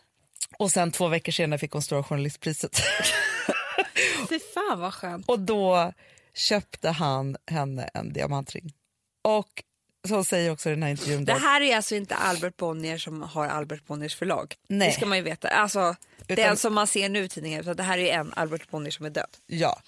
Och 0.60 0.72
sen 0.72 0.91
två 0.91 1.08
veckor 1.08 1.32
senare 1.32 1.60
fick 1.60 1.72
hon 1.72 1.82
Stora 1.82 2.04
journalistpriset. 2.04 2.82
Fy 4.30 4.39
fan 4.39 4.80
vad 4.80 4.93
skönt. 4.93 5.26
och 5.30 5.39
då 5.39 5.93
köpte 6.34 6.89
han 6.89 7.38
henne 7.52 7.89
en 7.93 8.14
diamantring. 8.14 8.74
Och 9.24 9.64
så 10.08 10.24
säger 10.24 10.52
också 10.52 10.70
den 10.70 10.84
här 10.84 10.89
intervjun. 10.89 11.26
Det 11.26 11.34
här 11.34 11.62
är 11.62 11.76
alltså 11.76 11.96
inte 11.96 12.16
Albert 12.16 12.58
Bonnier 12.58 12.98
som 12.98 13.22
har 13.22 13.48
Albert 13.48 13.86
Bonniers 13.88 14.16
förlag. 14.16 14.56
Nej. 14.70 14.88
Det 14.88 14.93
ska 14.93 15.06
man 15.06 15.18
ju 15.18 15.24
veta. 15.24 15.48
Alltså, 15.48 15.96
Utan- 16.28 16.36
Den 16.46 16.58
som 16.58 16.74
man 16.74 16.88
ser 16.88 17.10
nu 17.10 17.24
i 17.24 17.30
tidningen. 17.30 17.62
utan 17.62 17.76
Det 17.76 17.84
här 17.84 17.98
är 17.98 18.14
en 18.20 18.34
Albert 18.36 18.70
Bonnier 18.70 18.91
som 18.91 19.06
är 19.06 19.10
död. 19.10 19.30
Ja. 19.48 19.82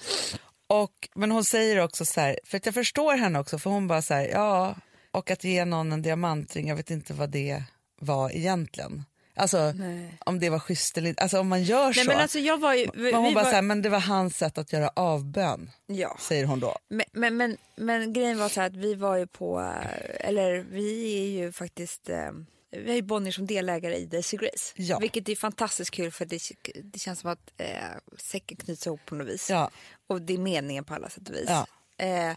Och, 0.68 1.10
men 1.16 1.32
hon 1.32 1.44
säger 1.44 1.78
också 1.78 2.06
så 2.06 2.22
här, 2.22 2.40
för 2.44 2.58
att 2.58 2.66
jag 2.66 2.74
förstår 2.76 3.16
henne 3.16 3.40
också, 3.40 3.60
för 3.60 3.70
hon 3.70 3.88
bara 3.88 4.02
så 4.02 4.14
här, 4.14 4.28
ja, 4.28 4.76
och 5.12 5.32
att 5.32 5.44
ge 5.44 5.66
någon 5.66 5.92
en 5.92 6.02
diamantring, 6.02 6.68
jag 6.68 6.76
vet 6.76 6.92
inte 6.92 7.14
vad 7.14 7.30
det 7.30 7.64
var 8.02 8.32
egentligen. 8.36 9.06
Alltså 9.38 9.74
om 10.20 10.40
det 10.40 10.50
var 10.50 10.60
schysst 10.60 10.98
eller 10.98 11.22
alltså 11.22 11.40
om 11.40 11.48
man 11.48 11.64
gör 11.64 11.86
Nej, 11.86 11.94
så. 11.94 12.04
men 12.04 12.20
alltså 12.20 12.40
jag 12.40 12.58
var 12.58 12.74
ju... 12.74 12.88
Vi, 12.94 13.14
hon 13.14 13.24
vi 13.24 13.34
bara 13.34 13.44
var, 13.44 13.50
så 13.50 13.56
här, 13.56 13.62
men 13.62 13.82
det 13.82 13.90
var 13.90 14.00
hans 14.00 14.38
sätt 14.38 14.58
att 14.58 14.74
göra 14.74 14.90
avbön, 14.96 15.72
ja. 15.86 16.18
säger 16.20 16.46
hon 16.46 16.60
då. 16.60 16.78
Men, 16.90 17.06
men, 17.12 17.38
men, 17.38 17.58
men 17.76 18.14
grejen 18.14 18.40
var 18.40 18.50
så 18.50 18.62
här 18.62 18.68
att 18.68 18.76
vi 18.76 18.96
var 18.96 19.18
ju 19.18 19.28
på, 19.28 19.60
eh, 19.60 20.30
eller 20.30 20.66
vi 20.72 21.14
är 21.14 21.28
ju 21.28 21.52
faktiskt, 21.52 22.10
eh, 22.10 22.32
vi 22.72 22.88
har 22.88 22.96
ju 22.96 23.02
Bonnier 23.02 23.32
som 23.32 23.48
delägare 23.48 23.96
i 23.96 24.06
Daisy 24.06 24.38
Grace. 24.38 24.74
Ja. 24.76 25.00
Vilket 25.00 25.30
är 25.30 25.36
fantastiskt 25.36 25.92
kul 25.92 26.12
för 26.12 26.26
det, 26.26 26.40
det 26.84 27.00
känns 27.00 27.20
som 27.20 27.32
att 27.32 27.52
eh, 27.58 27.68
säcken 28.18 28.58
knyts 28.58 28.88
ihop 28.88 29.06
på 29.06 29.16
något 29.16 29.28
vis. 29.28 29.50
Ja. 29.50 29.72
Och 30.08 30.22
det 30.22 30.34
är 30.34 30.38
meningen 30.38 30.84
på 30.84 30.94
alla 30.94 31.10
sätt 31.10 31.30
och 31.30 31.36
vis. 31.36 31.48
Ja. 31.48 31.68
Eh, 31.98 32.36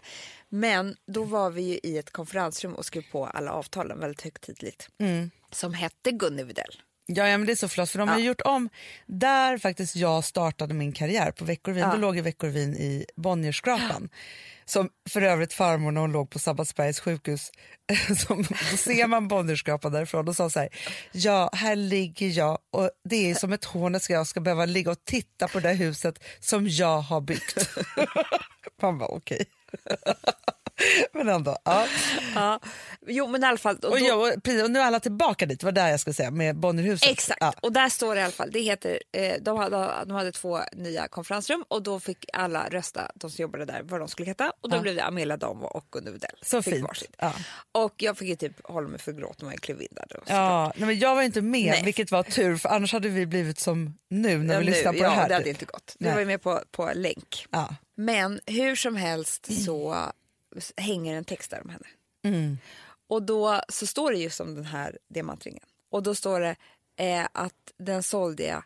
men 0.49 0.95
då 1.07 1.23
var 1.23 1.49
vi 1.49 1.61
ju 1.61 1.79
i 1.83 1.97
ett 1.97 2.11
konferensrum 2.11 2.75
och 2.75 2.85
skrev 2.85 3.03
på 3.11 3.25
alla 3.25 3.51
avtalen 3.51 3.99
väldigt 3.99 4.21
högtidligt. 4.21 4.89
Mm. 4.97 5.31
Som 5.51 5.73
hette 5.73 6.11
Gunni 6.11 6.43
Widell. 6.43 6.81
Ja, 7.15 7.27
ja 7.27 7.37
men 7.37 7.47
det 7.47 7.53
är 7.53 7.55
så 7.55 7.67
flott 7.67 7.89
för 7.89 7.99
de 7.99 8.09
har 8.09 8.19
Ja. 8.19 8.25
gjort 8.25 8.41
om 8.41 8.69
där 9.05 9.57
faktiskt 9.57 9.95
jag 9.95 10.23
startade 10.23 10.73
min 10.73 10.91
karriär 10.91 11.31
på 11.31 11.45
Veckorevyn. 11.45 11.83
Ja. 11.83 11.91
Då 11.91 11.97
låg 11.97 12.17
i 12.17 12.21
Veckorevyn 12.21 12.73
i 12.75 13.05
Bonniersskrapan. 13.15 14.09
Som 14.65 14.89
för 15.09 15.21
övrigt 15.21 15.53
farmor 15.53 15.91
när 15.91 16.01
hon 16.01 16.11
låg 16.11 16.29
på 16.29 16.39
Sabbatsbergs 16.39 16.99
sjukhus, 16.99 17.51
som, 18.27 18.43
då 18.71 18.77
ser 18.77 19.07
man 19.07 19.27
Bonniersskrapan 19.27 19.91
därifrån 19.91 20.27
och 20.27 20.35
sa 20.35 20.49
så 20.49 20.59
här, 20.59 20.69
ja 21.11 21.49
här 21.53 21.75
ligger 21.75 22.27
jag 22.27 22.57
och 22.71 22.89
det 23.09 23.31
är 23.31 23.35
som 23.35 23.53
ett 23.53 23.65
hån 23.65 23.95
att 23.95 24.09
jag 24.09 24.27
ska 24.27 24.39
behöva 24.39 24.65
ligga 24.65 24.91
och 24.91 25.05
titta 25.05 25.47
på 25.47 25.59
det 25.59 25.73
huset 25.73 26.23
som 26.39 26.67
jag 26.67 27.01
har 27.01 27.21
byggt. 27.21 27.69
Man 28.81 28.97
bara 28.97 29.09
okej. 29.09 29.45
men 31.13 31.29
ändå. 31.29 31.57
Ja. 31.65 31.87
Ja. 32.35 32.59
Jo 33.07 33.27
men 33.27 33.43
i 33.43 33.45
alla 33.47 33.57
fall. 33.57 33.75
och 33.77 33.83
Och, 33.91 33.99
då- 33.99 34.05
jag, 34.05 34.19
och, 34.19 34.69
nu 34.69 34.79
är 34.79 34.83
alla 34.83 34.99
tillbaka 34.99 35.45
dit, 35.45 35.59
det 35.59 35.65
var 35.65 35.71
där 35.71 35.87
jag 35.89 35.99
skulle 35.99 36.13
säga, 36.13 36.31
med 36.31 36.55
Bonnierhuset. 36.59 37.09
Exakt, 37.09 37.37
Ja. 37.41 37.53
och 37.61 37.71
där 37.71 37.89
står 37.89 38.15
det 38.15 38.21
i 38.21 38.23
alla 38.23 38.31
fall. 38.33 38.49
Det 38.51 38.59
heter, 38.61 38.99
eh, 39.11 39.33
de, 39.41 39.57
hade, 39.57 39.91
de 40.05 40.11
hade 40.11 40.31
två 40.31 40.59
nya 40.73 41.07
konferensrum 41.07 41.63
och 41.67 41.83
då 41.83 41.99
fick 41.99 42.25
alla 42.33 42.67
rösta, 42.69 43.11
de 43.15 43.31
som 43.31 43.41
jobbade 43.41 43.65
där, 43.65 43.81
vad 43.83 43.99
de 44.01 44.07
skulle 44.07 44.27
heta. 44.27 44.51
Och 44.61 44.69
då 44.69 44.77
Ja. 44.77 44.81
blev 44.81 44.95
det 44.95 45.03
Amelia 45.03 45.37
Damo 45.37 45.65
och 45.65 45.85
Gunde 45.91 46.11
Widell. 46.11 46.35
Så 46.41 46.61
Fick 46.61 46.73
fint. 46.73 46.87
varsitt. 46.87 47.15
Ja. 47.17 47.33
Och 47.71 47.93
jag 47.97 48.17
fick 48.17 48.29
ju 48.29 48.35
typ 48.35 48.67
hålla 48.67 48.87
mig 48.87 48.99
för 48.99 49.11
gråt 49.11 49.41
när 49.41 49.45
man 49.49 49.57
klev 49.57 49.81
in 49.81 49.87
där. 49.91 50.05
Då, 50.09 50.19
Ja, 50.25 50.73
nej 50.75 50.87
men 50.87 50.99
jag 50.99 51.15
var 51.15 51.21
inte 51.21 51.41
med, 51.41 51.71
Nej. 51.71 51.83
vilket 51.83 52.11
var 52.11 52.23
tur 52.23 52.57
för 52.57 52.69
annars 52.69 52.93
hade 52.93 53.09
vi 53.09 53.25
blivit 53.25 53.59
som 53.59 53.97
nu 54.09 54.37
när 54.37 54.53
Ja, 54.53 54.59
vi 54.59 54.65
nu- 54.65 54.71
lyssnar 54.71 54.91
på 54.93 54.97
ja, 54.99 55.03
det 55.03 55.09
här. 55.15 55.27
det 55.27 55.33
hade 55.33 55.45
typ. 55.45 55.53
inte 55.53 55.65
gått. 55.65 55.95
Du 55.99 56.05
Nej. 56.05 56.13
var 56.13 56.19
ju 56.19 56.25
med 56.25 56.41
på, 56.41 56.61
på 56.71 56.91
länk. 56.95 57.45
Ja. 57.51 57.75
Men 57.97 58.39
hur 58.45 58.75
som 58.75 58.95
helst 58.95 59.63
så 59.65 59.95
hänger 60.77 61.15
en 61.15 61.25
text 61.25 61.51
där 61.51 61.61
om 61.61 61.69
henne. 61.69 61.87
Mm. 62.23 62.57
Och 63.07 63.23
då 63.23 63.61
så 63.69 63.87
står 63.87 64.11
det 64.11 64.17
just 64.17 64.39
om 64.39 64.55
den 64.55 64.65
här 64.65 64.97
diamantringen. 65.07 65.63
Och 65.89 66.03
då 66.03 66.15
står 66.15 66.39
det 66.39 66.55
eh, 66.95 67.27
att 67.31 67.71
den 67.77 68.03
sålde 68.03 68.43
jag. 68.43 68.63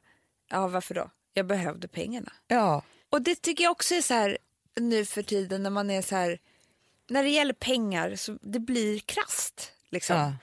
Ja, 0.50 0.68
varför 0.68 0.96
då? 0.96 1.10
Jag 1.34 1.46
behövde 1.46 1.88
pengarna. 1.88 2.34
Ja. 2.48 2.84
Och 3.10 3.22
det 3.22 3.36
tycker 3.36 3.64
jag 3.64 3.72
också 3.72 3.96
är 3.96 4.02
så 4.02 4.14
här 4.14 4.38
nu 4.76 5.06
för 5.06 5.24
tiden 5.24 5.64
när 5.64 5.70
man 5.70 5.90
är 5.90 6.02
så 6.02 6.16
här. 6.16 6.40
När 7.10 7.24
det 7.24 7.30
gäller 7.30 7.54
pengar 7.54 8.16
så 8.16 8.38
det 8.42 8.60
blir 8.60 9.00
krast 9.00 9.72
liksom. 9.90 10.16
Ja. 10.16 10.34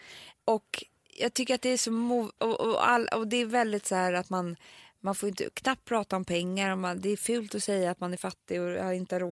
Och 0.44 0.84
jag 1.18 1.34
tycker 1.34 1.54
att 1.54 1.62
det 1.62 1.68
är 1.68 1.76
så 1.76 2.30
och, 2.38 2.60
och, 2.60 2.88
all, 2.88 3.06
och 3.06 3.28
det 3.28 3.36
är 3.36 3.46
väldigt 3.46 3.86
så 3.86 3.94
här 3.94 4.12
att 4.12 4.30
man 4.30 4.56
man 5.02 5.14
får 5.14 5.28
inte 5.28 5.48
knappt 5.54 5.84
prata 5.84 6.16
om 6.16 6.24
pengar 6.24 6.72
och 6.72 6.78
man, 6.78 7.00
det 7.00 7.10
är 7.10 7.16
fult 7.16 7.54
att 7.54 7.64
säga 7.64 7.90
att 7.90 8.00
man 8.00 8.12
är 8.12 8.16
fattig 8.16 8.60
och 8.60 8.68
har 8.68 8.92
inte 8.92 9.18
råd. 9.18 9.32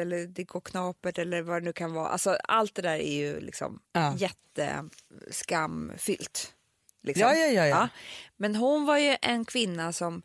Eller 0.00 0.26
det 0.26 0.44
går 0.44 0.60
knapert 0.60 1.18
eller 1.18 1.42
vad 1.42 1.62
det 1.62 1.64
nu 1.64 1.72
kan 1.72 1.92
vara. 1.92 2.08
Alltså, 2.08 2.38
allt 2.44 2.74
det 2.74 2.82
där 2.82 2.98
är 2.98 3.12
ju 3.12 3.40
liksom 3.40 3.80
Ja. 3.92 4.14
jätteskamfyllt. 4.16 6.54
Liksom. 7.02 7.22
Ja, 7.22 7.34
ja, 7.34 7.46
ja, 7.46 7.66
ja. 7.66 7.88
Men 8.36 8.56
hon 8.56 8.86
var 8.86 8.98
ju 8.98 9.16
en 9.22 9.44
kvinna 9.44 9.92
som 9.92 10.22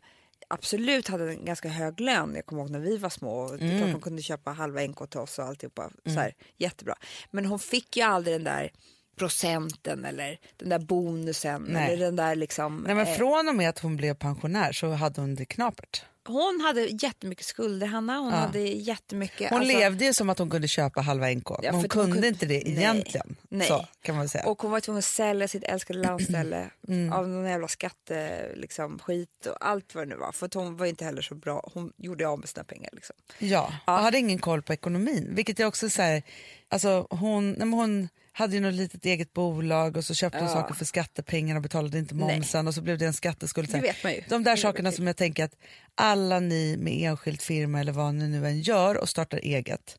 absolut 0.48 1.08
hade 1.08 1.30
en 1.30 1.44
ganska 1.44 1.68
hög 1.68 2.00
lön. 2.00 2.34
Jag 2.34 2.46
kommer 2.46 2.62
ihåg 2.62 2.70
när 2.70 2.80
vi 2.80 2.96
var 2.96 3.10
små. 3.10 3.48
Mm. 3.48 3.78
klart 3.78 3.92
hon 3.92 4.00
kunde 4.00 4.22
köpa 4.22 4.50
halva 4.50 4.86
NK 4.86 5.10
till 5.10 5.20
oss 5.20 5.38
och 5.38 5.44
alltihopa. 5.44 5.90
Så 6.04 6.10
här, 6.10 6.34
jättebra. 6.56 6.94
Men 7.30 7.46
hon 7.46 7.58
fick 7.58 7.96
ju 7.96 8.02
aldrig 8.02 8.34
den 8.34 8.44
där 8.44 8.70
procenten 9.16 10.04
eller 10.04 10.38
den 10.56 10.68
där 10.68 10.78
bonusen. 10.78 11.66
Nej. 11.68 11.92
Eller 11.92 12.04
den 12.04 12.16
där 12.16 12.34
liksom, 12.36 12.84
Nej, 12.86 12.94
men 12.94 13.06
eh, 13.06 13.14
från 13.14 13.48
och 13.48 13.54
med 13.54 13.68
att 13.68 13.78
hon 13.78 13.96
blev 13.96 14.14
pensionär 14.14 14.72
så 14.72 14.90
hade 14.92 15.20
hon 15.20 15.34
det 15.34 15.44
knapert. 15.44 16.04
hon 16.26 16.60
hade 16.66 16.80
jättemycket 16.86 17.46
skulder, 17.46 17.86
Hanna. 17.86 18.18
Hon 18.18 18.30
Ja. 18.30 18.36
hade 18.36 18.58
jättemycket... 18.60 19.50
Hon 19.50 19.60
alltså- 19.60 19.78
levde 19.78 20.04
ju 20.04 20.12
som 20.12 20.30
att 20.30 20.38
hon 20.38 20.50
kunde 20.50 20.68
köpa 20.68 21.00
halva 21.00 21.26
NK, 21.30 21.50
men 21.62 21.74
hon 21.74 21.80
hon 21.80 21.88
kunde 21.88 22.12
kunde- 22.12 22.28
inte 22.28 22.46
det 22.46 22.68
egentligen. 22.68 23.36
Nej. 23.48 23.68
Så 23.68 23.86
kan 24.02 24.16
man 24.16 24.28
säga. 24.28 24.44
Och 24.46 24.62
hon 24.62 24.70
var 24.70 24.80
tvungen 24.80 24.98
att 24.98 25.04
sälja 25.04 25.48
sitt 25.48 25.64
älskade 25.64 25.98
landställe 25.98 26.70
Mm. 26.88 27.12
av 27.12 27.28
någon 27.28 27.46
jävla 27.50 27.68
skatte, 27.68 28.48
liksom, 28.56 28.98
skit 28.98 29.46
och 29.46 29.56
allt 29.66 29.94
vad 29.94 30.06
det 30.06 30.08
nu 30.14 30.16
var. 30.16 30.32
För 30.32 30.50
hon 30.54 30.76
var 30.76 30.86
inte 30.86 31.04
heller 31.04 31.22
så 31.22 31.34
bra. 31.34 31.70
Hon 31.74 31.92
gjorde 31.96 32.28
av 32.28 32.38
med 32.38 32.48
sina 32.48 32.64
pengar. 32.64 32.90
Liksom. 32.92 33.16
Ja, 33.38 33.72
och 33.84 33.92
hade 33.92 34.18
ingen 34.18 34.38
koll 34.38 34.62
på 34.62 34.72
ekonomin. 34.72 35.28
Vilket 35.34 35.60
är 35.60 35.64
också 35.66 35.90
så 35.90 36.02
här, 36.02 36.22
alltså 36.68 37.06
hon, 37.10 37.72
hon 37.72 38.08
hade 38.38 38.54
ju 38.54 38.60
något 38.60 38.74
litet 38.74 39.04
eget 39.06 39.32
bolag 39.32 39.96
och 39.96 40.04
så 40.04 40.14
köpte 40.14 40.38
hon 40.38 40.46
Ja. 40.48 40.52
saker 40.52 40.74
för 40.74 40.84
skattepengar 40.84 41.56
och 41.56 41.62
betalade 41.62 41.98
inte 41.98 42.14
Nej. 42.14 42.36
momsen 42.36 42.68
och 42.68 42.74
så 42.74 42.80
blev 42.82 42.98
det 42.98 43.06
en 43.06 43.12
skatteskuld. 43.12 43.68
Det 43.72 43.80
vet 43.80 44.04
man 44.04 44.12
ju. 44.12 44.22
De 44.28 44.44
där 44.44 44.56
sakerna 44.56 44.92
som 44.92 45.06
jag 45.06 45.16
tänker 45.16 45.44
att 45.44 45.56
alla 45.94 46.40
ni 46.40 46.76
med 46.76 46.92
enskild 47.10 47.40
firma 47.42 47.80
eller 47.80 47.92
vad 47.92 48.14
ni 48.14 48.28
nu 48.28 48.46
än 48.46 48.60
gör 48.60 48.96
och 48.96 49.08
startar 49.08 49.38
eget, 49.38 49.98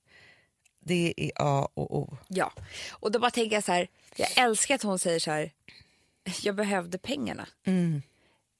det 0.86 1.14
är 1.18 1.32
A 1.36 1.70
och 1.74 1.98
O. 1.98 2.18
Ja, 2.28 2.54
och 2.90 3.12
då 3.12 3.20
bara 3.20 3.32
tänker 3.32 3.56
jag 3.56 3.64
så 3.64 3.72
här. 3.72 3.88
Jag 4.16 4.38
älskar 4.38 4.76
att 4.76 4.84
hon 4.84 5.00
säger 5.00 5.20
så 5.20 5.32
här. 5.32 5.52
Jag 6.44 6.56
behövde 6.56 6.98
pengarna. 6.98 7.48
Mm. 7.66 8.02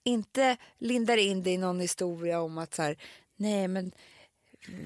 Inte 0.04 0.58
lindar 0.80 1.18
in 1.18 1.44
det 1.44 1.52
i 1.52 1.58
någon 1.58 1.80
historia 1.80 2.42
om 2.42 2.58
att 2.58 2.74
så 2.76 2.82
här. 2.82 2.98
Nej, 3.36 3.68
men 3.68 3.92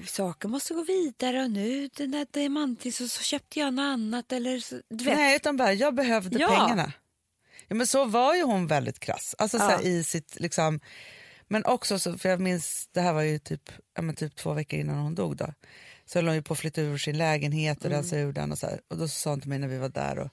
saker 0.06 0.48
måste 0.48 0.74
gå 0.74 0.82
vidare 0.84 1.42
och 1.44 1.50
nu 1.50 1.88
den 1.96 2.10
där 2.10 2.26
diamantis 2.30 2.96
så, 2.96 3.08
så 3.08 3.22
köpte 3.22 3.58
jag 3.60 3.74
något 3.74 3.82
annat 3.82 4.32
eller 4.32 4.58
så. 4.58 4.80
Nej, 4.90 5.36
utan 5.36 5.56
bara 5.56 5.72
jag 5.72 5.94
behövde 5.94 6.38
Ja. 6.38 6.48
pengarna. 6.48 6.92
Ja, 7.68 7.74
men 7.74 7.86
så 7.86 8.04
var 8.04 8.34
ju 8.34 8.42
hon 8.42 8.66
väldigt 8.66 8.98
krass. 9.00 9.34
Alltså, 9.38 9.58
så 9.58 9.64
Ja. 9.64 9.82
i 9.82 10.04
sitt, 10.04 10.40
liksom, 10.40 10.80
men 11.48 11.64
också, 11.64 11.98
så, 11.98 12.18
för 12.18 12.28
jag 12.28 12.40
minns, 12.40 12.88
det 12.92 13.00
här 13.00 13.12
var 13.12 13.22
ju 13.22 13.38
typ, 13.38 13.70
ja, 13.96 14.12
typ 14.12 14.36
två 14.36 14.52
veckor 14.52 14.80
innan 14.80 14.96
hon 14.98 15.14
dog. 15.14 15.36
Då. 15.36 15.54
Så 16.04 16.18
höll 16.18 16.26
hon 16.26 16.34
ju 16.34 16.42
på 16.42 16.52
att 16.52 16.58
flytta 16.58 16.80
ur 16.80 16.98
sin 16.98 17.18
lägenhet 17.18 17.78
och 17.78 17.86
Mm. 17.86 17.96
rensa 17.96 18.16
ur 18.18 18.32
den. 18.32 18.52
Och, 18.52 18.58
så 18.58 18.66
här. 18.66 18.80
och 18.88 18.96
då 18.98 19.08
sa 19.08 19.30
hon 19.30 19.40
till 19.40 19.48
mig 19.48 19.58
när 19.58 19.68
vi 19.68 19.78
var 19.78 19.88
där, 19.88 20.18
och, 20.18 20.30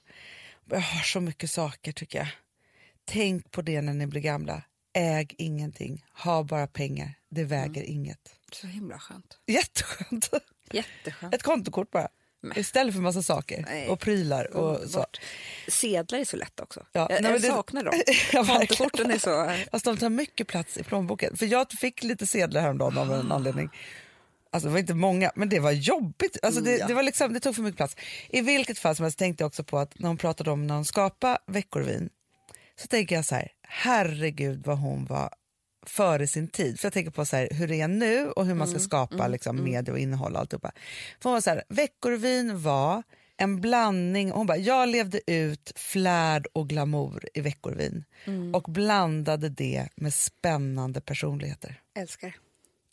jag 0.70 0.80
har 0.80 1.00
så 1.02 1.20
mycket 1.20 1.50
saker 1.50 1.92
tycker 1.92 2.18
jag. 2.18 2.28
Tänk 3.04 3.50
på 3.50 3.62
det 3.62 3.80
när 3.82 3.94
ni 3.94 4.06
blir 4.06 4.20
gamla. 4.20 4.62
Äg 4.92 5.26
ingenting, 5.38 6.04
ha 6.24 6.42
bara 6.42 6.66
pengar. 6.66 7.14
Det 7.30 7.44
väger 7.44 7.80
Mm. 7.82 7.92
inget. 7.92 8.34
Så 8.54 8.66
himla 8.66 8.98
skönt. 8.98 9.38
Jätteskönt. 9.46 10.30
Jätteskönt. 10.72 11.34
Ett 11.34 11.42
kontokort 11.42 11.90
bara. 11.90 12.08
Istället 12.56 12.94
för 12.94 13.00
massa 13.02 13.22
saker 13.22 13.64
Nej. 13.68 13.88
och 13.88 14.00
prylar. 14.00 14.56
Och 14.56 14.90
så. 14.90 14.98
Bort. 14.98 15.20
Sedlar 15.68 16.18
är 16.18 16.24
så 16.24 16.36
lätt 16.36 16.60
också. 16.60 16.86
Ja, 16.92 17.00
jag 17.00 17.08
nej, 17.10 17.16
jag 17.22 17.32
men 17.32 17.40
det- 17.40 17.46
saknar 17.48 17.84
dem. 17.84 17.94
Ja. 18.32 18.44
Kontokorten 18.44 19.10
är 19.10 19.18
så... 19.18 19.56
Fast 19.70 19.84
de 19.84 19.96
tar 19.96 20.08
mycket 20.10 20.46
plats 20.46 20.78
i 20.78 20.82
plånboken. 20.82 21.36
För 21.36 21.46
jag 21.46 21.72
fick 21.72 22.02
lite 22.02 22.26
sedlar 22.26 22.60
häromdagen 22.60 22.98
av 22.98 23.12
en 23.12 23.32
anledning. 23.32 23.70
Alltså 24.52 24.68
det 24.68 24.72
var 24.72 24.78
inte 24.78 24.94
många, 24.94 25.32
men 25.34 25.48
det 25.48 25.60
var 25.60 25.70
jobbigt. 25.70 26.36
Alltså 26.42 26.60
det, 26.60 26.76
Ja. 26.76 26.86
det, 26.86 26.94
var 26.94 27.02
liksom, 27.02 27.32
det 27.32 27.40
tog 27.40 27.54
för 27.54 27.62
mycket 27.62 27.76
plats. 27.76 27.96
I 28.28 28.40
vilket 28.40 28.78
fall 28.78 28.96
som 28.96 29.02
helst 29.02 29.18
tänkte 29.18 29.42
jag 29.42 29.46
också 29.46 29.64
på 29.64 29.78
att 29.78 29.98
när 29.98 30.08
hon 30.08 30.16
pratade 30.16 30.50
om 30.50 30.66
när 30.66 30.74
hon 30.74 30.84
skapade 30.84 31.38
veckorvin 31.46 32.10
så 32.80 32.86
tänker 32.86 33.14
jag 33.14 33.24
så 33.24 33.34
här, 33.34 33.48
herregud 33.62 34.62
vad 34.66 34.78
hon 34.78 35.04
var 35.06 35.30
före 35.86 36.26
sin 36.26 36.48
tid. 36.48 36.80
För 36.80 36.86
jag 36.86 36.92
tänker 36.92 37.10
på 37.10 37.24
så 37.24 37.36
här, 37.36 37.48
hur 37.50 37.68
det 37.68 37.80
är 37.80 37.88
nu 37.88 38.30
och 38.30 38.46
hur 38.46 38.54
man 38.54 38.68
ska 38.68 38.78
skapa 38.78 39.28
liksom, 39.28 39.64
media 39.64 39.92
och 39.92 39.98
innehåll 39.98 40.34
och 40.34 40.40
alltihopa. 40.40 40.72
För 41.20 41.30
hon 41.30 41.32
var 41.32 41.40
så 41.40 41.50
här, 41.50 41.64
Veckorevyn 41.68 42.62
var 42.62 43.02
en 43.36 43.60
blandning, 43.60 44.30
hon 44.30 44.46
bara, 44.46 44.58
jag 44.58 44.88
levde 44.88 45.20
ut 45.26 45.72
flärd 45.76 46.46
och 46.52 46.68
glamour 46.68 47.28
i 47.34 47.40
Veckorevyn 47.40 48.04
och 48.54 48.62
blandade 48.62 49.48
det 49.48 49.88
med 49.94 50.14
spännande 50.14 51.00
personligheter. 51.00 51.80
Älskar. 51.94 52.36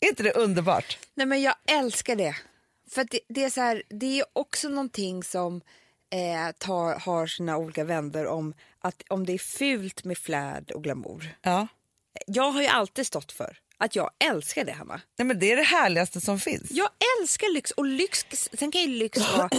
Är 0.00 0.08
inte 0.08 0.22
det 0.22 0.32
underbart? 0.32 0.98
Nej 1.14 1.26
men 1.26 1.42
jag 1.42 1.54
älskar 1.70 2.16
det. 2.16 2.36
För 2.90 3.04
det, 3.10 3.20
det 3.28 3.44
är 3.44 3.50
så 3.50 3.60
här, 3.60 3.82
det 3.88 4.20
är 4.20 4.24
också 4.32 4.68
någonting 4.68 5.22
som 5.22 5.60
eh, 6.10 6.52
tar, 6.58 6.98
har 7.00 7.26
sina 7.26 7.56
olika 7.56 7.84
vändor 7.84 8.26
om 8.26 8.54
att 8.78 9.02
om 9.08 9.26
det 9.26 9.32
är 9.32 9.38
fult 9.38 10.04
med 10.04 10.18
flärd 10.18 10.70
och 10.70 10.84
glamour. 10.84 11.36
Ja. 11.42 11.68
Jag 12.26 12.50
har 12.50 12.62
ju 12.62 12.68
alltid 12.68 13.06
stått 13.06 13.32
för 13.32 13.56
att 13.78 13.96
jag 13.96 14.10
älskar 14.30 14.64
det 14.64 14.72
Hanna. 14.72 15.00
Nej, 15.18 15.26
men 15.26 15.38
det 15.38 15.52
är 15.52 15.56
det 15.56 15.62
härligaste 15.62 16.20
som 16.20 16.40
finns. 16.40 16.70
Jag 16.70 16.88
älskar 17.20 17.54
lyx 17.54 17.70
och 17.70 17.86
lyx, 17.86 18.24
sen 18.58 18.72
kan 18.72 18.80
ju 18.80 18.86
lyx 18.88 19.18
vara 19.18 19.50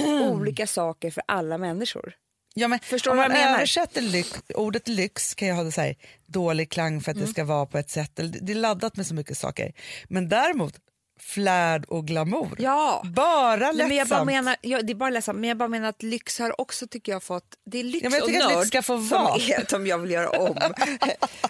olika 0.30 0.66
saker 0.66 1.10
för 1.10 1.22
alla 1.28 1.58
människor. 1.58 2.12
Ja, 2.54 2.68
men 2.68 2.78
Förstår 2.80 3.10
om 3.10 3.16
du 3.16 3.22
man 3.22 3.32
menar? 3.32 3.54
översätter 3.56 4.00
lyx, 4.02 4.42
ordet 4.54 4.88
lyx 4.88 5.34
kan 5.34 5.48
jag 5.48 5.54
ha 5.56 5.62
det 5.62 5.72
så 5.72 5.80
här, 5.80 5.96
dålig 6.26 6.70
klang 6.70 7.00
för 7.00 7.10
att 7.10 7.16
Mm. 7.16 7.26
det 7.26 7.32
ska 7.32 7.44
vara 7.44 7.66
på 7.66 7.78
ett 7.78 7.90
sätt. 7.90 8.10
Det 8.14 8.52
är 8.52 8.54
laddat 8.54 8.96
med 8.96 9.06
så 9.06 9.14
mycket 9.14 9.38
saker. 9.38 9.72
Men 10.08 10.28
däremot 10.28 10.74
flärd 11.18 11.84
och 11.84 12.06
glamour. 12.06 12.56
Ja. 12.58 13.02
Bara 13.04 13.56
lättsamt. 13.56 13.88
men 13.88 13.96
jag 13.96 14.08
bara 14.08 14.24
menar, 14.24 14.56
ja, 14.60 14.82
det 14.82 14.92
är 14.92 14.94
bara 14.94 15.10
ledsamt, 15.10 15.38
men 15.38 15.48
jag 15.48 15.56
bara 15.58 15.68
menar 15.68 15.88
att 15.88 16.02
lyx 16.02 16.38
har 16.38 16.60
också 16.60 16.86
tycker 16.86 17.12
jag 17.12 17.22
fått, 17.22 17.56
det 17.64 17.78
är 17.78 17.84
lyx 17.84 18.04
Ja, 18.04 18.10
men 18.10 18.18
jag 18.18 18.22
och 18.22 18.28
tycker 18.28 18.42
att 18.42 18.50
nörd 18.50 18.58
lyx 18.58 18.68
ska 18.68 18.82
få 18.82 19.00
som, 19.02 19.26
är, 19.26 19.70
som 19.70 19.86
jag 19.86 19.98
vill 19.98 20.10
göra 20.10 20.28
om. 20.28 20.56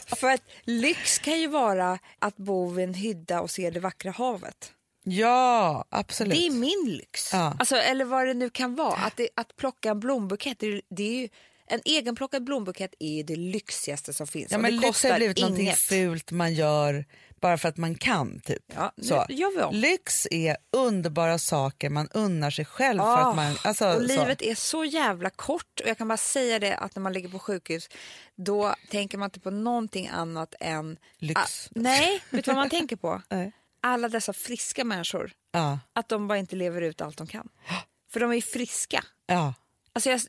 För 0.16 0.30
att 0.30 0.42
lyx 0.64 1.18
kan 1.18 1.40
ju 1.40 1.46
vara 1.46 1.98
att 2.18 2.36
bo 2.36 2.70
vid 2.70 2.84
en 2.84 2.94
hydda 2.94 3.40
och 3.40 3.50
se 3.50 3.70
det 3.70 3.80
vackra 3.80 4.10
havet. 4.10 4.72
Ja, 5.04 5.84
absolut. 5.88 6.38
Det 6.38 6.46
är 6.46 6.50
min 6.50 6.96
lyx. 6.98 7.32
Ja. 7.32 7.56
Alltså, 7.58 7.76
eller 7.76 8.04
vad 8.04 8.26
det 8.26 8.34
nu 8.34 8.50
kan 8.50 8.74
vara. 8.74 8.96
Att, 8.96 9.16
det, 9.16 9.28
att 9.34 9.56
plocka 9.56 9.90
en 9.90 10.00
blombukett, 10.00 10.58
det, 10.58 10.80
det 10.90 11.02
är 11.02 11.20
ju, 11.20 11.28
en 11.66 11.80
egenplockad 11.84 12.44
blombukett 12.44 12.94
är 12.98 13.16
ju 13.16 13.22
det 13.22 13.36
lyxigaste 13.36 14.12
som 14.12 14.26
finns. 14.26 14.52
ja, 14.52 14.58
men 14.58 14.76
lyx 14.76 15.04
har 15.04 15.16
blivit 15.16 15.40
någonting 15.40 15.64
inget. 15.64 15.78
fult 15.78 16.30
man 16.30 16.54
gör 16.54 17.04
bara 17.40 17.58
för 17.58 17.68
att 17.68 17.76
man 17.76 17.94
kan. 17.94 18.40
Typ. 18.40 18.62
Ja, 18.74 18.92
så. 19.02 19.26
Lyx 19.72 20.26
är 20.30 20.56
underbara 20.72 21.38
saker 21.38 21.90
man 21.90 22.08
unnar 22.10 22.50
sig 22.50 22.64
själv. 22.64 22.98
för 22.98 23.06
Ah, 23.06 23.30
att 23.30 23.36
man, 23.36 23.56
alltså, 23.64 23.86
och 23.88 23.94
så. 23.94 24.06
livet 24.06 24.42
är 24.42 24.54
så 24.54 24.84
jävla 24.84 25.30
kort 25.30 25.80
och 25.80 25.88
jag 25.88 25.98
kan 25.98 26.08
bara 26.08 26.16
säga 26.16 26.58
det 26.58 26.76
att 26.76 26.96
när 26.96 27.02
man 27.02 27.12
ligger 27.12 27.28
på 27.28 27.38
sjukhus 27.38 27.88
då 28.36 28.74
tänker 28.90 29.18
man 29.18 29.26
inte 29.26 29.40
på 29.40 29.50
någonting 29.50 30.08
annat 30.08 30.54
än 30.60 30.96
Lyx. 31.18 31.40
Ah, 31.40 31.70
nej, 31.74 32.22
vet 32.30 32.44
du 32.44 32.48
vad 32.50 32.56
man 32.56 32.70
tänker 32.70 32.96
på? 32.96 33.22
Alla 33.82 34.08
dessa 34.08 34.32
friska 34.32 34.84
människor, 34.84 35.32
Ja, 35.52 35.78
att 35.92 36.08
de 36.08 36.28
bara 36.28 36.38
inte 36.38 36.56
lever 36.56 36.82
ut 36.82 37.00
allt 37.00 37.16
de 37.18 37.26
kan. 37.26 37.48
För 38.12 38.20
de 38.20 38.30
är 38.30 38.34
ju 38.34 38.42
friska. 38.42 39.04
ja. 39.26 39.54
Alltså 39.92 40.10
jag, 40.10 40.20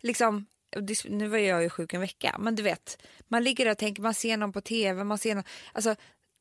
liksom, 0.00 0.46
nu 1.04 1.28
var 1.28 1.38
jag 1.38 1.62
ju 1.62 1.70
sjuk 1.70 1.94
en 1.94 2.00
vecka, 2.00 2.36
men 2.38 2.54
du 2.54 2.62
vet, 2.62 3.02
man 3.28 3.44
ligger 3.44 3.64
där 3.64 3.72
och 3.72 3.78
tänker, 3.78 4.02
man 4.02 4.14
ser 4.14 4.36
någon 4.36 4.52
på 4.52 4.60
tv, 4.60 5.04
man 5.04 5.18
ser 5.18 5.34
någon, 5.34 5.44
alltså 5.72 5.96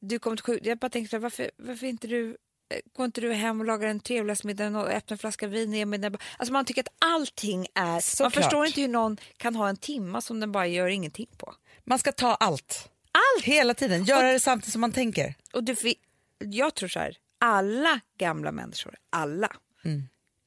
du 0.07 0.19
kommer 0.19 0.37
till 0.37 0.43
sjuk, 0.43 0.59
jag 0.63 0.77
bara 0.77 0.89
tänkte 0.89 1.19
varför, 1.19 1.51
varför 1.57 1.87
inte 1.87 2.07
du 2.07 2.37
eh, 2.69 2.79
Går 2.93 3.05
inte 3.05 3.21
du 3.21 3.33
hem 3.33 3.59
och 3.59 3.65
lagar 3.65 3.87
en 3.87 3.99
trevligaste 3.99 4.47
middag 4.47 4.67
och 4.67 4.87
öppnar 4.87 5.15
en 5.15 5.17
flaska 5.17 5.47
vin? 5.47 5.89
Mig 5.89 5.99
den. 5.99 6.17
Alltså 6.37 6.53
man 6.53 6.65
tycker 6.65 6.81
att 6.81 6.95
allting 6.99 7.67
är... 7.73 7.85
Man 7.85 8.01
Såklart. 8.01 8.33
förstår 8.33 8.65
inte 8.65 8.81
hur 8.81 8.87
någon 8.87 9.17
kan 9.37 9.55
ha 9.55 9.69
en 9.69 9.77
timma 9.77 10.21
som 10.21 10.39
den 10.39 10.51
bara 10.51 10.67
gör 10.67 10.87
ingenting 10.87 11.27
på. 11.37 11.53
Man 11.83 11.99
ska 11.99 12.11
ta 12.11 12.35
allt. 12.35 12.89
Allt! 13.11 13.45
Hela 13.45 13.73
tiden. 13.73 14.03
Göra 14.03 14.31
det 14.31 14.39
samtidigt 14.39 14.71
som 14.71 14.81
man 14.81 14.91
tänker. 14.91 15.35
Och 15.53 15.63
du, 15.63 15.75
jag 16.39 16.75
tror 16.75 16.89
så 16.89 16.99
här, 16.99 17.17
alla 17.39 17.99
gamla 18.17 18.51
människor, 18.51 18.95
alla, 19.09 19.51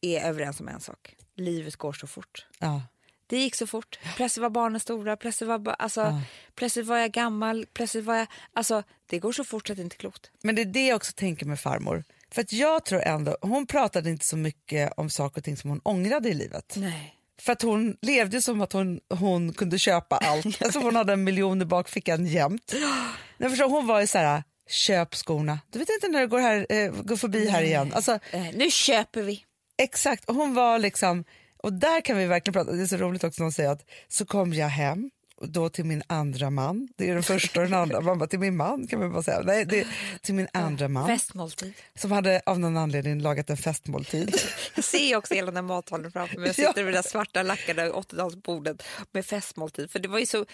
är 0.00 0.20
överens 0.20 0.60
om 0.60 0.68
en 0.68 0.80
sak. 0.80 1.14
Livet 1.36 1.76
går 1.76 1.92
så 1.92 2.06
fort. 2.06 2.46
Ja. 2.58 2.82
Det 3.28 3.38
gick 3.38 3.54
så 3.54 3.66
fort. 3.66 3.98
Plötsligt 4.16 4.42
var 4.42 4.50
barnen 4.50 4.80
stora, 4.80 5.16
plötsligt 5.16 5.48
var, 5.48 5.76
alltså, 5.78 6.20
plötsligt 6.54 6.86
var 6.86 6.98
jag 6.98 7.10
gammal, 7.10 7.66
plötsligt 7.72 8.04
var 8.04 8.14
jag... 8.14 8.26
Alltså, 8.52 8.82
det 9.06 9.18
går 9.18 9.32
så 9.32 9.44
fort 9.44 9.70
att 9.70 9.76
det 9.76 9.82
inte 9.82 9.96
är 9.96 9.98
klokt. 9.98 10.30
Men 10.42 10.54
det 10.54 10.62
är 10.62 10.66
det 10.66 10.86
jag 10.86 10.96
också 10.96 11.12
tänker 11.12 11.46
med 11.46 11.60
farmor. 11.60 12.04
För 12.30 12.40
att 12.42 12.52
jag 12.52 12.84
tror 12.84 13.02
ändå, 13.02 13.36
hon 13.40 13.66
pratade 13.66 14.10
inte 14.10 14.26
så 14.26 14.36
mycket 14.36 14.92
om 14.96 15.10
saker 15.10 15.40
och 15.40 15.44
ting 15.44 15.56
som 15.56 15.70
hon 15.70 15.80
ångrade 15.84 16.28
i 16.28 16.34
livet. 16.34 16.74
Nej. 16.76 17.14
För 17.40 17.52
att 17.52 17.62
hon 17.62 17.96
levde 18.02 18.42
som 18.42 18.60
att 18.60 18.72
hon, 18.72 19.00
hon 19.10 19.52
kunde 19.52 19.78
köpa 19.78 20.16
allt. 20.16 20.62
Alltså 20.62 20.78
hon 20.78 20.96
hade 20.96 21.12
en 21.12 21.24
miljon 21.24 21.62
i 21.62 21.64
bakfickan 21.64 22.26
jämt. 22.26 22.74
Nej, 23.38 23.50
förstår, 23.50 23.68
hon 23.68 23.86
var 23.86 24.00
ju 24.00 24.06
så 24.06 24.18
här, 24.18 24.42
köp 24.68 25.14
skorna. 25.14 25.58
Du 25.70 25.78
vet 25.78 25.88
inte 25.90 26.08
när 26.08 26.20
du 26.20 26.28
går, 26.28 26.38
här, 26.38 26.66
eh, 26.68 26.90
går 26.92 27.16
förbi 27.16 27.48
här 27.48 27.62
igen. 27.62 27.92
Alltså, 27.94 28.18
Eh, 28.30 28.46
nu 28.54 28.70
köper 28.70 29.22
vi. 29.22 29.44
Exakt, 29.82 30.24
hon 30.26 30.54
var 30.54 30.78
liksom, 30.78 31.24
och 31.62 31.72
där 31.72 32.00
kan 32.00 32.16
vi 32.16 32.26
verkligen 32.26 32.52
prata, 32.52 32.72
det 32.72 32.82
är 32.82 32.86
så 32.86 32.96
roligt 32.96 33.24
också 33.24 33.42
när 33.42 33.50
säger 33.50 33.70
att 33.70 33.84
så 34.08 34.26
kom 34.26 34.52
jag 34.52 34.68
hem 34.68 35.10
och 35.40 35.48
då 35.48 35.68
till 35.68 35.84
min 35.84 36.02
andra 36.06 36.50
man, 36.50 36.88
det 36.96 37.10
är 37.10 37.14
den 37.14 37.22
första 37.22 37.60
och 37.60 37.66
den 37.66 37.74
andra, 37.74 38.00
man 38.00 38.18
bara 38.18 38.28
till 38.28 38.38
min 38.38 38.56
man 38.56 38.86
kan 38.86 39.00
man 39.00 39.12
bara 39.12 39.22
säga, 39.22 39.40
nej 39.44 39.64
det 39.64 39.86
till 40.22 40.34
min 40.34 40.48
andra 40.52 40.88
man 40.88 41.06
Festmåltid. 41.06 41.72
som 41.98 42.12
hade 42.12 42.42
av 42.46 42.60
någon 42.60 42.76
anledning 42.76 43.22
lagat 43.22 43.50
en 43.50 43.56
festmåltid. 43.56 44.40
Jag 44.74 44.84
ser 44.84 45.16
också 45.16 45.34
hela 45.34 45.46
den 45.46 45.56
här 45.56 45.62
matsalen 45.62 46.12
framför 46.12 46.38
mig. 46.38 46.46
Jag 46.46 46.54
sitter 46.68 46.84
vid 46.84 46.94
det 46.94 46.98
där 46.98 47.08
svarta 47.08 47.42
lackade 47.42 47.90
80-talsbordet 47.90 48.82
med 49.12 49.26
festmåltid. 49.26 49.90
För 49.90 49.98
det 49.98 50.08
var 50.08 50.18
ju 50.18 50.26
så... 50.26 50.44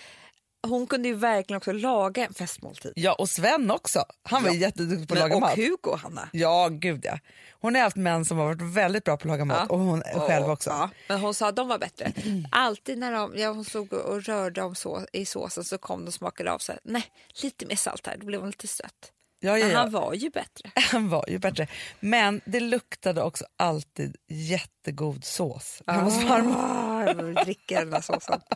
Hon 0.68 0.86
kunde 0.86 1.08
ju 1.08 1.14
verkligen 1.14 1.56
också 1.56 1.72
laga 1.72 2.26
en 2.26 2.34
festmåltid. 2.34 2.92
Ja 2.96 3.12
och 3.12 3.28
Sven 3.28 3.70
också, 3.70 4.04
han 4.22 4.42
var 4.42 4.50
ju 4.50 4.58
jätteduktig 4.58 5.08
på 5.08 5.14
att 5.14 5.20
laga 5.20 5.34
och 5.34 5.40
mat. 5.40 5.56
Hugo, 5.56 5.96
Hanna. 5.96 6.28
Ja 6.32 6.68
gud 6.72 7.04
ja. 7.04 7.18
Hon 7.60 7.74
har 7.74 7.82
haft 7.82 7.96
män 7.96 8.24
som 8.24 8.38
har 8.38 8.44
varit 8.44 8.62
väldigt 8.62 9.04
bra 9.04 9.16
på 9.16 9.20
att 9.20 9.28
laga 9.28 9.44
mat 9.44 9.70
och 9.70 9.78
hon 9.78 10.02
själv 10.02 10.50
också. 10.50 10.70
Ja, 10.70 10.90
men 11.08 11.20
hon 11.20 11.34
sa 11.34 11.48
att 11.48 11.56
de 11.56 11.68
var 11.68 11.78
bättre. 11.78 12.12
Alltid 12.50 12.98
när 12.98 13.12
de, 13.12 13.32
ja, 13.36 13.48
hon 13.48 13.64
stod 13.64 13.92
och 13.92 14.22
rörde 14.22 14.62
om 14.62 14.74
så, 14.74 15.06
i 15.12 15.24
såsen 15.24 15.64
så 15.64 15.78
kom 15.78 16.00
de 16.00 16.06
och 16.06 16.14
smakade 16.14 16.52
av 16.52 16.58
så 16.58 16.72
här, 16.72 16.80
nej, 16.84 17.04
lite 17.42 17.66
mer 17.66 17.76
salt 17.76 18.06
här, 18.06 18.16
då 18.16 18.26
blev 18.26 18.40
hon 18.40 18.50
lite 18.50 18.68
sött. 18.68 19.10
Ja, 19.44 19.58
ja, 19.58 19.66
ja. 19.68 19.78
han 19.78 19.90
var 19.90 20.14
ju 20.14 20.30
bättre. 20.30 20.70
Han 20.92 21.08
var 21.08 21.24
ju 21.28 21.38
bättre. 21.38 21.66
Men 22.00 22.40
det 22.44 22.60
luktade 22.60 23.22
också 23.22 23.44
alltid 23.56 24.16
jättegod 24.28 25.24
sås 25.24 25.82
hemma 25.86 26.02
hos 26.02 26.22
farmor. 26.22 26.54
Ah, 26.58 27.04
jag 27.06 27.14
vill 27.22 27.34
dricka 27.34 27.78
den 27.80 27.92
här 27.92 28.00
såsen. 28.00 28.40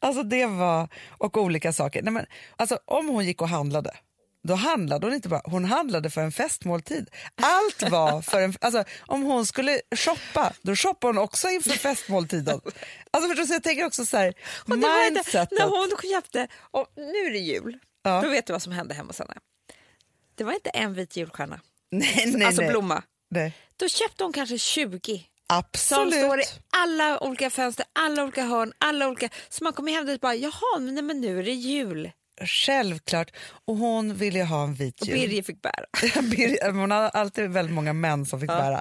Alltså 0.00 0.22
det 0.22 0.46
var, 0.46 0.88
och 1.18 1.36
olika 1.36 1.72
saker. 1.72 2.02
Nej, 2.02 2.12
men, 2.12 2.26
alltså, 2.56 2.78
om 2.84 3.08
hon 3.08 3.24
gick 3.26 3.42
och 3.42 3.48
handlade, 3.48 3.96
då 4.48 4.54
handlade 4.54 5.06
hon 5.06 5.14
inte 5.14 5.28
bara, 5.28 5.42
hon 5.44 5.64
handlade 5.64 6.10
för 6.10 6.20
en 6.20 6.32
festmåltid. 6.32 7.10
Allt 7.42 7.90
var 7.90 8.22
för 8.22 8.40
en, 8.42 8.54
alltså, 8.60 8.84
om 9.06 9.22
hon 9.22 9.46
skulle 9.46 9.80
shoppa, 9.96 10.52
då 10.62 10.76
shoppade 10.76 11.08
hon 11.18 11.24
också 11.24 11.48
inför 11.48 11.70
festmåltiden. 11.70 12.60
Alltså, 13.10 13.36
för 13.36 13.44
så 13.44 13.52
jag 13.54 13.62
tänker 13.62 13.86
också 13.86 14.06
så 14.06 14.16
här, 14.16 14.34
Och 14.64 14.70
det 14.78 14.86
var 14.86 15.02
inte, 15.06 15.14
mindsetet. 15.14 15.58
när 15.58 15.66
hon 15.66 16.12
köpte, 16.12 16.48
och 16.70 16.86
nu 16.96 17.02
är 17.26 17.32
det 17.32 17.38
jul, 17.38 17.78
Ja. 18.02 18.20
då 18.22 18.28
vet 18.28 18.46
du 18.46 18.52
vad 18.52 18.62
som 18.62 18.72
hände 18.72 18.94
hemma 18.94 19.08
hos 19.08 19.18
henne. 19.18 19.34
Det 20.38 20.44
var 20.44 20.52
inte 20.52 20.70
en 20.70 20.94
vit 20.94 21.16
julstjärna, 21.16 21.60
Nej, 21.90 22.24
nej, 22.26 22.46
alltså 22.46 22.62
nej. 22.62 22.70
blomma. 22.70 23.02
nej. 23.30 23.52
Då 23.76 23.88
köpte 23.88 24.24
hon 24.24 24.32
kanske 24.32 24.58
20 24.58 24.98
som 25.48 25.56
Absolut. 25.58 26.14
står 26.14 26.40
i 26.40 26.44
alla 26.70 27.20
olika 27.20 27.50
fönster, 27.50 27.86
alla 27.92 28.22
olika 28.22 28.44
hörn, 28.44 28.72
alla 28.78 29.08
olika... 29.08 29.28
Så 29.48 29.64
man 29.64 29.72
kommer 29.72 29.92
hem 29.92 30.06
dit 30.06 30.14
och 30.14 30.20
bara, 30.20 30.34
jaha, 30.34 30.78
men, 30.78 30.94
nej, 30.94 31.04
men 31.04 31.20
nu 31.20 31.38
är 31.38 31.42
det 31.42 31.52
jul. 31.52 32.10
Självklart. 32.40 33.30
Och 33.64 33.76
hon 33.76 34.14
ville 34.14 34.44
ha 34.44 34.64
en 34.64 34.74
vit 34.74 35.00
Och 35.00 35.06
jul. 35.06 35.18
Birger 35.18 35.42
fick 35.42 35.62
bära. 35.62 36.22
Birger, 36.22 36.72
hon 36.72 36.90
hade 36.90 37.08
alltid 37.08 37.50
väldigt 37.50 37.74
många 37.74 37.92
män 37.92 38.26
som 38.26 38.40
fick 38.40 38.48
bära. 38.48 38.80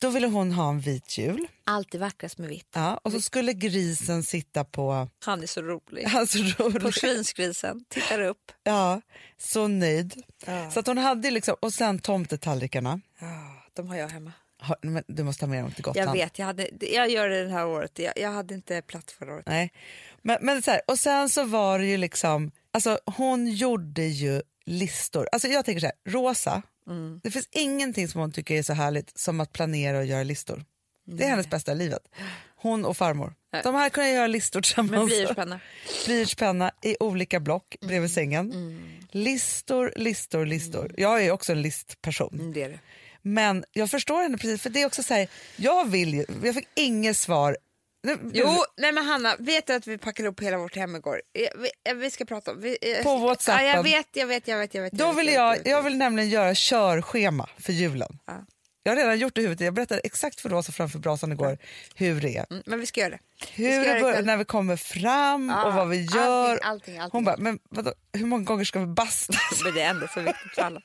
Då 0.00 0.10
ville 0.10 0.26
hon 0.26 0.52
ha 0.52 0.68
en 0.70 0.80
vit 0.80 1.18
jul. 1.18 1.46
Alltid 1.64 2.00
vackrast 2.00 2.38
med 2.38 2.48
vitt. 2.48 2.68
Ja, 2.74 3.00
och 3.04 3.12
så 3.12 3.20
skulle 3.20 3.52
grisen 3.52 4.22
sitta 4.22 4.64
på... 4.64 5.08
Han 5.24 5.42
är 5.42 5.46
så 5.46 5.62
rolig. 5.62 6.04
Alltså, 6.14 6.38
rolig. 6.38 6.82
Porslinsgrisen 6.82 7.84
tittar 7.88 8.20
upp. 8.20 8.52
Ja, 8.62 9.00
så 9.38 9.68
nöjd. 9.68 10.22
Ja. 10.46 10.70
Så 10.70 10.80
att 10.80 10.86
hon 10.86 10.98
hade 10.98 11.30
liksom, 11.30 11.56
och 11.60 11.74
sen 11.74 11.98
tomtetallrikarna. 11.98 13.00
Ja, 13.20 13.62
de 13.74 13.88
har 13.88 13.96
jag 13.96 14.08
hemma. 14.08 14.32
Har- 14.60 15.02
Du 15.12 15.22
måste 15.22 15.44
ha 15.44 15.50
med 15.50 15.64
dem 15.64 15.72
till 15.72 15.84
Gotland. 15.84 16.08
Jag 16.08 16.12
vet, 16.12 16.38
jag, 16.38 16.46
hade, 16.46 16.68
jag 16.80 17.10
gör 17.10 17.28
det 17.28 17.44
det 17.44 17.50
här 17.52 17.66
året. 17.66 17.98
Jag, 17.98 18.12
jag 18.16 18.30
hade 18.32 18.54
inte 18.54 18.82
plats 18.82 19.12
förra 19.12 19.34
året. 19.34 19.46
Nej. 19.46 19.72
Men, 20.22 20.38
men 20.40 20.62
så 20.62 20.70
här, 20.70 20.80
och 20.86 20.98
sen 20.98 21.28
så 21.30 21.44
var 21.44 21.78
det 21.78 21.86
ju 21.86 21.96
liksom, 21.96 22.50
alltså 22.72 22.98
hon 23.04 23.46
gjorde 23.46 24.02
ju 24.02 24.42
listor. 24.66 25.28
Alltså 25.32 25.48
jag 25.48 25.64
tänker 25.64 25.80
så 25.80 25.86
här, 25.86 26.12
Rosa, 26.12 26.62
Mm. 26.88 27.20
det 27.22 27.30
finns 27.30 27.48
ingenting 27.52 28.08
som 28.08 28.20
hon 28.20 28.32
tycker 28.32 28.54
är 28.54 28.62
så 28.62 28.72
härligt 28.72 29.18
som 29.18 29.40
att 29.40 29.52
planera 29.52 29.98
och 29.98 30.04
göra 30.04 30.22
listor. 30.22 30.64
Det 31.06 31.24
är 31.24 31.28
hennes 31.28 31.50
bästa 31.50 31.72
i 31.72 31.74
livet. 31.74 32.02
Hon 32.56 32.84
och 32.84 32.96
farmor. 32.96 33.34
Nej. 33.52 33.62
De 33.64 33.74
här 33.74 33.88
kunde 33.90 34.10
göra 34.10 34.26
listor 34.26 34.58
Med 34.58 34.64
tillsammans. 34.64 35.06
blyertspenna. 35.08 35.60
Blyertspenna 36.06 36.70
i 36.82 36.96
olika 37.00 37.40
block 37.40 37.76
Mm. 37.80 37.88
bredvid 37.88 38.10
sängen. 38.10 38.52
Listor, 39.10 39.92
listor, 39.96 40.46
listor. 40.46 40.94
Jag 40.96 41.24
är 41.24 41.30
också 41.30 41.52
en 41.52 41.62
listperson. 41.62 42.34
Mm, 42.34 42.52
det 42.52 42.62
är 42.62 42.68
det. 42.68 42.78
Men 43.22 43.64
jag 43.72 43.90
förstår 43.90 44.22
henne 44.22 44.38
precis, 44.38 44.62
för 44.62 44.70
det 44.70 44.82
är 44.82 44.86
också 44.86 45.02
så 45.02 45.14
här, 45.14 45.28
jag 45.56 45.88
vill 45.90 46.14
ju, 46.14 46.24
jag 46.44 46.54
fick 46.54 46.68
inget 46.74 47.16
svar. 47.16 47.56
Jo, 48.32 48.64
nej 48.76 48.92
men 48.92 49.04
Hanna, 49.06 49.36
vet 49.38 49.66
du 49.66 49.72
att 49.74 49.86
vi 49.86 49.98
packade 49.98 50.28
upp 50.28 50.40
hela 50.40 50.58
vårt 50.58 50.76
hem 50.76 50.96
igår? 50.96 51.22
Eh, 51.38 51.48
Vi, 51.60 51.70
eh, 51.90 51.94
vi 51.96 52.10
ska 52.10 52.24
prata 52.24 52.50
om... 52.50 52.60
Vi, 52.60 52.78
eh, 52.82 53.02
På 53.02 53.16
WhatsAppen. 53.16 53.66
Ja, 53.66 53.74
jag 53.76 53.82
vet, 53.82 54.06
jag 54.12 54.26
vet, 54.26 54.48
jag 54.48 54.58
vet. 54.58 54.74
Jag 54.74 54.82
vet 54.82 54.92
Då 54.92 55.06
vet, 55.12 55.18
vill 55.18 55.28
jag, 55.32 55.56
jag 55.66 55.76
vet. 55.82 55.84
vill 55.92 55.98
nämligen 55.98 56.30
göra 56.30 56.52
körschema 56.54 57.48
för 57.58 57.72
julen. 57.72 58.18
Ja. 58.26 58.34
Jag 58.82 58.92
har 58.92 58.96
redan 58.96 59.18
gjort 59.18 59.34
det 59.34 59.40
i 59.40 59.44
huvudet. 59.44 59.64
Jag 59.64 59.74
berättade 59.74 60.00
exakt 60.04 60.40
för 60.40 60.48
Rosa 60.48 60.72
framför 60.72 60.98
brasan 60.98 61.32
igår 61.32 61.58
hur 61.94 62.20
det 62.20 62.36
är. 62.36 62.46
Mm, 62.50 62.62
men 62.66 62.80
vi 62.80 62.86
ska 62.86 63.00
göra 63.00 63.10
det. 63.10 63.18
Vi 63.56 63.76
Hur 63.76 63.94
det 63.94 64.00
börjar, 64.00 64.22
när 64.22 64.36
vi 64.36 64.44
kommer 64.44 64.76
fram 64.76 65.48
Ja, 65.48 65.64
och 65.64 65.74
vad 65.74 65.88
vi 65.88 65.98
allting, 66.02 66.20
gör. 66.20 66.58
allting, 66.62 66.98
allting. 66.98 67.10
Hon 67.12 67.24
bara, 67.24 67.36
men 67.36 67.58
vadå, 67.70 67.92
hur 68.12 68.26
många 68.26 68.44
gånger 68.44 68.64
ska 68.64 68.78
vi 68.80 68.86
basta? 68.86 69.34
Men 69.64 69.74
det 69.74 69.80
är 69.82 69.90
ändå 69.90 70.06
så 70.14 70.20
viktigt 70.20 70.54
för 70.54 70.62
alla. 70.62 70.80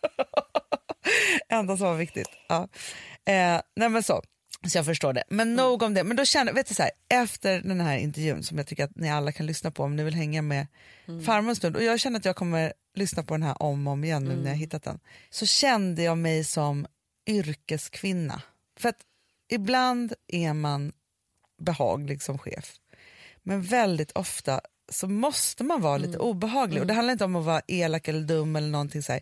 Enda 1.49 1.77
som 1.77 1.87
var 1.87 1.95
viktigt. 1.95 2.29
Ja. 2.47 2.61
Eh, 3.25 3.61
nej 3.75 3.89
men 3.89 4.03
så. 4.03 4.21
Så 4.67 4.77
jag 4.77 4.85
förstår 4.85 5.13
det. 5.13 5.23
Men 5.29 5.47
Mm. 5.47 5.55
nog 5.65 5.81
om 5.83 5.93
det. 5.93 6.03
Men 6.03 6.17
då 6.17 6.25
känner, 6.25 6.53
vet 6.53 6.67
du, 6.67 6.73
så 6.73 6.81
här, 6.83 6.91
efter 7.09 7.61
den 7.61 7.81
här 7.81 7.97
intervjun 7.97 8.43
som 8.43 8.57
jag 8.57 8.67
tycker 8.67 8.83
att 8.83 8.95
ni 8.95 9.09
alla 9.09 9.31
kan 9.31 9.45
lyssna 9.45 9.71
på 9.71 9.83
om 9.83 9.95
ni 9.95 10.03
vill 10.03 10.13
hänga 10.13 10.41
med 10.41 10.67
Mm. 11.07 11.23
farmor 11.23 11.49
en 11.49 11.55
stund 11.55 11.75
och 11.75 11.83
jag 11.83 11.99
känner 11.99 12.19
att 12.19 12.25
jag 12.25 12.35
kommer 12.35 12.73
lyssna 12.95 13.23
på 13.23 13.33
den 13.33 13.43
här 13.43 13.63
om 13.63 13.87
och 13.87 13.93
om 13.93 14.03
igen 14.03 14.23
nu 14.23 14.29
när 14.29 14.35
Mm. 14.35 14.47
jag 14.47 14.55
hittat 14.55 14.83
den. 14.83 14.99
Så 15.29 15.45
kände 15.45 16.03
jag 16.03 16.17
mig 16.17 16.43
som 16.43 16.87
yrkeskvinna. 17.27 18.41
För 18.79 18.89
att 18.89 18.99
ibland 19.49 20.13
är 20.27 20.53
man 20.53 20.91
behaglig 21.61 22.21
som 22.21 22.37
chef. 22.39 22.75
Men 23.43 23.61
väldigt 23.61 24.11
ofta 24.11 24.61
så 24.91 25.07
måste 25.07 25.63
man 25.63 25.81
vara 25.81 25.95
Mm. 25.95 26.07
lite 26.07 26.19
obehaglig. 26.19 26.81
Och 26.81 26.87
Det 26.87 26.93
handlar 26.93 27.11
inte 27.11 27.25
om 27.25 27.35
att 27.35 27.45
vara 27.45 27.61
elak 27.67 28.07
eller 28.07 28.21
dum 28.21 28.55
eller 28.55 28.67
någonting 28.67 29.03
så 29.03 29.11
här. 29.11 29.21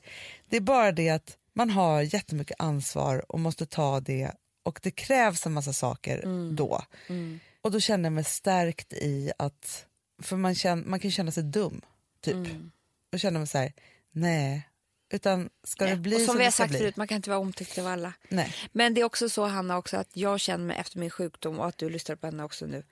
Det 0.50 0.58
är 0.58 0.62
bara 0.62 0.92
det 0.92 1.10
att 1.10 1.38
man 1.54 1.70
har 1.70 2.02
jättemycket 2.02 2.56
ansvar 2.60 3.26
och 3.32 3.40
måste 3.40 3.66
ta 3.66 4.00
det 4.00 4.32
och 4.64 4.80
det 4.84 4.92
krävs 4.92 5.46
en 5.46 5.54
massa 5.54 5.74
saker 5.74 6.24
då. 6.56 6.86
Och 7.62 7.72
då 7.72 7.80
känner 7.80 8.04
jag 8.06 8.14
mig 8.14 8.24
stärkt 8.24 8.94
i 8.94 9.32
att, 9.38 9.86
för 10.22 10.36
man, 10.36 10.56
känner, 10.56 10.84
man 10.84 11.00
kan 11.00 11.12
känna 11.12 11.32
sig 11.32 11.44
dum 11.44 11.82
typ. 12.22 12.36
Och 13.14 13.20
känner 13.20 13.40
mig 13.40 13.48
så 13.48 13.58
här, 13.58 13.74
nej, 14.12 14.68
utan 15.14 15.50
ska 15.64 15.86
det 15.86 15.96
bli 15.96 16.16
och 16.16 16.20
som 16.22 16.34
så 16.34 16.38
vi 16.38 16.44
har 16.44 16.52
sagt 16.52 16.70
bli. 16.70 16.80
förut, 16.80 16.98
man 16.98 17.08
kan 17.08 17.16
inte 17.16 17.30
vara 17.30 17.40
omtyckt 17.40 17.78
av 17.78 17.88
alla. 17.88 18.14
Nej. 18.30 18.56
Men 18.72 18.94
det 18.94 19.02
är 19.02 19.06
också 19.06 19.30
så 19.30 19.46
Hanna 19.46 19.78
också 19.78 19.98
att 19.98 20.10
jag 20.14 20.40
känner 20.40 20.66
mig 20.66 20.78
efter 20.78 21.00
min 21.00 21.10
sjukdom 21.10 21.60
och 21.60 21.68
att 21.68 21.78
du 21.78 21.90
lyssnar 21.90 22.16
på 22.16 22.28
henne 22.28 22.44
också 22.44 22.66
nu. 22.66 22.84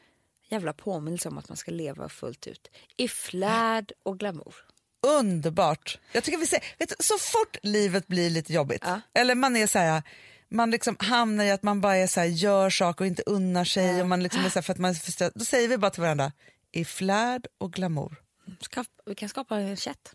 Jävla 0.49 0.73
påminnelse 0.73 1.29
om 1.29 1.37
att 1.37 1.49
man 1.49 1.57
ska 1.57 1.71
leva 1.71 2.09
fullt 2.09 2.47
ut. 2.47 2.67
I 2.97 3.07
flärd 3.07 3.91
och 4.03 4.19
glamour. 4.19 4.55
Underbart. 5.01 5.99
Jag 6.11 6.23
tycker 6.23 6.37
vi 6.37 6.47
säger, 6.47 6.65
vet 6.79 7.05
så 7.05 7.17
fort 7.17 7.57
livet 7.63 8.07
blir 8.07 8.29
lite 8.29 8.53
jobbigt, 8.53 8.81
Ja. 8.85 9.01
eller 9.13 9.35
man 9.35 9.55
är 9.55 9.67
så 9.67 9.79
här, 9.79 10.03
man 10.51 10.71
liksom 10.71 10.95
hamnar 10.99 11.45
i 11.45 11.51
att 11.51 11.63
man 11.63 11.81
bara 11.81 11.95
är 11.95 12.07
så 12.07 12.19
här, 12.19 12.27
gör 12.27 12.69
saker 12.69 13.03
och 13.05 13.07
inte 13.07 13.23
unnar 13.25 13.63
sig, 13.65 14.01
och 14.01 14.07
man 14.07 14.23
liksom 14.23 14.45
är 14.45 14.49
så 14.49 14.61
för 14.61 14.73
att 14.73 14.79
man 14.79 14.91
är 14.91 15.39
då 15.39 15.45
säger 15.45 15.67
vi 15.67 15.77
bara 15.77 15.91
till 15.91 16.01
varandra, 16.01 16.31
i 16.71 16.85
flärd 16.85 17.47
och 17.57 17.73
glamour. 17.73 18.15
Ska, 18.61 18.85
vi 19.05 19.15
kan 19.15 19.29
skapa 19.29 19.57
en 19.57 19.77
chatt. 19.77 20.13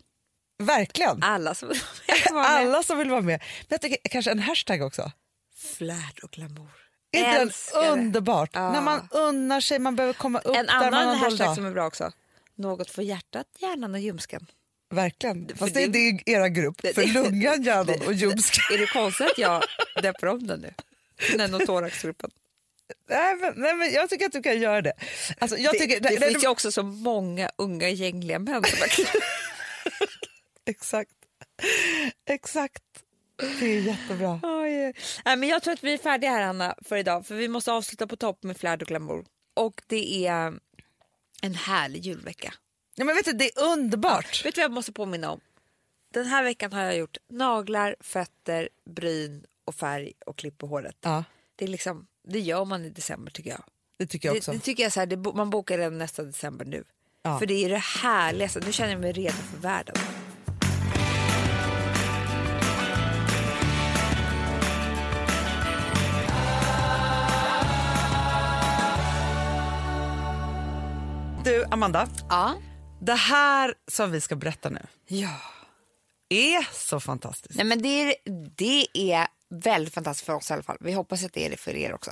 Verkligen. 0.57 1.23
Alla 1.23 1.55
som 1.55 1.69
vill 1.69 1.79
vara 2.31 2.33
med. 2.33 2.45
Alla 2.51 2.83
som 2.83 2.97
vill 2.97 3.09
vara 3.09 3.21
med. 3.21 3.39
Men 3.39 3.67
jag 3.69 3.81
tycker 3.81 3.97
kanske 4.09 4.31
en 4.31 4.39
hashtag 4.39 4.81
också. 4.81 5.11
Flärd 5.77 6.19
och 6.23 6.31
glamour. 6.31 6.69
Är 7.11 7.19
inte 7.19 7.39
den 7.73 7.91
underbart? 7.91 8.49
Ja. 8.53 8.71
När 8.71 8.81
man 8.81 9.07
unnar 9.11 9.61
sig, 9.61 9.79
man 9.79 9.95
behöver 9.95 10.13
komma 10.13 10.39
upp 10.39 10.55
En 10.55 10.65
där 10.65 10.73
man 10.73 10.93
annan 10.93 10.93
har 10.93 11.01
en 11.01 11.19
dålig 11.19 11.23
hashtag 11.31 11.47
dag. 11.47 11.55
som 11.55 11.65
är 11.65 11.71
bra 11.71 11.87
också. 11.87 12.11
Något 12.55 12.91
för 12.91 13.01
hjärtat, 13.01 13.47
hjärnan 13.59 13.93
och 13.93 13.99
ljumsken. 13.99 14.47
Verkligen. 14.89 15.51
Fast 15.55 15.73
det 15.73 15.87
det- 15.87 15.99
är 16.09 16.29
era 16.29 16.49
grupp, 16.49 16.75
det- 16.81 16.93
för 16.93 17.03
lungan, 17.05 17.63
hjärnan 17.63 18.01
och 18.07 18.13
ljumsken. 18.13 18.63
Är 18.73 18.77
det 18.77 18.87
konstigt 18.87 19.27
att 19.31 19.37
jag 19.37 19.63
döper 20.03 20.27
om 20.27 20.47
den 20.47 20.59
nu? 20.59 20.73
Nenotoraxgruppen. 21.37 22.31
Nej, 23.09 23.35
men, 23.35 23.53
nej, 23.55 23.75
men 23.75 23.91
jag 23.93 24.09
tycker 24.09 24.25
att 24.25 24.31
du 24.31 24.41
kan 24.43 24.59
göra 24.61 24.81
det. 24.81 24.93
Alltså, 25.39 25.57
jag 25.57 25.73
Det, 25.73 25.79
tycker, 25.79 25.99
det, 25.99 26.09
nej, 26.09 26.17
nej, 26.19 26.29
finns 26.31 26.43
ju 26.43 26.47
också 26.47 26.71
så 26.71 26.83
många 26.83 27.49
unga 27.57 27.89
gängliga 27.89 28.39
män 28.39 28.63
som. 28.63 28.87
Exakt. 30.65 31.11
Exakt. 32.29 32.83
Det 33.59 33.65
är 33.65 33.79
jättebra. 33.81 34.39
Oj. 34.43 34.93
Nej, 35.25 35.35
men 35.37 35.49
jag 35.49 35.63
tror 35.63 35.73
att 35.73 35.83
vi 35.83 35.93
är 35.93 35.97
färdiga 35.97 36.29
här 36.31 36.41
Anna 36.41 36.75
för 36.85 36.97
idag 36.97 37.25
för 37.27 37.35
vi 37.35 37.47
måste 37.47 37.71
avsluta 37.71 38.07
på 38.07 38.15
topp 38.15 38.43
med 38.43 38.57
flärd 38.57 38.81
och 38.81 38.87
glamour. 38.87 39.25
Och 39.53 39.81
det 39.87 40.27
är 40.27 40.53
en 41.41 41.55
härlig 41.55 42.01
julvecka. 42.05 42.53
Ja, 42.95 43.05
men 43.05 43.15
vet 43.15 43.25
du, 43.25 43.31
det 43.33 43.45
är 43.57 43.63
underbart. 43.63 44.45
Vet 44.45 44.55
du 44.55 44.61
vad 44.61 44.63
jag 44.65 44.71
måste 44.71 44.91
påminna 44.91 45.31
om? 45.31 45.39
Den 46.13 46.25
här 46.25 46.43
veckan 46.43 46.73
har 46.73 46.81
jag 46.83 46.97
gjort 46.97 47.17
naglar, 47.29 47.95
fötter, 47.99 48.69
bryn 48.89 49.45
och 49.65 49.75
färg 49.75 50.13
och 50.25 50.37
klipp 50.37 50.57
på 50.57 50.67
håret. 50.67 50.95
Ja, 51.01 51.23
Det, 51.55 51.65
är 51.65 51.69
liksom, 51.69 52.07
det 52.27 52.39
gör 52.39 52.65
man 52.65 52.85
i 52.85 52.89
december 52.89 53.31
tycker 53.31 53.49
jag. 53.49 53.63
det 53.97 54.05
tycker 54.07 54.27
jag 54.27 54.35
Det, 54.35 54.39
också. 54.39 54.51
det 54.51 54.59
tycker 54.59 54.83
jag 54.83 54.91
så 54.93 54.99
här, 54.99 55.07
det, 55.07 55.17
man 55.17 55.49
bokar 55.49 55.77
redan 55.77 55.97
nästa 55.97 56.23
december 56.23 56.65
nu. 56.65 56.83
Ja. 57.21 57.39
För 57.39 57.45
det 57.45 57.65
är 57.65 57.69
det 57.69 57.77
härligaste. 57.77 58.59
Nu 58.65 58.71
känner 58.71 58.91
jag 58.91 59.01
mig 59.01 59.11
redo 59.11 59.33
för 59.33 59.57
världen. 59.57 59.95
Du, 71.43 71.65
Amanda. 71.71 72.07
Ja. 72.29 72.53
Det 72.99 73.13
här 73.13 73.73
som 73.87 74.11
vi 74.11 74.21
ska 74.21 74.35
berätta 74.35 74.69
nu 74.69 74.85
Ja. 75.07 75.37
är 76.29 76.67
så 76.73 76.99
fantastiskt. 76.99 77.55
Nej, 77.55 77.65
men 77.65 77.81
det, 77.81 77.87
är, 78.01 78.15
det 78.55 78.87
är 78.93 79.27
väldigt 79.49 79.93
fantastiskt 79.93 80.25
för 80.25 80.33
oss 80.33 80.49
i 80.49 80.53
alla 80.53 80.63
fall. 80.63 80.77
Vi 80.79 80.91
hoppas 80.93 81.23
att 81.23 81.33
det 81.33 81.45
är 81.45 81.49
det 81.49 81.57
för 81.57 81.75
er 81.75 81.93
också. 81.93 82.11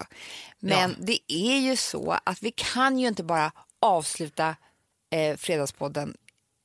Men 0.59 0.89
Ja. 0.89 0.95
det 0.99 1.19
är 1.33 1.57
ju 1.57 1.75
så 1.75 2.17
att 2.23 2.43
vi 2.43 2.51
kan 2.51 2.99
ju 2.99 3.07
inte 3.07 3.23
bara 3.23 3.51
avsluta 3.81 4.55
eh, 5.11 5.37
Fredagspodden 5.37 6.17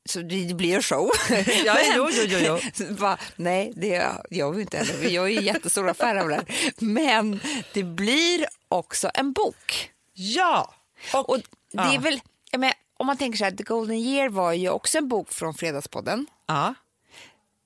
så 0.09 0.21
det, 0.23 0.55
blir 0.55 0.75
en 0.77 0.83
show. 0.83 1.11
Ja, 1.65 1.75
Men- 1.75 1.85
jo, 1.97 2.09
jo, 2.13 2.39
jo, 2.79 2.87
Va? 2.91 3.19
Nej, 3.37 3.73
det 3.77 4.03
gör 4.31 4.51
vi 4.53 4.61
inte 4.63 4.77
heller. 4.77 4.97
Vi 4.97 5.09
gör 5.11 5.27
ju 5.27 5.41
jättestora 5.43 5.91
affärer 5.91 6.21
av 6.21 6.29
det 6.29 6.35
här. 6.35 6.45
Men 6.79 7.41
det 7.75 7.83
blir 7.83 8.47
också 8.69 9.11
en 9.15 9.33
bok. 9.33 9.91
Ja! 10.13 10.75
Och, 11.15 11.31
Och 11.31 11.39
det 11.73 11.79
är 11.79 11.93
ja. 11.95 12.01
väl, 12.01 12.21
jag 12.51 12.61
menar, 12.61 12.75
om 12.99 13.07
man 13.07 13.17
tänker 13.17 13.39
så 13.39 13.45
här, 13.45 13.53
The 13.53 13.63
Golden 13.65 13.97
Year 13.97 14.29
var 14.29 14.53
ju 14.53 14.69
också 14.69 14.99
en 14.99 15.09
bok 15.09 15.33
från 15.33 15.55
Fredagspodden. 15.55 16.27
ja. 16.47 16.75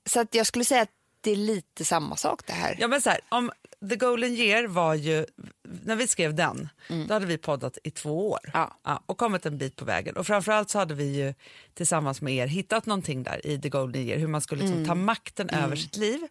Så 0.05 0.19
att 0.19 0.35
jag 0.35 0.45
skulle 0.47 0.65
säga 0.65 0.81
att 0.81 0.89
det 1.21 1.31
är 1.31 1.35
lite 1.35 1.85
samma 1.85 2.15
sak 2.15 2.41
det 2.45 2.53
här. 2.53 2.75
Ja, 2.79 2.87
men 2.87 3.01
så 3.01 3.09
här, 3.09 3.19
om 3.29 3.51
The 3.89 3.95
Golden 3.95 4.33
Year 4.33 4.67
var 4.67 4.93
ju, 4.93 5.25
när 5.83 5.95
vi 5.95 6.07
skrev 6.07 6.35
den, 6.35 6.69
då 7.07 7.13
hade 7.13 7.25
vi 7.25 7.37
poddat 7.37 7.77
i 7.83 7.91
två 7.91 8.29
år 8.31 8.39
Mm. 8.53 8.67
Ja. 8.83 9.03
och 9.05 9.17
kommit 9.17 9.45
en 9.45 9.57
bit 9.57 9.75
på 9.75 9.85
vägen. 9.85 10.17
Och 10.17 10.27
framförallt 10.27 10.69
så 10.69 10.79
hade 10.79 10.93
vi 10.93 11.03
ju 11.17 11.33
tillsammans 11.73 12.21
med 12.21 12.33
er 12.33 12.47
hittat 12.47 12.85
någonting 12.85 13.23
där 13.23 13.47
i 13.47 13.61
The 13.61 13.69
Golden 13.69 14.01
Year, 14.01 14.19
hur 14.19 14.27
man 14.27 14.41
skulle 14.41 14.61
liksom 14.61 14.77
Mm. 14.77 14.87
ta 14.87 14.95
makten 14.95 15.49
över 15.49 15.75
sitt 15.75 15.97
liv. 15.97 16.21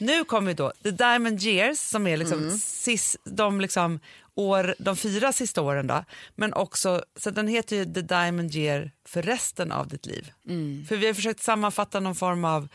Nu 0.00 0.24
kommer 0.24 0.50
ju 0.50 0.54
då 0.54 0.72
The 0.82 0.90
Diamond 0.90 1.42
Years 1.42 1.78
som 1.78 2.06
är 2.06 2.16
liksom 2.16 2.38
Mm. 2.38 2.58
sis, 2.58 3.16
de, 3.24 3.60
liksom 3.60 4.00
år, 4.34 4.74
de 4.78 4.96
fyra 4.96 5.32
sista 5.32 5.62
åren 5.62 5.86
då, 5.86 6.04
men 6.34 6.52
också, 6.52 7.04
så 7.16 7.30
den 7.30 7.48
heter 7.48 7.76
ju 7.76 7.94
The 7.94 8.00
Diamond 8.00 8.54
Year 8.54 8.90
för 9.08 9.22
resten 9.22 9.72
av 9.72 9.88
ditt 9.88 10.06
liv. 10.06 10.32
Mm. 10.48 10.86
För 10.86 10.96
vi 10.96 11.06
har 11.06 11.14
försökt 11.14 11.42
sammanfatta 11.42 12.00
någon 12.00 12.14
form 12.14 12.44
av 12.44 12.68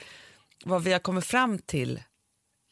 vad 0.66 0.84
vi 0.84 0.92
har 0.92 1.00
kommit 1.00 1.26
fram 1.26 1.60
till 1.60 2.04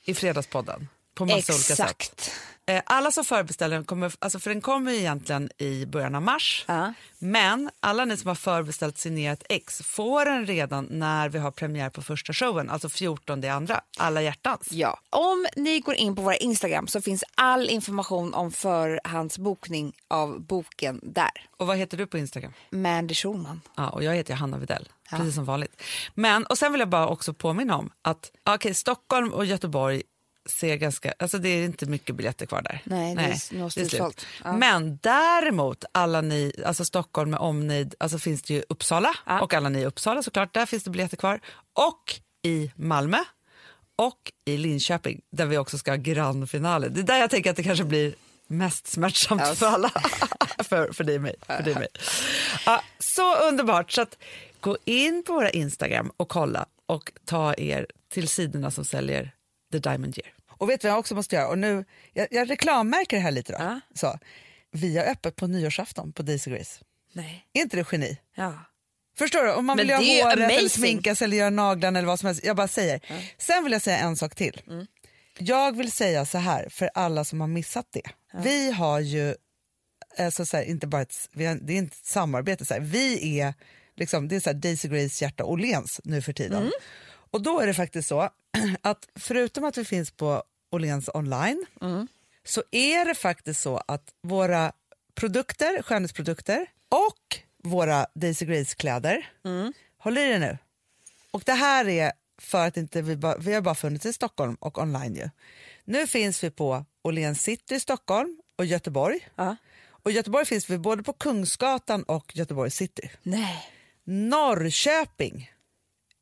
i 0.06 0.14
Fredagspodden 0.14 0.88
på 1.16 1.26
massa 1.26 1.54
olika 1.54 1.76
sätt. 1.76 2.32
Eh, 2.70 2.82
Alla 2.86 3.12
som 3.12 3.26
förbeställer 3.26 3.76
den 3.76 3.86
kommer, 3.86 4.14
alltså 4.20 4.40
för 4.40 4.50
den 4.50 4.62
kommer 4.62 4.92
egentligen 4.92 5.50
i 5.58 5.86
början 5.86 6.16
av 6.16 6.22
mars. 6.22 6.66
Ja. 6.68 6.94
Men 7.20 7.70
alla 7.80 8.06
ni 8.06 8.18
som 8.18 8.28
har 8.28 8.36
förbeställt 8.36 8.98
signerat 8.98 9.44
ex 9.50 9.82
får 9.82 10.26
den 10.26 10.46
redan 10.46 10.88
när 10.90 11.30
vi 11.30 11.40
har 11.40 11.52
premiär 11.52 11.90
på 11.90 12.02
första 12.02 12.34
showen, 12.34 12.70
alltså 12.70 12.90
14 12.90 13.42
det 13.42 13.50
andra, 13.50 13.82
alla 13.98 14.22
hjärtans. 14.22 14.68
Ja. 14.72 15.00
Om 15.10 15.46
ni 15.56 15.80
går 15.80 15.96
in 15.96 16.16
på 16.16 16.22
våra 16.22 16.36
Instagram 16.36 16.88
så 16.88 17.02
finns 17.02 17.24
all 17.36 17.70
information 17.70 18.34
om 18.34 18.52
förhandsbokning 18.52 19.94
av 20.08 20.42
boken 20.42 21.00
där. 21.04 21.50
Och 21.58 21.68
vad 21.68 21.78
heter 21.78 21.98
du 21.98 22.08
på 22.08 22.18
Instagram? 22.18 22.54
Mandy 22.70 23.14
Schulman. 23.14 23.62
Ja, 23.76 23.90
och 23.90 24.04
jag 24.04 24.16
heter 24.16 24.34
Hanna 24.34 24.58
Videll, 24.58 24.90
precis 25.10 25.36
som 25.36 25.46
vanligt. 25.46 25.82
Men, 26.14 26.46
och 26.46 26.58
sen 26.58 26.72
vill 26.72 26.80
jag 26.80 26.90
bara 26.90 27.08
också 27.08 27.34
påminna 27.34 27.78
om 27.78 27.90
att 28.02 28.32
okay, 28.56 28.74
Stockholm 28.74 29.34
och 29.34 29.46
Göteborg 29.46 30.04
ser 30.50 30.76
ganska, 30.76 31.14
alltså 31.20 31.38
det 31.38 31.50
är 31.50 31.66
inte 31.66 31.86
mycket 31.86 32.16
biljetter 32.16 32.46
kvar 32.46 32.62
där. 32.62 32.82
Nej, 32.84 33.16
det 33.16 33.22
är 33.22 33.28
nog 33.60 33.72
slut. 33.72 33.90
slutsålt. 33.90 34.26
Ja. 34.44 34.54
Men 34.58 34.98
däremot 35.02 35.86
alla 35.92 36.22
ni, 36.22 36.54
alltså 36.66 36.86
Stockholm 36.86 37.32
med 37.32 37.40
omnejd, 37.40 37.96
alltså 38.00 38.20
finns 38.20 38.42
det 38.42 38.54
ju 38.54 38.64
Uppsala 38.70 39.16
Ja. 39.26 39.42
och 39.42 39.54
alla 39.54 39.70
ni 39.70 39.80
i 39.80 39.86
Uppsala 39.86 40.24
såklart, 40.24 40.54
där 40.54 40.66
finns 40.66 40.84
det 40.84 40.90
biljetter 40.90 41.18
kvar. 41.18 41.40
Och 41.74 42.14
i 42.44 42.72
Malmö 42.76 43.18
och 43.96 44.32
i 44.46 44.58
Linköping 44.58 45.22
där 45.32 45.46
vi 45.46 45.58
också 45.58 45.78
ska 45.78 45.92
ha 45.92 45.96
grandfinale. 45.98 46.88
Det 46.90 47.00
är 47.00 47.04
där 47.04 47.18
jag 47.18 47.30
tänker 47.30 47.50
att 47.50 47.56
det 47.56 47.64
kanske 47.64 47.84
blir 47.86 48.16
mest 48.48 48.88
smärtsamt 48.88 49.42
Ja. 49.46 49.56
för 49.56 49.66
alla. 49.66 49.90
för, 50.64 50.92
för 50.94 51.04
dig 51.04 51.16
och 51.16 51.22
mig. 51.22 51.36
För 51.48 51.64
dig 51.64 51.76
mig. 51.76 51.88
Ja, 52.66 52.84
så 53.00 53.36
underbart. 53.48 53.92
Så 53.92 54.02
att 54.02 54.18
gå 54.60 54.78
in 54.86 55.24
på 55.28 55.34
våra 55.34 55.50
Instagram 55.50 56.12
och 56.18 56.30
kolla 56.30 56.66
och 56.86 57.12
ta 57.26 57.54
er 57.58 57.88
till 58.14 58.28
sidorna 58.28 58.72
som 58.72 58.86
säljer 58.86 59.32
The 59.72 59.80
Diamond 59.80 60.18
Year. 60.18 60.34
Och 60.58 60.70
vet 60.70 60.82
du 60.82 60.88
vad 60.88 60.92
jag 60.94 61.00
också 61.00 61.16
måste 61.16 61.36
göra? 61.36 61.48
Och 61.48 61.58
nu, 61.58 61.86
jag, 62.14 62.28
jag 62.32 62.50
reklammärker 62.50 63.18
det 63.18 63.24
här 63.24 63.32
lite. 63.32 63.54
Då. 63.54 63.60
Ja. 63.60 63.80
Så. 63.94 64.20
vi 64.72 64.98
har 64.98 65.06
öppet 65.06 65.36
på 65.36 65.48
nyårsafton 65.48 66.14
på 66.14 66.24
Daisy 66.24 66.52
Grace. 66.52 66.80
Nej. 67.14 67.46
Är 67.54 67.62
inte 67.62 67.78
det 67.78 67.86
geni? 67.92 68.18
Ja. 68.36 68.54
Förstår 69.18 69.44
du? 69.44 69.54
Om 69.54 69.66
man 69.66 69.78
Men 69.78 69.84
vill 69.88 69.90
göra 69.90 70.24
håret 70.24 70.34
eller 70.38 70.46
amazing. 70.46 70.70
sminka 70.70 71.16
sig 71.16 71.26
eller 71.26 71.38
göra 71.38 71.50
naglarna 71.50 72.00
eller 72.00 72.08
vad 72.08 72.20
som 72.20 72.28
helst. 72.28 72.44
Jag 72.44 72.56
bara 72.56 72.68
säger. 72.68 73.02
Sen 73.38 73.64
vill 73.64 73.74
jag 73.74 73.82
säga 73.82 73.98
en 73.98 74.16
sak 74.16 74.36
till. 74.36 74.62
Mm. 74.68 74.88
Jag 75.40 75.78
vill 75.78 75.92
säga 75.92 76.26
så 76.26 76.38
här 76.38 76.68
för 76.70 76.90
alla 76.94 77.24
som 77.26 77.42
har 77.42 77.48
missat 77.48 77.86
det. 77.92 78.02
Vi 78.44 78.72
har 78.72 79.00
ju, 79.00 79.36
alltså 80.18 80.46
så 80.46 80.58
här, 80.58 80.64
inte 80.64 80.88
bara 80.88 81.02
ett, 81.02 81.30
vi 81.32 81.46
har, 81.46 81.56
det 81.56 81.74
är 81.74 81.78
inte 81.78 81.96
ett 82.02 82.06
samarbete, 82.06 82.66
så 82.66 82.74
här. 82.74 82.82
vi 82.82 83.40
är 83.40 83.54
liksom, 83.96 84.28
det 84.28 84.36
är 84.36 84.40
så 84.40 84.50
här 84.50 84.58
Daisy 84.58 84.88
Grace 84.88 85.26
hjärta 85.26 85.44
Åhléns 85.44 86.02
nu 86.04 86.22
för 86.22 86.34
tiden. 86.34 86.58
Mm. 86.58 86.72
Och 87.32 87.42
då 87.42 87.60
är 87.60 87.68
det 87.68 87.74
faktiskt 87.74 88.08
så 88.08 88.30
att 88.82 89.08
förutom 89.16 89.64
att 89.64 89.78
vi 89.78 89.86
finns 89.86 90.12
på 90.12 90.44
Åhléns 90.72 91.10
online 91.14 91.66
Mm. 91.82 92.08
så 92.46 92.64
är 92.72 93.06
det 93.06 93.16
faktiskt 93.16 93.62
så 93.62 93.78
att 93.88 94.14
våra 94.24 94.72
produkter, 95.16 95.82
skönhetsprodukter 95.82 96.68
och 96.90 97.40
våra 97.64 98.08
Daisy 98.16 98.46
Grace-kläder, 98.46 99.30
håll 99.98 100.18
i 100.18 100.24
det 100.32 100.40
nu. 100.40 100.58
Och 101.32 101.44
det 101.46 101.54
här 101.54 101.88
är 101.88 102.12
för 102.42 102.68
att 102.68 102.78
inte 102.78 103.02
vi, 103.02 103.16
bara, 103.16 103.38
vi 103.38 103.54
har 103.54 103.62
bara 103.62 103.76
funnits 103.76 104.06
i 104.06 104.14
Stockholm 104.14 104.56
och 104.60 104.78
online 104.78 105.16
ju. 105.16 105.30
Nu 105.86 106.08
finns 106.08 106.44
vi 106.44 106.52
på 106.52 106.86
Åhléns 107.04 107.42
city 107.44 107.76
i 107.76 107.80
Stockholm 107.80 108.42
och 108.58 108.66
Göteborg. 108.66 109.30
Ja. 109.36 109.56
Och 109.90 110.12
Göteborg 110.12 110.46
finns 110.46 110.70
vi 110.70 110.78
både 110.78 111.04
på 111.04 111.14
Kungsgatan 111.14 112.04
och 112.04 112.36
Göteborg 112.36 112.72
city. 112.72 113.12
Nej. 113.24 113.70
Norrköping, 114.04 115.52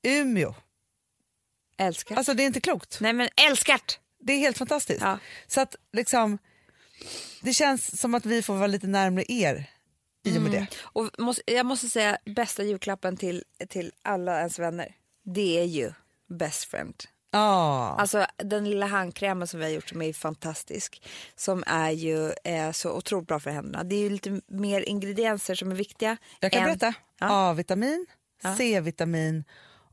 Umeå. 0.04 0.56
Älskar. 1.78 2.16
Alltså 2.16 2.34
det 2.34 2.44
är 2.44 2.48
inte 2.48 2.62
klokt. 2.62 2.98
Nej 3.02 3.14
men 3.14 3.30
älskat. 3.50 4.00
Det 4.20 4.34
är 4.34 4.38
helt 4.40 4.58
fantastiskt. 4.58 5.02
Ja. 5.02 5.20
Så 5.48 5.62
att 5.62 5.76
liksom, 5.94 6.38
det 7.42 7.54
känns 7.54 8.00
som 8.02 8.16
att 8.16 8.26
vi 8.26 8.42
får 8.42 8.54
vara 8.56 8.68
lite 8.68 8.88
närmare 8.88 9.26
er 9.28 9.70
i 10.26 10.38
och 10.38 10.42
med 10.42 10.52
det. 10.52 10.68
Och 10.82 11.10
måste, 11.20 11.42
jag 11.54 11.66
måste 11.66 11.88
säga 11.88 12.18
bästa 12.26 12.64
julklappen 12.64 13.18
till, 13.18 13.44
till 13.70 13.92
alla 14.02 14.38
ens 14.40 14.60
vänner. 14.60 14.96
Det 15.24 15.60
är 15.60 15.66
ju 15.66 15.92
best 16.30 16.64
friend. 16.66 17.04
Ja. 17.32 17.96
Alltså 18.00 18.26
den 18.38 18.70
lilla 18.70 18.86
handkrämen 18.86 19.48
som 19.48 19.60
vi 19.60 19.66
har 19.66 19.72
gjort 19.72 19.90
som 19.90 20.02
är 20.02 20.14
fantastisk. 20.14 21.02
Som 21.36 21.64
är 21.68 21.92
ju 21.92 22.32
eh, 22.44 22.72
så 22.72 22.92
otroligt 22.92 23.28
bra 23.28 23.40
för 23.40 23.52
händerna. 23.52 23.84
Det 23.84 23.96
är 23.96 24.00
ju 24.00 24.10
lite 24.10 24.42
mer 24.48 24.82
ingredienser 24.82 25.56
som 25.56 25.72
är 25.72 25.76
viktiga. 25.76 26.18
Jag 26.40 26.52
kan 26.52 26.62
än- 26.62 26.68
berätta. 26.68 26.94
Ja. 27.20 27.28
A-vitamin, 27.50 28.06
C-vitamin 28.58 29.44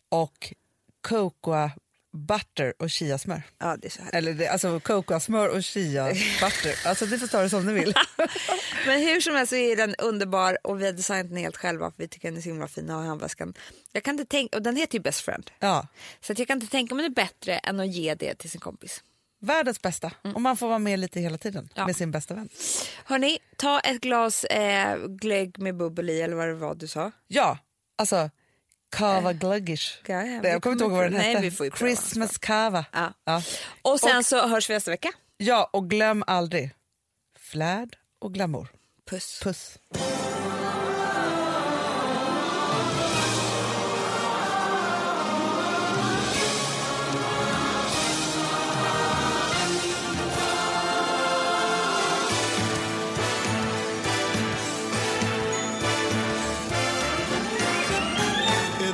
och 0.09 0.53
cocoa 1.03 1.71
butter 2.29 2.75
och 2.79 2.91
chiasmör. 2.91 3.43
Ja, 3.59 3.77
det 3.77 3.87
är 3.89 3.91
så 3.91 4.03
här. 4.03 4.15
Eller 4.15 4.35
det, 4.35 4.49
alltså 4.49 4.81
cocoa-smör 4.81 5.49
och 5.49 5.65
chia 5.65 6.05
butter. 6.41 6.89
Alltså 6.89 7.07
du 7.07 7.19
får 7.19 7.27
ta 7.27 7.41
det 7.43 7.51
som 7.51 7.67
du 7.67 7.73
vill. 7.73 7.95
Men 8.87 9.01
hur 9.01 9.21
som 9.21 9.35
helst 9.35 9.51
så 9.51 9.57
är 9.57 9.77
den 9.77 9.95
underbar 9.95 10.59
och 10.67 10.81
vi 10.81 10.85
har 10.87 10.93
designat 10.93 11.29
den 11.29 11.37
helt 11.37 11.57
själva 11.57 11.91
för 11.91 11.99
vi 11.99 12.09
tycker 12.09 12.29
den 12.29 12.39
är 12.39 12.43
så 12.43 12.49
himla 12.49 12.69
fin 12.69 12.91
att 12.91 12.97
ha 12.97 13.05
i 13.05 13.07
handväskan. 13.07 13.55
Jag 13.93 14.03
kan 14.03 14.15
inte 14.19 14.25
tänka, 14.31 14.57
och 14.57 14.63
den 14.63 14.77
heter 14.77 14.95
ju 14.99 15.03
Best 15.03 15.21
Friend. 15.21 15.51
Ja, 15.59 15.87
Så 16.21 16.33
att 16.33 16.39
jag 16.39 16.49
kan 16.49 16.57
inte 16.61 16.71
tänka 16.71 16.95
mig 16.95 17.05
det 17.09 17.15
bättre 17.15 17.59
än 17.59 17.81
att 17.81 17.89
ge 17.93 18.15
det 18.15 18.35
till 18.35 18.51
sin 18.51 18.61
kompis. 18.61 19.03
världens 19.41 19.83
bästa. 19.83 20.13
Och 20.35 20.41
man 20.43 20.57
får 20.57 20.69
vara 20.69 20.79
med 20.79 20.99
lite 20.99 21.21
hela 21.21 21.39
tiden 21.39 21.59
Mm. 21.65 21.71
Ja. 21.75 21.87
med 21.87 21.97
sin 21.97 22.11
bästa 22.11 22.35
vän. 22.35 22.49
Hörni, 23.05 23.39
ta 23.57 23.81
ett 23.81 24.01
glas 24.01 24.45
eh, 24.45 24.99
glögg 25.07 25.59
med 25.59 25.77
bubbel 25.77 26.11
i 26.11 26.21
eller 26.23 26.37
vad 26.37 26.49
det 26.49 26.55
var 26.55 26.75
du 26.75 26.89
sa. 26.89 27.11
Ja, 27.29 27.59
alltså 27.99 28.31
kava 28.93 29.33
gluggish. 29.33 29.99
Ja, 30.07 30.23
jag 30.25 30.63
kommer 30.63 30.73
inte 30.73 30.85
ihåg 30.85 30.93
vad 30.93 31.05
den 31.05 31.13
Nej, 31.13 31.35
hette. 31.35 31.63
vi. 31.63 31.71
Christmas 31.71 32.39
kava. 32.39 32.85
Ja. 32.93 33.13
Ja. 33.25 33.43
Och 33.83 34.01
sen 34.01 34.25
så 34.25 34.49
hörs 34.49 34.71
vi 34.71 34.75
nästa 34.75 34.91
vecka. 34.91 35.13
ja, 35.37 35.71
och 35.73 35.91
glöm 35.91 36.25
aldrig 36.27 36.71
flärd 37.39 37.97
och 38.21 38.35
glamour. 38.35 38.69
Puss. 39.11 39.41
Puss. 39.43 39.79